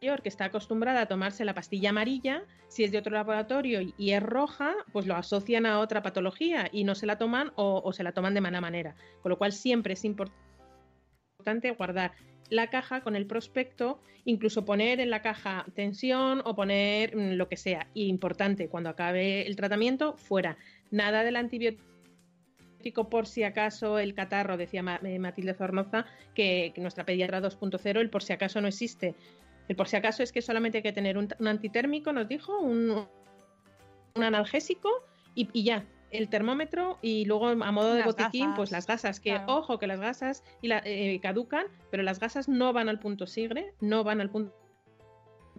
que 0.00 0.30
está 0.30 0.46
acostumbrada 0.46 1.02
a 1.02 1.06
tomarse 1.06 1.44
la 1.44 1.52
pastilla 1.52 1.90
amarilla, 1.90 2.42
si 2.68 2.84
es 2.84 2.90
de 2.90 2.96
otro 2.96 3.12
laboratorio 3.12 3.82
y- 3.82 4.12
es 4.12 4.22
roja, 4.22 4.74
pues 4.92 5.06
lo 5.06 5.14
asocian 5.14 5.66
a 5.66 5.78
otra 5.78 6.02
patología 6.02 6.70
y 6.72 6.84
no 6.84 6.94
se 6.94 7.04
la 7.04 7.18
toman 7.18 7.52
o, 7.56 7.82
o 7.84 7.92
se 7.92 8.02
la 8.02 8.12
toman 8.12 8.32
de 8.32 8.40
mala 8.40 8.62
manera. 8.62 8.94
Con 9.20 9.28
lo 9.28 9.36
cual 9.36 9.52
siempre 9.52 9.92
es 9.92 10.04
importante 10.06 10.32
guardar 11.76 12.12
la 12.48 12.68
caja 12.70 13.02
con 13.02 13.14
el 13.14 13.26
prospecto, 13.26 14.00
incluso 14.24 14.64
poner 14.64 15.00
en 15.00 15.10
la 15.10 15.20
caja 15.20 15.66
tensión 15.74 16.40
o 16.46 16.56
poner 16.56 17.14
mm, 17.14 17.32
lo 17.34 17.48
que 17.48 17.58
sea. 17.58 17.86
Y 17.92 18.06
importante, 18.06 18.68
cuando 18.70 18.88
acabe 18.88 19.46
el 19.46 19.54
tratamiento, 19.54 20.16
fuera. 20.16 20.56
Nada 20.90 21.24
del 21.24 21.36
antibiótico 21.36 23.10
por 23.10 23.26
si 23.26 23.42
acaso 23.42 23.98
el 23.98 24.14
catarro, 24.14 24.56
decía 24.56 24.82
eh, 25.04 25.18
Matilde 25.18 25.52
Zornoza, 25.52 26.06
que 26.34 26.72
nuestra 26.78 27.04
pediatra 27.04 27.42
2.0, 27.42 28.00
el 28.00 28.08
por 28.08 28.22
si 28.22 28.32
acaso 28.32 28.62
no 28.62 28.68
existe. 28.68 29.14
El 29.70 29.76
por 29.76 29.86
si 29.86 29.94
acaso 29.94 30.24
es 30.24 30.32
que 30.32 30.42
solamente 30.42 30.78
hay 30.78 30.82
que 30.82 30.92
tener 30.92 31.16
un, 31.16 31.28
un 31.38 31.46
antitérmico, 31.46 32.12
nos 32.12 32.26
dijo, 32.26 32.58
un, 32.58 33.06
un 34.16 34.22
analgésico 34.24 34.90
y, 35.36 35.48
y 35.52 35.62
ya. 35.62 35.86
El 36.10 36.28
termómetro 36.28 36.98
y 37.02 37.24
luego 37.24 37.46
a 37.46 37.54
modo 37.70 37.92
de 37.92 38.00
Las 38.00 38.06
botiquín, 38.06 38.46
gasas, 38.46 38.56
pues 38.56 38.72
las 38.72 38.86
gasas, 38.88 39.20
que 39.20 39.30
claro. 39.30 39.58
ojo 39.58 39.78
que 39.78 39.86
las 39.86 40.00
gasas 40.00 40.42
y 40.60 40.66
la- 40.66 40.82
eh, 40.84 41.20
caducan, 41.22 41.66
pero 41.92 42.02
las 42.02 42.18
gasas 42.18 42.48
no 42.48 42.72
van 42.72 42.88
al 42.88 42.98
punto 42.98 43.28
sigre, 43.28 43.72
no 43.80 44.02
van 44.02 44.20
al 44.20 44.28
punto 44.28 44.52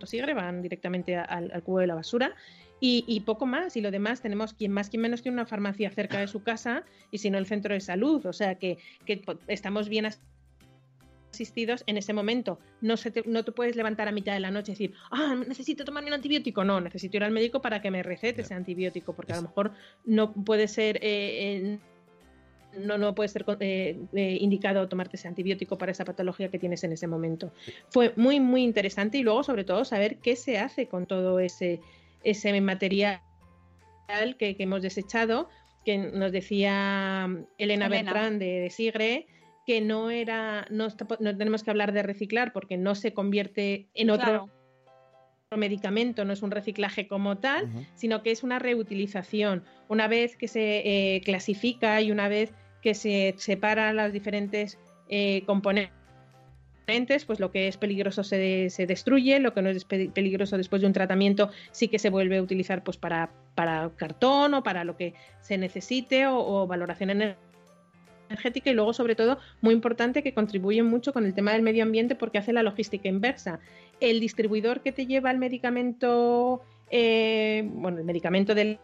sigre, 0.04 0.34
van 0.34 0.62
directamente 0.62 1.16
al, 1.16 1.50
al 1.54 1.64
cubo 1.64 1.80
de 1.80 1.88
la 1.88 1.96
basura. 1.96 2.36
Y, 2.82 3.06
y 3.08 3.22
poco 3.22 3.46
más, 3.46 3.78
y 3.78 3.82
lo 3.82 3.92
demás 3.92 4.22
tenemos 4.22 4.54
quien 4.54 4.74
más, 4.74 4.90
quien 4.90 5.04
menos 5.04 5.22
tiene 5.22 5.36
una 5.36 5.46
farmacia 5.46 5.90
cerca 5.90 6.20
de 6.20 6.28
su 6.28 6.44
casa 6.44 6.84
y 7.12 7.20
si 7.20 7.30
no 7.30 7.38
el 7.38 7.46
centro 7.46 7.74
de 7.74 7.80
salud, 7.80 8.26
o 8.26 8.34
sea 8.34 8.56
que, 8.56 8.78
que 9.06 9.24
estamos 9.48 9.88
bien 9.88 10.06
asistidos 11.32 11.84
en 11.88 11.98
ese 11.98 12.14
momento. 12.14 12.60
No, 12.82 12.98
se 12.98 13.12
te, 13.12 13.24
no 13.26 13.44
te 13.44 13.52
puedes 13.52 13.76
levantar 13.76 14.08
a 14.08 14.12
mitad 14.12 14.34
de 14.34 14.40
la 14.40 14.52
noche 14.52 14.72
y 14.72 14.76
decir, 14.76 14.94
ah, 15.12 15.36
necesito 15.48 15.86
tomarme 15.86 16.10
un 16.10 16.16
antibiótico. 16.16 16.64
No, 16.64 16.80
necesito 16.80 17.18
ir 17.18 17.24
al 17.24 17.32
médico 17.32 17.62
para 17.62 17.82
que 17.82 17.92
me 17.92 18.04
recete 18.04 18.42
ese 18.42 18.54
antibiótico, 18.54 19.14
porque 19.14 19.34
a 19.34 19.38
lo 19.38 19.44
mejor 19.44 19.72
no 20.06 20.34
puede 20.34 20.68
ser... 20.68 20.98
eh, 20.98 21.02
eh, 21.04 21.80
no, 22.78 22.98
no 22.98 23.14
puede 23.14 23.28
ser 23.28 23.46
eh, 23.60 24.00
eh, 24.14 24.38
indicado 24.40 24.88
tomarte 24.88 25.18
ese 25.18 25.28
antibiótico 25.28 25.78
para 25.78 25.92
esa 25.92 26.06
patología 26.06 26.50
que 26.50 26.58
tienes 26.58 26.84
en 26.84 26.94
ese 26.94 27.06
momento. 27.08 27.52
Fue 27.90 28.14
muy, 28.16 28.40
muy 28.40 28.64
interesante 28.64 29.18
y 29.18 29.24
luego, 29.24 29.44
sobre 29.44 29.64
todo, 29.66 29.84
saber 29.84 30.20
qué 30.20 30.38
se 30.38 30.58
hace 30.58 30.88
con 30.88 31.06
todo 31.06 31.40
ese, 31.40 31.82
ese 32.24 32.62
material 32.62 33.20
que, 34.38 34.56
que 34.56 34.64
hemos 34.64 34.82
desechado, 34.82 35.50
que 35.84 35.98
nos 35.98 36.32
decía 36.32 37.26
Elena, 37.58 37.88
Elena. 37.88 37.90
Bertrand 37.90 38.40
de, 38.40 38.60
de 38.62 38.70
Sigre, 38.70 39.28
que 39.66 39.82
no 39.82 40.10
era, 40.10 40.66
no, 40.70 40.88
está- 40.88 41.08
no 41.20 41.38
tenemos 41.38 41.64
que 41.64 41.70
hablar 41.72 41.92
de 41.92 42.04
reciclar 42.04 42.52
porque 42.54 42.78
no 42.78 42.96
se 42.96 43.14
convierte 43.14 43.88
en 43.94 44.10
otro 44.10 44.26
Claro. 44.26 44.50
medicamento, 45.58 46.24
no 46.26 46.34
es 46.34 46.42
un 46.42 46.52
reciclaje 46.52 47.08
como 47.08 47.38
tal, 47.38 47.70
sino 47.96 48.24
que 48.24 48.32
es 48.32 48.42
una 48.44 48.58
reutilización. 48.58 49.64
Una 49.90 50.08
vez 50.08 50.38
que 50.38 50.48
se 50.48 51.16
eh, 51.16 51.22
clasifica 51.22 52.02
y 52.02 52.10
una 52.12 52.28
vez 52.30 52.54
que 52.82 52.94
se 52.96 53.36
separan 53.38 53.98
las 53.98 54.14
diferentes 54.14 54.80
eh, 55.10 55.44
componentes, 55.46 55.92
pues 57.28 57.40
lo 57.40 57.52
que 57.52 57.68
es 57.68 57.78
peligroso 57.78 58.24
se, 58.24 58.70
se 58.70 58.88
destruye, 58.88 59.40
lo 59.40 59.54
que 59.54 59.62
no 59.62 59.70
es 59.70 59.86
pe- 59.86 60.10
peligroso 60.10 60.58
después 60.58 60.82
de 60.82 60.88
un 60.88 60.94
tratamiento 60.94 61.52
sí 61.72 61.88
que 61.90 62.00
se 62.00 62.10
vuelve 62.10 62.38
a 62.38 62.42
utilizar 62.42 62.84
pues 62.84 62.98
para, 62.98 63.30
para 63.56 63.92
cartón 63.98 64.54
o 64.56 64.64
para 64.64 64.84
lo 64.84 64.98
que 64.98 65.14
se 65.42 65.58
necesite 65.58 66.28
o, 66.28 66.38
o 66.38 66.66
valoración 66.68 67.10
ener- 67.12 67.36
energética 68.32 68.70
y 68.70 68.74
luego 68.74 68.94
sobre 68.94 69.16
todo 69.16 69.38
muy 69.62 69.74
importante 69.74 70.24
que 70.24 70.34
contribuye 70.34 70.82
mucho 70.84 71.14
con 71.14 71.26
el 71.26 71.34
tema 71.34 71.54
del 71.54 71.62
medio 71.62 71.84
ambiente 71.84 72.16
porque 72.16 72.38
hace 72.38 72.54
la 72.54 72.64
logística 72.64 73.10
inversa. 73.10 73.60
El 74.00 74.20
distribuidor 74.20 74.82
que 74.82 74.92
te 74.92 75.06
lleva 75.06 75.32
el 75.32 75.38
medicamento, 75.38 76.62
eh, 76.90 77.70
bueno, 77.74 78.00
el 78.00 78.06
medicamento 78.06 78.56
del 78.56 78.80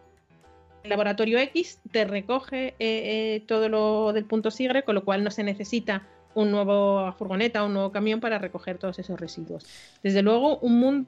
laboratorio 0.83 1.39
X 1.39 1.79
te 1.91 2.05
recoge 2.05 2.67
eh, 2.67 2.75
eh, 2.79 3.43
todo 3.47 3.69
lo 3.69 4.13
del 4.13 4.25
punto 4.25 4.51
sigre, 4.51 4.83
con 4.83 4.95
lo 4.95 5.03
cual 5.03 5.23
no 5.23 5.31
se 5.31 5.43
necesita 5.43 6.07
un 6.33 6.51
nuevo 6.51 7.11
furgoneta, 7.13 7.63
un 7.63 7.73
nuevo 7.73 7.91
camión 7.91 8.19
para 8.19 8.37
recoger 8.37 8.77
todos 8.77 8.99
esos 8.99 9.19
residuos. 9.19 9.65
Desde 10.03 10.21
luego, 10.21 10.59
un 10.59 10.79
mundo 10.79 11.07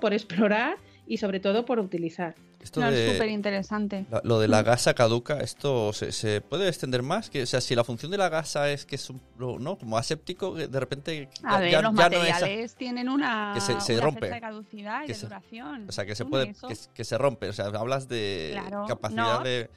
por 0.00 0.12
explorar 0.12 0.76
y 1.06 1.16
sobre 1.16 1.40
todo 1.40 1.64
por 1.64 1.80
utilizar. 1.80 2.34
Esto 2.60 2.80
No, 2.80 2.88
es 2.88 2.94
de- 2.94 3.12
súper 3.12 3.28
interesante. 3.30 4.04
lo 4.22 4.38
de 4.38 4.46
la 4.46 4.62
gasa 4.62 4.92
caduca, 4.94 5.40
¿esto 5.40 5.92
se, 5.94 6.12
se 6.12 6.42
puede 6.42 6.68
extender 6.68 7.02
más? 7.02 7.30
Que, 7.30 7.42
o 7.42 7.46
sea, 7.46 7.60
si 7.62 7.74
la 7.74 7.84
función 7.84 8.10
de 8.10 8.18
la 8.18 8.28
gasa 8.28 8.70
es 8.70 8.84
que 8.84 8.96
es 8.96 9.08
un, 9.08 9.20
¿no? 9.38 9.78
como 9.78 9.96
aséptico, 9.96 10.54
de 10.54 10.78
repente 10.80 11.28
A 11.42 11.52
ya- 11.54 11.58
ver, 11.60 11.70
ya- 11.70 11.80
los 11.82 11.94
ya 11.94 12.08
no 12.10 12.16
es 12.16 12.22
materiales 12.30 12.74
tienen 12.76 13.08
una, 13.08 13.52
que 13.54 13.60
se- 13.62 13.80
se 13.80 13.94
una 13.94 14.02
rompe. 14.04 14.20
fecha 14.20 14.34
de 14.34 14.40
caducidad 14.42 15.02
y 15.02 15.06
Que 15.06 15.12
de 15.14 15.18
se- 15.18 15.26
duración. 15.26 15.86
o 15.88 15.92
sea, 15.92 16.04
que 16.04 16.14
se 16.14 16.24
puede, 16.26 16.50
eso- 16.50 16.68
que, 16.68 16.76
que 16.94 17.04
se 17.04 17.16
rompe. 17.16 17.48
O 17.48 17.52
sea, 17.54 17.66
hablas 17.66 18.08
de 18.08 18.50
Claro, 18.52 18.84
capacidad 18.86 19.38
no. 19.38 19.44
de... 19.44 19.70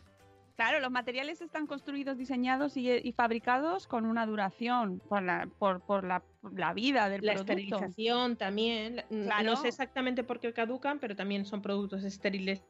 Claro, 0.57 0.79
los 0.81 0.91
materiales 0.91 1.41
están 1.41 1.65
construidos, 1.65 2.17
diseñados 2.17 2.77
y, 2.77 2.91
y 2.91 3.11
fabricados 3.13 3.87
con 3.87 4.05
una 4.05 4.25
duración 4.27 5.01
por 5.09 5.23
la, 5.23 5.47
por, 5.57 5.79
por 5.81 6.03
la, 6.03 6.21
la 6.51 6.73
vida 6.73 7.09
del 7.09 7.25
La 7.25 7.33
producto. 7.33 7.53
esterilización 7.53 8.35
también. 8.35 9.03
Claro. 9.09 9.43
No 9.43 9.55
sé 9.55 9.69
exactamente 9.69 10.23
por 10.23 10.39
qué 10.39 10.51
caducan, 10.53 10.99
pero 10.99 11.15
también 11.15 11.45
son 11.45 11.61
productos 11.61 12.03
estériles 12.03 12.61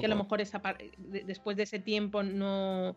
que 0.00 0.06
a 0.06 0.08
lo 0.08 0.16
mejor 0.16 0.40
esa 0.40 0.60
de- 0.98 1.24
después 1.24 1.56
de 1.56 1.62
ese 1.64 1.78
tiempo 1.78 2.22
no, 2.22 2.94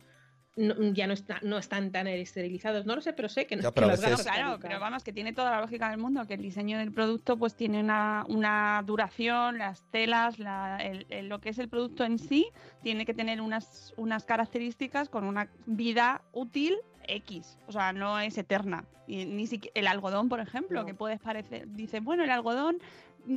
no- 0.57 0.75
ya 0.93 1.07
no, 1.07 1.13
está- 1.13 1.39
no 1.41 1.57
están 1.57 1.91
tan 1.91 2.07
esterilizados. 2.07 2.85
No 2.85 2.95
lo 2.95 3.01
sé, 3.01 3.13
pero 3.13 3.29
sé 3.29 3.47
que, 3.47 3.55
no- 3.55 3.61
Ya, 3.63 3.71
pero 3.71 3.87
veces- 3.87 4.23
Claro, 4.23 4.59
pero 4.61 4.79
vamos, 4.79 5.03
que 5.03 5.13
tiene 5.13 5.33
toda 5.33 5.51
la 5.51 5.61
lógica 5.61 5.89
del 5.89 5.97
mundo, 5.99 6.25
que 6.27 6.33
el 6.35 6.41
diseño 6.41 6.77
del 6.77 6.91
producto 6.91 7.37
pues 7.37 7.55
tiene 7.55 7.79
una, 7.79 8.25
una 8.27 8.83
duración, 8.85 9.57
las 9.59 9.89
telas, 9.91 10.39
la- 10.39 10.77
el- 10.77 11.05
el- 11.09 11.29
lo 11.29 11.39
que 11.39 11.49
es 11.49 11.57
el 11.59 11.69
producto 11.69 12.03
en 12.03 12.19
sí, 12.19 12.49
tiene 12.83 13.05
que 13.05 13.13
tener 13.13 13.39
unas, 13.41 13.93
unas 13.97 14.25
características 14.25 15.09
con 15.09 15.23
una 15.23 15.49
vida 15.65 16.21
útil 16.33 16.75
X, 17.07 17.57
o 17.67 17.71
sea, 17.71 17.93
no 17.93 18.19
es 18.19 18.37
eterna. 18.37 18.85
Y 19.07 19.25
ni 19.25 19.47
siquiera 19.47 19.73
el 19.79 19.87
algodón, 19.87 20.29
por 20.29 20.39
ejemplo, 20.39 20.81
No. 20.81 20.85
que 20.85 20.93
puedes 20.93 21.19
parecer, 21.19 21.67
dice, 21.69 21.99
bueno, 22.01 22.23
el 22.23 22.29
algodón, 22.29 22.77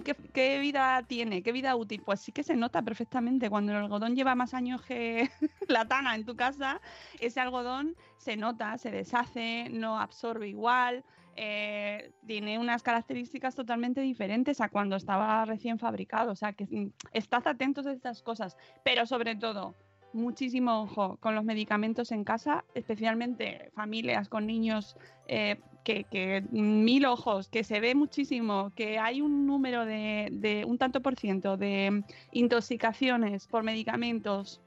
¿qué, 0.04 0.14
qué 0.34 0.58
vida 0.58 1.02
tiene? 1.06 1.42
¿Qué 1.42 1.52
vida 1.52 1.76
útil? 1.76 2.02
Pues 2.04 2.20
sí 2.20 2.32
que 2.32 2.42
se 2.42 2.56
nota 2.56 2.82
perfectamente. 2.82 3.48
Cuando 3.48 3.72
el 3.72 3.78
algodón 3.78 4.16
lleva 4.16 4.34
más 4.34 4.52
años 4.54 4.82
que 4.82 5.30
la 5.68 5.84
tana 5.86 6.14
en 6.16 6.24
tu 6.24 6.34
casa, 6.36 6.80
ese 7.20 7.40
algodón 7.40 7.94
se 8.18 8.36
nota, 8.36 8.76
se 8.78 8.90
deshace, 8.90 9.68
no 9.70 9.98
absorbe 9.98 10.48
igual, 10.48 11.04
eh, 11.36 12.12
tiene 12.26 12.58
unas 12.58 12.82
características 12.82 13.54
totalmente 13.54 14.00
diferentes 14.00 14.60
a 14.60 14.68
cuando 14.68 14.96
estaba 14.96 15.44
recién 15.44 15.78
fabricado. 15.78 16.32
O 16.32 16.36
sea, 16.36 16.52
que 16.52 16.64
mm, 16.64 16.92
estad 17.12 17.46
atentos 17.46 17.86
a 17.86 17.92
estas 17.92 18.22
cosas, 18.22 18.56
pero 18.84 19.06
sobre 19.06 19.36
todo, 19.36 19.76
muchísimo 20.12 20.82
ojo 20.82 21.16
con 21.20 21.34
los 21.34 21.44
medicamentos 21.44 22.12
en 22.12 22.24
casa, 22.24 22.64
especialmente 22.74 23.70
familias 23.74 24.28
con 24.28 24.46
niños. 24.46 24.96
eh, 25.28 25.56
que, 25.84 26.44
mil 26.50 27.06
ojos, 27.06 27.48
que 27.48 27.64
se 27.64 27.80
ve 27.80 27.94
muchísimo, 27.94 28.70
que 28.76 28.98
hay 28.98 29.20
un 29.22 29.46
número 29.46 29.84
de, 29.86 30.64
un 30.66 30.78
tanto 30.78 31.00
por 31.00 31.16
ciento 31.18 31.56
de 31.56 32.04
intoxicaciones 32.32 33.46
por 33.46 33.62
medicamentos 33.62 34.60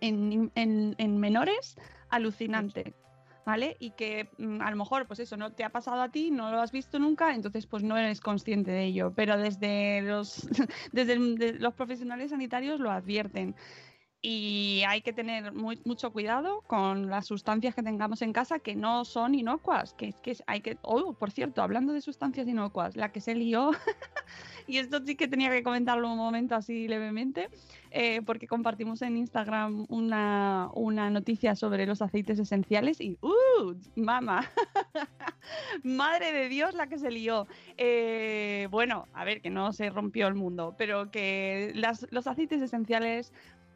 en, 0.00 0.50
en- 0.54 0.94
en 0.98 1.18
menores 1.18 1.76
alucinante. 2.08 2.94
¿Vale? 3.44 3.76
Y 3.80 3.90
que 3.90 4.28
mm, 4.38 4.60
a 4.60 4.70
lo 4.70 4.76
mejor, 4.76 5.08
pues 5.08 5.18
eso, 5.18 5.36
no 5.36 5.50
te 5.50 5.64
ha 5.64 5.70
pasado 5.70 6.00
a 6.00 6.10
ti, 6.10 6.30
no 6.30 6.52
lo 6.52 6.60
has 6.60 6.70
visto 6.70 7.00
nunca, 7.00 7.34
entonces 7.34 7.66
pues 7.66 7.82
no 7.82 7.96
eres 7.96 8.20
consciente 8.20 8.70
de 8.70 8.84
ello. 8.84 9.12
Pero 9.16 9.36
desde 9.36 10.00
los, 10.02 10.46
desde 10.92 11.16
los 11.58 11.74
profesionales 11.74 12.30
sanitarios 12.30 12.78
lo 12.78 12.92
advierten. 12.92 13.56
Y 14.24 14.84
hay 14.86 15.02
que 15.02 15.12
tener 15.12 15.52
mucho 15.52 16.12
cuidado 16.12 16.62
con 16.68 17.10
las 17.10 17.26
sustancias 17.26 17.74
que 17.74 17.82
tengamos 17.82 18.22
en 18.22 18.32
casa 18.32 18.60
que 18.60 18.76
no 18.76 19.04
son 19.04 19.34
inocuas. 19.34 19.94
Que 19.94 20.06
es 20.10 20.14
que 20.20 20.36
hay 20.46 20.60
que. 20.60 20.78
Oh, 20.82 21.12
por 21.14 21.32
cierto, 21.32 21.60
hablando 21.60 21.92
de 21.92 22.00
sustancias 22.00 22.46
inocuas, 22.46 22.94
la 22.94 23.10
que 23.10 23.20
se 23.20 23.34
lió, 23.34 23.72
y 24.68 24.78
esto 24.78 25.00
sí 25.04 25.16
que 25.16 25.26
tenía 25.26 25.50
que 25.50 25.64
comentarlo 25.64 26.08
un 26.08 26.18
momento 26.18 26.54
así 26.54 26.86
levemente, 26.86 27.48
eh, 27.90 28.22
porque 28.24 28.46
compartimos 28.46 29.02
en 29.02 29.16
Instagram 29.16 29.86
una, 29.88 30.70
una 30.74 31.10
noticia 31.10 31.56
sobre 31.56 31.84
los 31.84 32.00
aceites 32.00 32.38
esenciales 32.38 33.00
y 33.00 33.18
¡uh! 33.22 33.74
¡Mama! 33.96 34.48
Madre 35.82 36.32
de 36.32 36.48
Dios 36.48 36.74
la 36.74 36.86
que 36.86 36.98
se 36.98 37.10
lió. 37.10 37.48
Eh, 37.76 38.68
bueno, 38.70 39.08
a 39.14 39.24
ver, 39.24 39.40
que 39.42 39.50
no 39.50 39.72
se 39.72 39.90
rompió 39.90 40.28
el 40.28 40.34
mundo, 40.34 40.76
pero 40.78 41.10
que 41.10 41.72
las- 41.74 42.06
los 42.12 42.28
aceites 42.28 42.62
esenciales 42.62 43.32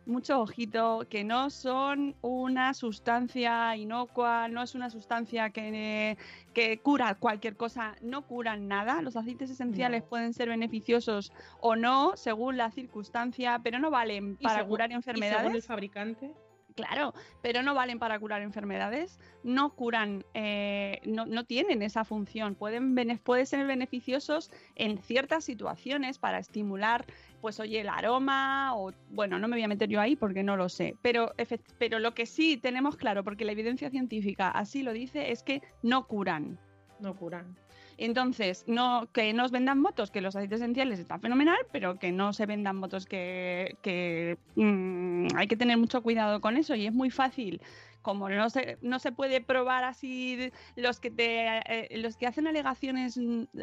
mucho 0.07 0.40
ojito, 0.40 1.04
que 1.11 1.24
no 1.24 1.50
son 1.50 2.14
una 2.22 2.72
sustancia 2.74 3.76
inocua, 3.76 4.48
no 4.48 4.62
es 4.62 4.74
una 4.74 4.88
sustancia 4.88 5.50
que, 5.50 6.16
que 6.54 6.78
cura 6.78 7.16
cualquier 7.16 7.57
cosa, 7.57 7.96
no 8.00 8.22
curan 8.22 8.68
nada. 8.68 9.02
Los 9.02 9.16
aceites 9.16 9.50
esenciales 9.50 10.02
No. 10.04 10.09
pueden 10.09 10.32
ser 10.32 10.48
beneficiosos 10.48 11.32
o 11.61 11.76
no, 11.76 12.12
según 12.16 12.57
la 12.57 12.70
circunstancia, 12.70 13.61
pero 13.62 13.78
no 13.78 13.90
valen 13.90 14.36
para 14.36 14.59
según- 14.59 14.68
curar 14.70 14.90
y 14.90 14.94
según 14.94 14.98
enfermedades. 14.98 15.54
el 15.54 15.62
fabricante. 15.62 16.30
Claro, 16.76 17.14
pero 17.40 17.62
no 17.62 17.74
valen 17.74 17.98
para 17.98 18.18
curar 18.18 18.42
enfermedades, 18.42 19.18
no 19.42 19.74
curan, 19.74 20.26
eh, 20.34 21.00
no, 21.06 21.44
tienen 21.44 21.80
esa 21.80 22.04
función. 22.04 22.54
Pueden, 22.54 22.94
pueden 23.24 23.46
ser 23.46 23.66
beneficiosos 23.66 24.50
en 24.74 24.98
ciertas 24.98 25.44
situaciones 25.44 26.18
para 26.18 26.38
estimular, 26.38 27.06
pues 27.40 27.60
oye, 27.60 27.80
el 27.80 27.88
aroma 27.88 28.76
o, 28.76 28.92
bueno, 29.08 29.38
no 29.38 29.48
me 29.48 29.56
voy 29.56 29.64
a 29.64 29.68
meter 29.68 29.88
yo 29.88 30.02
ahí 30.02 30.16
porque 30.16 30.42
no 30.42 30.58
lo 30.58 30.68
sé, 30.68 30.94
pero, 31.00 31.32
pero 31.78 31.98
lo 31.98 32.12
que 32.12 32.26
sí 32.26 32.58
tenemos 32.58 32.96
claro, 32.96 33.24
porque 33.24 33.46
la 33.46 33.52
evidencia 33.52 33.88
científica 33.88 34.50
así 34.50 34.82
lo 34.82 34.92
dice, 34.92 35.32
es 35.32 35.42
que 35.42 35.62
no 35.82 36.06
curan. 36.06 36.58
No 37.00 37.16
curan. 37.16 37.56
Entonces, 37.99 38.64
no, 38.66 39.09
que 39.12 39.32
nos 39.32 39.51
vendan 39.51 39.80
motos, 39.80 40.11
que 40.11 40.20
los 40.20 40.36
aceites 40.36 40.61
esenciales 40.61 40.99
está 40.99 41.18
fenomenal, 41.18 41.59
pero 41.72 41.99
que 41.99 42.12
no 42.12 42.32
se 42.32 42.44
vendan 42.44 42.76
motos 42.76 43.07
que, 43.07 44.38
mm, 44.55 45.28
hay 45.34 45.47
que 45.47 45.57
tener 45.57 45.78
mucho 45.78 46.03
cuidado 46.03 46.40
con 46.40 46.57
eso 46.57 46.74
y 46.74 46.86
es 46.86 46.92
muy 46.92 47.11
fácil. 47.11 47.61
Como 48.03 48.28
no 48.28 48.51
se, 48.51 48.78
no 48.82 49.01
se 49.01 49.11
puede 49.11 49.40
probar 49.40 49.82
así 49.82 50.53
los 50.76 51.01
que 51.01 51.11
te 51.11 51.59
eh, 51.59 51.99
los 51.99 52.16
que 52.16 52.28
hacen 52.28 52.47
alegaciones 52.47 53.18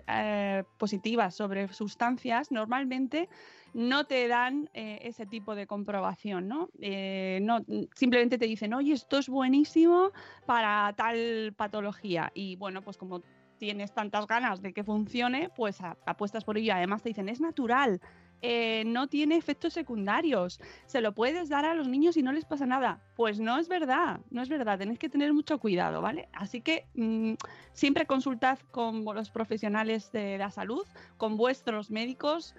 eh, 0.08 0.64
positivas 0.78 1.34
sobre 1.34 1.72
sustancias, 1.72 2.52
normalmente 2.52 3.30
no 3.74 4.06
te 4.06 4.28
dan 4.28 4.70
eh, 4.74 5.00
ese 5.04 5.26
tipo 5.26 5.56
de 5.56 5.66
comprobación, 5.66 6.50
¿no? 6.50 6.70
No 6.78 7.66
simplemente 7.96 8.38
te 8.38 8.46
dicen, 8.46 8.74
oye, 8.74 8.94
esto 8.94 9.18
es 9.18 9.30
buenísimo 9.30 10.12
para 10.46 10.94
tal 10.98 11.54
patología. 11.56 12.30
Y 12.36 12.58
bueno, 12.58 12.82
pues 12.82 12.98
como 12.98 13.22
tienes 13.58 13.94
tantas 13.94 14.28
ganas 14.28 14.62
de 14.62 14.74
que 14.74 14.84
funcione, 14.84 15.50
pues 15.56 15.80
apuestas 16.06 16.44
por 16.44 16.58
ello. 16.58 16.74
Además 16.74 17.02
te 17.02 17.10
dicen, 17.10 17.30
es 17.30 17.42
natural, 17.42 18.02
eh, 18.46 18.84
no 18.86 19.08
tiene 19.08 19.38
efectos 19.38 19.72
secundarios, 19.72 20.60
se 20.86 21.00
lo 21.00 21.14
puedes 21.14 21.48
dar 21.48 21.64
a 21.64 21.74
los 21.74 21.88
niños 21.88 22.18
y 22.18 22.24
no 22.24 22.34
les 22.34 22.44
pasa 22.44 22.66
nada. 22.66 23.02
Pues 23.16 23.40
no 23.40 23.58
es 23.58 23.70
verdad, 23.70 24.20
no 24.32 24.42
es 24.42 24.50
verdad, 24.50 24.78
tenéis 24.78 25.00
que 25.00 25.08
tener 25.08 25.32
mucho 25.34 25.60
cuidado, 25.60 26.02
¿vale? 26.02 26.28
Así 26.34 26.60
que 26.60 26.86
mm, 26.96 27.36
siempre 27.72 28.06
consultad 28.06 28.60
con 28.72 29.06
los 29.06 29.30
profesionales 29.30 30.12
de 30.12 30.38
la 30.38 30.52
salud, 30.52 30.86
con 31.16 31.38
vuestros 31.38 31.90
médicos, 31.90 32.54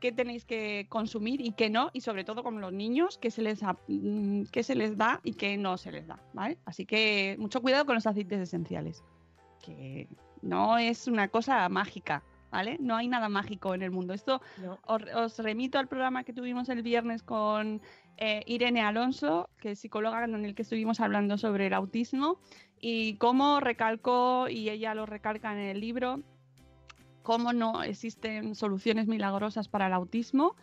qué 0.00 0.10
tenéis 0.10 0.44
que 0.44 0.86
consumir 0.88 1.40
y 1.40 1.52
qué 1.52 1.70
no, 1.70 1.90
y 1.92 2.00
sobre 2.00 2.24
todo 2.24 2.42
con 2.42 2.60
los 2.60 2.72
niños, 2.72 3.16
qué 3.18 3.30
se 3.30 3.42
les, 3.42 3.62
mm, 3.62 4.42
qué 4.50 4.64
se 4.64 4.74
les 4.74 4.96
da 4.96 5.20
y 5.22 5.34
qué 5.34 5.56
no 5.56 5.76
se 5.76 5.92
les 5.92 6.08
da, 6.08 6.18
¿vale? 6.32 6.58
Así 6.64 6.84
que 6.84 7.36
mucho 7.38 7.60
cuidado 7.60 7.86
con 7.86 7.94
los 7.94 8.08
aceites 8.08 8.40
esenciales, 8.40 9.04
que 9.62 10.08
no 10.42 10.78
es 10.78 11.06
una 11.06 11.28
cosa 11.28 11.68
mágica, 11.68 12.22
¿vale? 12.50 12.76
No 12.80 12.96
hay 12.96 13.08
nada 13.08 13.28
mágico 13.28 13.74
en 13.74 13.82
el 13.82 13.90
mundo. 13.90 14.14
Esto 14.14 14.40
No. 14.62 14.78
os, 14.86 15.02
os 15.14 15.38
remito 15.38 15.78
al 15.78 15.88
programa 15.88 16.24
que 16.24 16.32
tuvimos 16.32 16.68
el 16.68 16.82
viernes 16.82 17.22
con 17.22 17.80
eh, 18.16 18.42
Irene 18.46 18.82
Alonso, 18.82 19.48
que 19.60 19.72
es 19.72 19.78
psicóloga 19.78 20.24
en 20.24 20.44
el 20.44 20.54
que 20.54 20.62
estuvimos 20.62 21.00
hablando 21.00 21.38
sobre 21.38 21.68
el 21.68 21.74
autismo 21.74 22.40
y 22.80 23.14
cómo 23.14 23.60
recalcó, 23.60 24.48
y 24.48 24.70
ella 24.70 24.94
lo 24.94 25.06
recalca 25.06 25.52
en 25.52 25.58
el 25.58 25.80
libro, 25.80 26.20
cómo 27.22 27.52
no 27.52 27.82
existen 27.82 28.54
soluciones 28.54 29.06
milagrosas 29.06 29.68
para 29.68 29.86
el 29.86 29.92
autismo. 29.92 30.56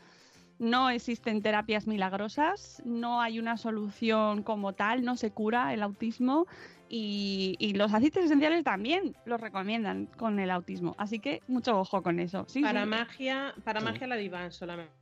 No 0.57 0.89
existen 0.89 1.41
terapias 1.41 1.85
milagrosas, 1.85 2.81
no 2.85 3.21
hay 3.21 3.39
una 3.39 3.57
solución 3.57 4.41
como 4.41 4.71
tal, 4.73 5.03
no 5.03 5.17
se 5.17 5.31
cura 5.31 5.73
el 5.73 5.83
autismo 5.83 6.47
y, 6.89 7.55
y 7.59 7.73
los 7.73 7.93
aceites 7.93 8.25
esenciales 8.25 8.63
también 8.63 9.15
los 9.25 9.39
recomiendan 9.41 10.05
con 10.17 10.39
el 10.39 10.51
autismo. 10.51 10.95
Así 10.97 11.19
que 11.19 11.41
mucho 11.47 11.79
ojo 11.79 12.01
con 12.03 12.19
eso. 12.19 12.45
Sí, 12.47 12.61
para 12.61 12.83
sí, 12.83 12.89
magia, 12.89 13.53
para 13.63 13.79
Sí. 13.79 13.85
magia 13.85 14.07
la 14.07 14.15
diván 14.15 14.51
solamente. 14.51 14.93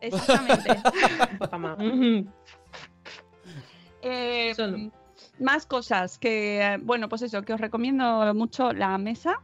exactamente. 0.00 0.76
Eh, 4.02 4.52
Solo. 4.54 4.90
más 5.40 5.66
cosas 5.66 6.18
que, 6.18 6.78
bueno, 6.82 7.08
pues 7.08 7.22
eso, 7.22 7.42
que 7.42 7.54
os 7.54 7.60
recomiendo 7.60 8.32
mucho 8.34 8.72
la 8.72 8.96
mesa. 8.98 9.40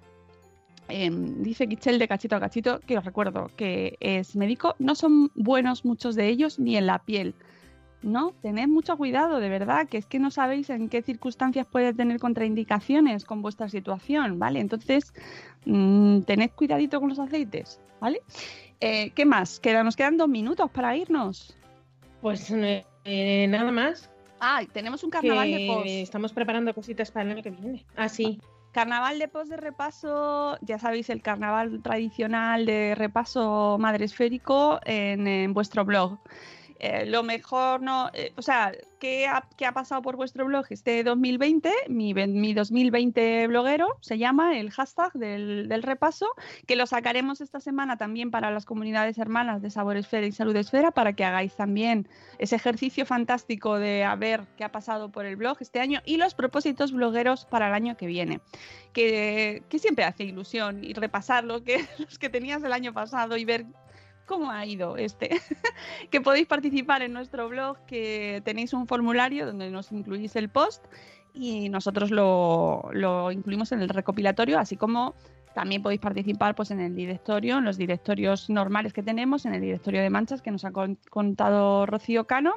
Em, 0.89 1.43
dice 1.43 1.67
Gichel 1.67 1.99
de 1.99 2.07
cachito 2.07 2.37
a 2.37 2.41
cachito, 2.41 2.81
que 2.81 2.99
os 2.99 3.05
recuerdo 3.05 3.51
que 3.57 3.97
es 4.01 4.37
médico. 4.37 4.75
No 4.79 4.95
son 4.95 5.31
buenos 5.35 5.85
muchos 5.85 6.15
de 6.15 6.29
ellos 6.29 6.59
ni 6.59 6.77
en 6.77 6.87
la 6.87 6.99
piel. 7.01 7.35
¿No? 8.03 8.33
Tened 8.43 8.69
mucho 8.69 8.97
cuidado, 8.97 9.39
de 9.41 9.49
verdad, 9.49 9.89
que 9.89 9.99
es 9.99 10.07
que 10.07 10.19
no 10.19 10.31
sabéis 10.31 10.71
en 10.71 10.89
qué 10.89 11.03
circunstancias 11.03 11.67
puede 11.67 11.93
tener 11.95 12.19
contraindicaciones 12.19 13.25
con 13.25 13.43
vuestra 13.43 13.69
situación, 13.69 14.39
¿vale? 14.39 14.61
Entonces, 14.61 15.13
mm, 15.65 16.21
tened 16.23 16.51
cuidadito 16.51 17.01
con 17.01 17.09
los 17.09 17.19
aceites, 17.19 17.81
¿vale? 18.01 18.21
Eh, 18.81 19.11
¿Qué 19.11 19.25
más? 19.25 19.61
Queda- 19.61 19.85
nos 19.85 19.97
quedan 19.97 20.17
dos 20.17 20.29
minutos 20.29 20.71
para 20.71 20.97
irnos. 20.97 21.57
Pues 22.21 22.51
eh, 22.51 22.85
eh, 23.05 23.47
nada 23.49 23.71
más. 23.71 24.11
Ah, 24.41 24.63
tenemos 24.73 25.05
un 25.05 25.11
carnaval 25.11 25.51
que 25.51 25.59
de 25.61 25.67
post. 25.67 25.87
Estamos 25.89 26.33
preparando 26.33 26.75
cositas 26.75 27.11
para 27.13 27.25
el 27.27 27.33
año 27.33 27.43
que 27.43 27.51
viene. 27.51 27.87
Ah, 27.97 28.09
sí. 28.09 28.41
Carnaval 28.73 29.19
de 29.19 29.29
post 29.29 29.51
de 29.51 29.57
repaso, 29.59 30.57
ya 30.63 30.79
sabéis, 30.79 31.11
el 31.11 31.21
carnaval 31.21 31.83
tradicional 31.83 32.65
de 32.65 32.95
repaso 32.95 33.77
madre 33.79 34.07
esférico 34.07 34.81
en, 34.85 35.27
en 35.29 35.53
vuestro 35.53 35.85
blog. 35.85 36.19
Eh, 36.83 37.07
lo 37.07 37.23
mejor 37.23 37.81
no, 37.81 38.11
eh, 38.13 38.33
o 38.37 38.43
sea, 38.43 38.73
¿qué 38.99 39.29
ha, 39.29 39.49
qué 39.57 39.67
ha 39.67 39.73
pasado 39.73 40.03
por 40.03 40.17
vuestro 40.17 40.47
blog 40.47 40.67
este 40.71 41.05
2020? 41.05 41.73
Mi, 41.89 42.13
mi 42.13 42.55
2020 42.55 43.47
bloguero 43.47 43.87
se 44.01 44.19
llama 44.19 44.59
el 44.59 44.73
hashtag 44.73 45.13
del, 45.13 45.69
del 45.69 45.85
repaso, 45.85 46.27
que 46.67 46.75
lo 46.75 46.89
sacaremos 46.89 47.41
esta 47.41 47.61
semana 47.61 47.99
también 47.99 48.33
para 48.33 48.51
las 48.51 48.65
comunidades 48.65 49.17
hermanas 49.19 49.63
de 49.63 49.71
Sabor 49.71 49.97
Esfera 49.97 50.27
y 50.27 50.33
Salud 50.33 50.57
Esfera 50.57 50.91
para 50.91 51.13
que 51.13 51.25
hagáis 51.25 51.55
también 51.55 52.09
ese 52.39 52.57
ejercicio 52.57 53.07
fantástico 53.07 53.79
de 53.79 54.03
a 54.03 54.17
ver 54.17 54.43
qué 54.57 54.65
ha 54.65 54.73
pasado 54.73 55.13
por 55.13 55.25
el 55.25 55.37
blog 55.37 55.59
este 55.61 55.79
año 55.79 56.01
y 56.05 56.17
los 56.17 56.35
propósitos 56.35 56.91
blogueros 56.91 57.45
para 57.45 57.69
el 57.69 57.75
año 57.75 57.97
que 57.97 58.07
viene. 58.07 58.41
Que, 58.93 59.63
que 59.69 59.79
siempre 59.79 60.05
hace 60.05 60.25
ilusión 60.25 60.83
y 60.83 60.95
repasar 60.95 61.45
lo 61.45 61.63
que, 61.63 61.87
los 61.99 62.19
que 62.19 62.29
tenías 62.29 62.65
el 62.65 62.73
año 62.73 62.93
pasado 62.93 63.37
y 63.37 63.45
ver 63.45 63.67
cómo 64.33 64.51
ha 64.51 64.65
ido 64.67 64.97
este. 64.97 65.29
que 66.11 66.21
podéis 66.21 66.47
participar 66.47 67.03
en 67.03 67.13
nuestro 67.13 67.49
blog, 67.49 67.77
que 67.87 68.41
tenéis 68.45 68.73
un 68.73 68.87
formulario 68.87 69.47
donde 69.47 69.71
nos 69.71 69.93
incluís 69.93 70.35
el 70.37 70.49
post 70.49 70.85
y 71.35 71.69
nosotros 71.69 72.11
lo, 72.11 72.89
lo 72.93 73.31
incluimos 73.33 73.73
en 73.73 73.81
el 73.83 73.89
recopilatorio, 73.89 74.59
así 74.59 74.77
como 74.77 75.15
también 75.55 75.83
podéis 75.83 76.01
participar 76.01 76.55
pues, 76.55 76.71
en 76.71 76.81
el 76.81 76.95
directorio, 76.97 77.59
en 77.59 77.65
los 77.65 77.77
directorios 77.77 78.49
normales 78.49 78.93
que 78.95 79.03
tenemos, 79.03 79.45
en 79.45 79.55
el 79.55 79.61
directorio 79.61 80.01
de 80.01 80.09
manchas 80.09 80.41
que 80.41 80.51
nos 80.51 80.65
ha 80.65 80.73
con- 80.73 80.99
contado 81.11 81.85
Rocío 81.87 82.27
Cano. 82.27 82.55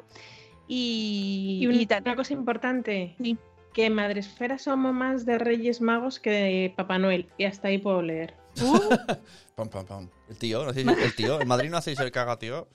Y, 0.67 1.59
Y, 1.61 1.67
un- 1.67 1.75
y 1.75 1.85
ta- 1.85 1.99
una 2.03 2.15
cosa 2.15 2.33
importante, 2.33 3.15
Sí. 3.21 3.37
que 3.73 3.85
en 3.85 3.93
Madresfera 3.95 4.57
somos 4.57 4.93
más 4.93 5.25
de 5.25 5.37
Reyes 5.37 5.81
Magos 5.81 6.19
que 6.19 6.29
de 6.31 6.73
Papá 6.75 6.97
Noel. 6.97 7.27
Y 7.37 7.43
hasta 7.45 7.67
ahí 7.67 7.77
puedo 7.77 8.01
leer. 8.01 8.33
Pam, 9.55 9.69
pam, 9.69 9.85
pam. 9.85 10.09
El 10.29 10.37
tío, 10.37 10.65
no 10.65 10.73
sé 10.73 10.83
si- 10.83 10.89
el 10.89 11.15
tío. 11.15 11.39
En 11.41 11.47
Madrid 11.47 11.69
no 11.69 11.77
hacéis 11.77 11.99
el 11.99 12.11
caga, 12.11 12.37
tío. 12.39 12.67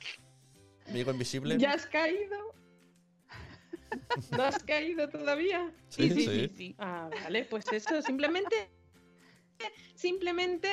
Amigo 0.88 1.10
invisible. 1.12 1.56
¿Ya 1.58 1.72
has 1.72 1.86
caído? 1.86 2.36
¿No 4.36 4.42
has 4.44 4.62
caído 4.62 5.08
todavía? 5.08 5.72
Sí, 5.88 6.10
sí, 6.10 6.14
sí. 6.14 6.24
sí, 6.24 6.52
sí. 6.56 6.74
Ah, 6.78 7.10
vale, 7.24 7.44
pues 7.44 7.64
eso, 7.72 8.02
simplemente, 8.02 8.68
simplemente, 9.94 10.68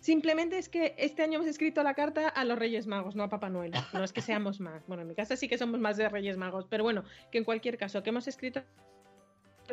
simplemente 0.00 0.58
es 0.58 0.68
que 0.68 0.94
este 0.98 1.22
año 1.22 1.36
hemos 1.36 1.48
escrito 1.48 1.82
la 1.82 1.94
carta 1.94 2.28
a 2.28 2.44
los 2.44 2.58
Reyes 2.58 2.86
Magos, 2.86 3.14
no 3.16 3.22
a 3.24 3.28
Papá 3.30 3.48
Noel. 3.48 3.72
No 3.92 4.04
es 4.04 4.12
que 4.12 4.20
seamos 4.20 4.60
más. 4.60 4.86
Bueno, 4.86 5.02
en 5.02 5.08
mi 5.08 5.14
casa 5.14 5.36
sí 5.36 5.48
que 5.48 5.58
somos 5.58 5.80
más 5.80 5.96
de 5.96 6.08
Reyes 6.08 6.36
Magos, 6.36 6.66
pero 6.68 6.82
bueno, 6.84 7.04
que 7.30 7.38
en 7.38 7.44
cualquier 7.44 7.78
caso, 7.78 8.02
que 8.02 8.10
hemos 8.10 8.28
escrito 8.28 8.62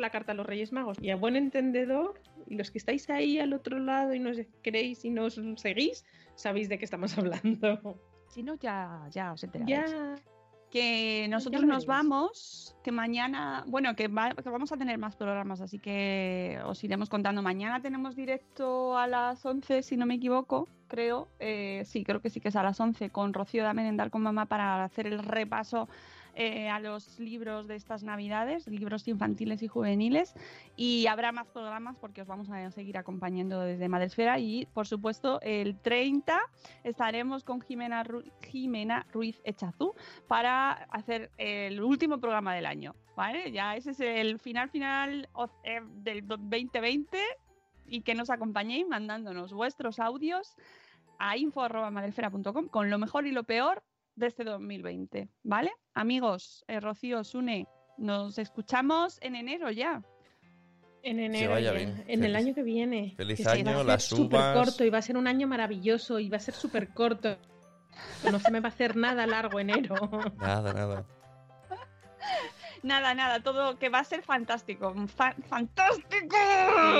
la 0.00 0.10
carta 0.10 0.32
a 0.32 0.34
los 0.34 0.46
Reyes 0.46 0.72
Magos 0.72 0.98
y 1.00 1.10
a 1.10 1.16
buen 1.16 1.36
entendedor, 1.36 2.20
y 2.46 2.56
los 2.56 2.70
que 2.70 2.78
estáis 2.78 3.08
ahí 3.10 3.38
al 3.38 3.52
otro 3.52 3.78
lado 3.78 4.14
y 4.14 4.18
nos 4.18 4.36
queréis 4.62 5.04
y 5.04 5.10
nos 5.10 5.40
seguís, 5.56 6.04
sabéis 6.34 6.68
de 6.68 6.78
qué 6.78 6.84
estamos 6.84 7.16
hablando. 7.18 8.00
Si 8.28 8.42
no, 8.42 8.54
ya, 8.56 9.06
ya 9.10 9.32
os 9.32 9.42
enteraréis. 9.44 9.90
Ya. 9.90 10.14
Que 10.70 11.26
nosotros 11.28 11.64
nos 11.64 11.84
vamos, 11.84 12.76
que 12.84 12.92
mañana, 12.92 13.64
bueno, 13.66 13.96
que, 13.96 14.06
va- 14.06 14.34
que 14.36 14.48
vamos 14.50 14.70
a 14.70 14.76
tener 14.76 14.98
más 14.98 15.16
programas, 15.16 15.60
así 15.60 15.80
que 15.80 16.60
os 16.64 16.84
iremos 16.84 17.08
contando. 17.08 17.42
Mañana 17.42 17.82
tenemos 17.82 18.14
directo 18.14 18.96
a 18.96 19.08
las 19.08 19.44
11, 19.44 19.82
si 19.82 19.96
no 19.96 20.06
me 20.06 20.14
equivoco, 20.14 20.68
creo. 20.86 21.26
Eh, 21.40 21.82
sí, 21.86 22.04
creo 22.04 22.20
que 22.20 22.30
sí 22.30 22.38
que 22.38 22.50
es 22.50 22.56
a 22.56 22.62
las 22.62 22.78
11, 22.78 23.10
con 23.10 23.34
Rocío 23.34 23.66
de 23.66 23.74
Merendar 23.74 24.10
con 24.10 24.22
Mamá 24.22 24.46
para 24.46 24.84
hacer 24.84 25.08
el 25.08 25.18
repaso 25.18 25.88
eh, 26.34 26.68
a 26.68 26.78
los 26.80 27.18
libros 27.18 27.66
de 27.68 27.76
estas 27.76 28.02
navidades, 28.02 28.66
libros 28.66 29.06
infantiles 29.08 29.62
y 29.62 29.68
juveniles. 29.68 30.34
Y 30.76 31.06
habrá 31.06 31.32
más 31.32 31.46
programas 31.48 31.96
porque 31.96 32.22
os 32.22 32.28
vamos 32.28 32.50
a 32.50 32.70
seguir 32.70 32.98
acompañando 32.98 33.60
desde 33.60 33.88
Madresfera. 33.88 34.38
Y, 34.38 34.66
por 34.72 34.86
supuesto, 34.86 35.40
el 35.42 35.78
30 35.78 36.40
estaremos 36.84 37.44
con 37.44 37.60
Jimena, 37.60 38.04
Ru- 38.04 38.30
Jimena 38.42 39.06
Ruiz 39.12 39.40
Echazú 39.44 39.94
para 40.28 40.72
hacer 40.90 41.30
el 41.38 41.82
último 41.82 42.18
programa 42.18 42.54
del 42.54 42.66
año, 42.66 42.94
¿vale? 43.16 43.52
Ya 43.52 43.76
ese 43.76 43.90
es 43.90 44.00
el 44.00 44.38
final 44.38 44.70
final 44.70 45.28
eh, 45.64 45.80
del 45.96 46.26
do- 46.26 46.36
2020 46.36 47.18
y 47.86 48.02
que 48.02 48.14
nos 48.14 48.30
acompañéis 48.30 48.86
mandándonos 48.86 49.52
vuestros 49.52 49.98
audios 49.98 50.56
a 51.18 51.36
info.madrefera.com 51.36 52.68
con 52.68 52.88
lo 52.88 52.98
mejor 52.98 53.26
y 53.26 53.32
lo 53.32 53.44
peor 53.44 53.82
de 54.20 54.28
este 54.28 54.44
2020, 54.44 55.28
¿vale? 55.42 55.72
Amigos, 55.94 56.64
eh, 56.68 56.78
Rocío, 56.80 57.24
Sune, 57.24 57.66
nos 57.98 58.38
escuchamos 58.38 59.18
en 59.22 59.34
enero 59.34 59.70
ya. 59.70 60.02
En 61.02 61.18
enero, 61.18 61.52
vaya 61.52 61.72
ya, 61.72 61.78
bien. 61.78 62.04
en 62.06 62.24
el 62.24 62.36
año 62.36 62.54
que 62.54 62.62
viene. 62.62 63.14
feliz 63.16 63.38
que 63.38 63.42
se 63.42 63.48
va 63.48 63.54
a 63.54 63.58
año, 63.58 63.84
las 63.84 64.12
uvas. 64.12 64.54
corto 64.56 64.84
y 64.84 64.90
va 64.90 64.98
a 64.98 65.02
ser 65.02 65.16
un 65.16 65.26
año 65.26 65.48
maravilloso 65.48 66.18
y 66.20 66.28
va 66.28 66.36
a 66.36 66.40
ser 66.40 66.54
súper 66.54 66.90
corto. 66.90 67.38
No 68.30 68.38
se 68.38 68.50
me 68.50 68.60
va 68.60 68.68
a 68.68 68.72
hacer 68.72 68.96
nada 68.96 69.26
largo 69.26 69.58
enero. 69.58 69.94
Nada, 70.38 70.72
nada. 70.74 71.06
Nada, 72.82 73.14
nada, 73.14 73.42
todo 73.42 73.78
que 73.78 73.88
va 73.88 73.98
a 74.00 74.04
ser 74.04 74.22
fantástico. 74.22 74.94
fa- 75.08 75.34
¡Fantástico! 75.48 76.36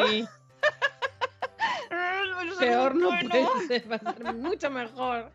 Sí, 0.09 0.27
peor 2.59 2.95
no 2.97 3.09
bueno. 3.09 3.29
puede 3.31 3.67
ser, 3.67 3.91
va 3.91 3.97
a 3.97 4.13
ser 4.15 4.35
mucho 4.35 4.71
mejor. 4.71 5.31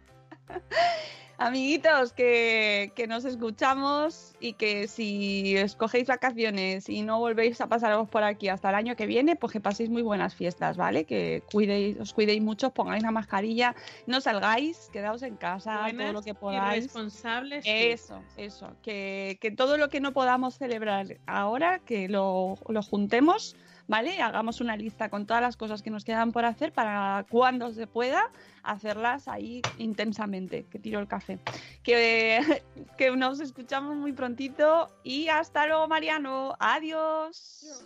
Amiguitos, 1.38 2.14
que, 2.14 2.94
que 2.96 3.08
nos 3.08 3.26
escuchamos 3.26 4.34
y 4.40 4.54
que 4.54 4.88
si 4.88 5.58
escogéis 5.58 6.08
vacaciones 6.08 6.88
y 6.88 7.02
no 7.02 7.20
volvéis 7.20 7.60
a 7.60 7.68
pasaros 7.68 8.08
por 8.08 8.24
aquí 8.24 8.48
hasta 8.48 8.70
el 8.70 8.76
año 8.76 8.96
que 8.96 9.06
viene, 9.06 9.36
pues 9.36 9.52
que 9.52 9.60
paséis 9.60 9.90
muy 9.90 10.02
buenas 10.02 10.34
fiestas, 10.34 10.78
¿vale? 10.78 11.04
Que 11.04 11.44
cuidéis, 11.52 12.00
os 12.00 12.14
cuidéis 12.14 12.42
mucho, 12.42 12.72
pongáis 12.72 13.04
la 13.04 13.12
mascarilla, 13.12 13.76
no 14.08 14.22
salgáis, 14.22 14.90
quedaos 14.94 15.24
en 15.24 15.36
casa, 15.36 15.88
todo 15.98 16.14
lo 16.14 16.22
que 16.22 16.30
y 16.30 16.34
podáis. 16.34 16.84
responsables. 16.86 17.66
Eso, 17.68 18.22
eso, 18.38 18.72
que, 18.82 19.38
que 19.42 19.52
todo 19.52 19.78
lo 19.78 19.90
que 19.90 20.00
no 20.00 20.14
podamos 20.14 20.58
celebrar 20.58 21.18
ahora, 21.26 21.80
que 21.80 22.08
lo, 22.08 22.58
lo 22.70 22.82
juntemos, 22.82 23.58
¿vale? 23.88 24.22
Hagamos 24.22 24.62
una 24.62 24.76
lista 24.76 25.10
con 25.10 25.26
todas 25.26 25.42
las 25.42 25.58
cosas 25.58 25.82
que 25.82 25.90
nos 25.90 26.04
quedan 26.04 26.32
por 26.32 26.46
hacer 26.46 26.72
para 26.72 27.26
cuando 27.30 27.72
se 27.72 27.88
pueda 27.88 28.32
hacerlas 28.64 29.28
ahí 29.28 29.62
intensamente, 29.78 30.66
que 30.70 30.80
tiro 30.80 31.00
el 31.00 31.08
café. 31.08 31.40
Que, 31.84 32.64
que 32.98 33.12
nos 33.12 33.40
escuchamos 33.40 33.96
muy 33.96 34.14
prontito 34.14 34.90
y 35.04 35.28
hasta 35.28 35.68
luego, 35.68 35.88
Mariano. 35.88 36.56
Adiós. 36.60 37.86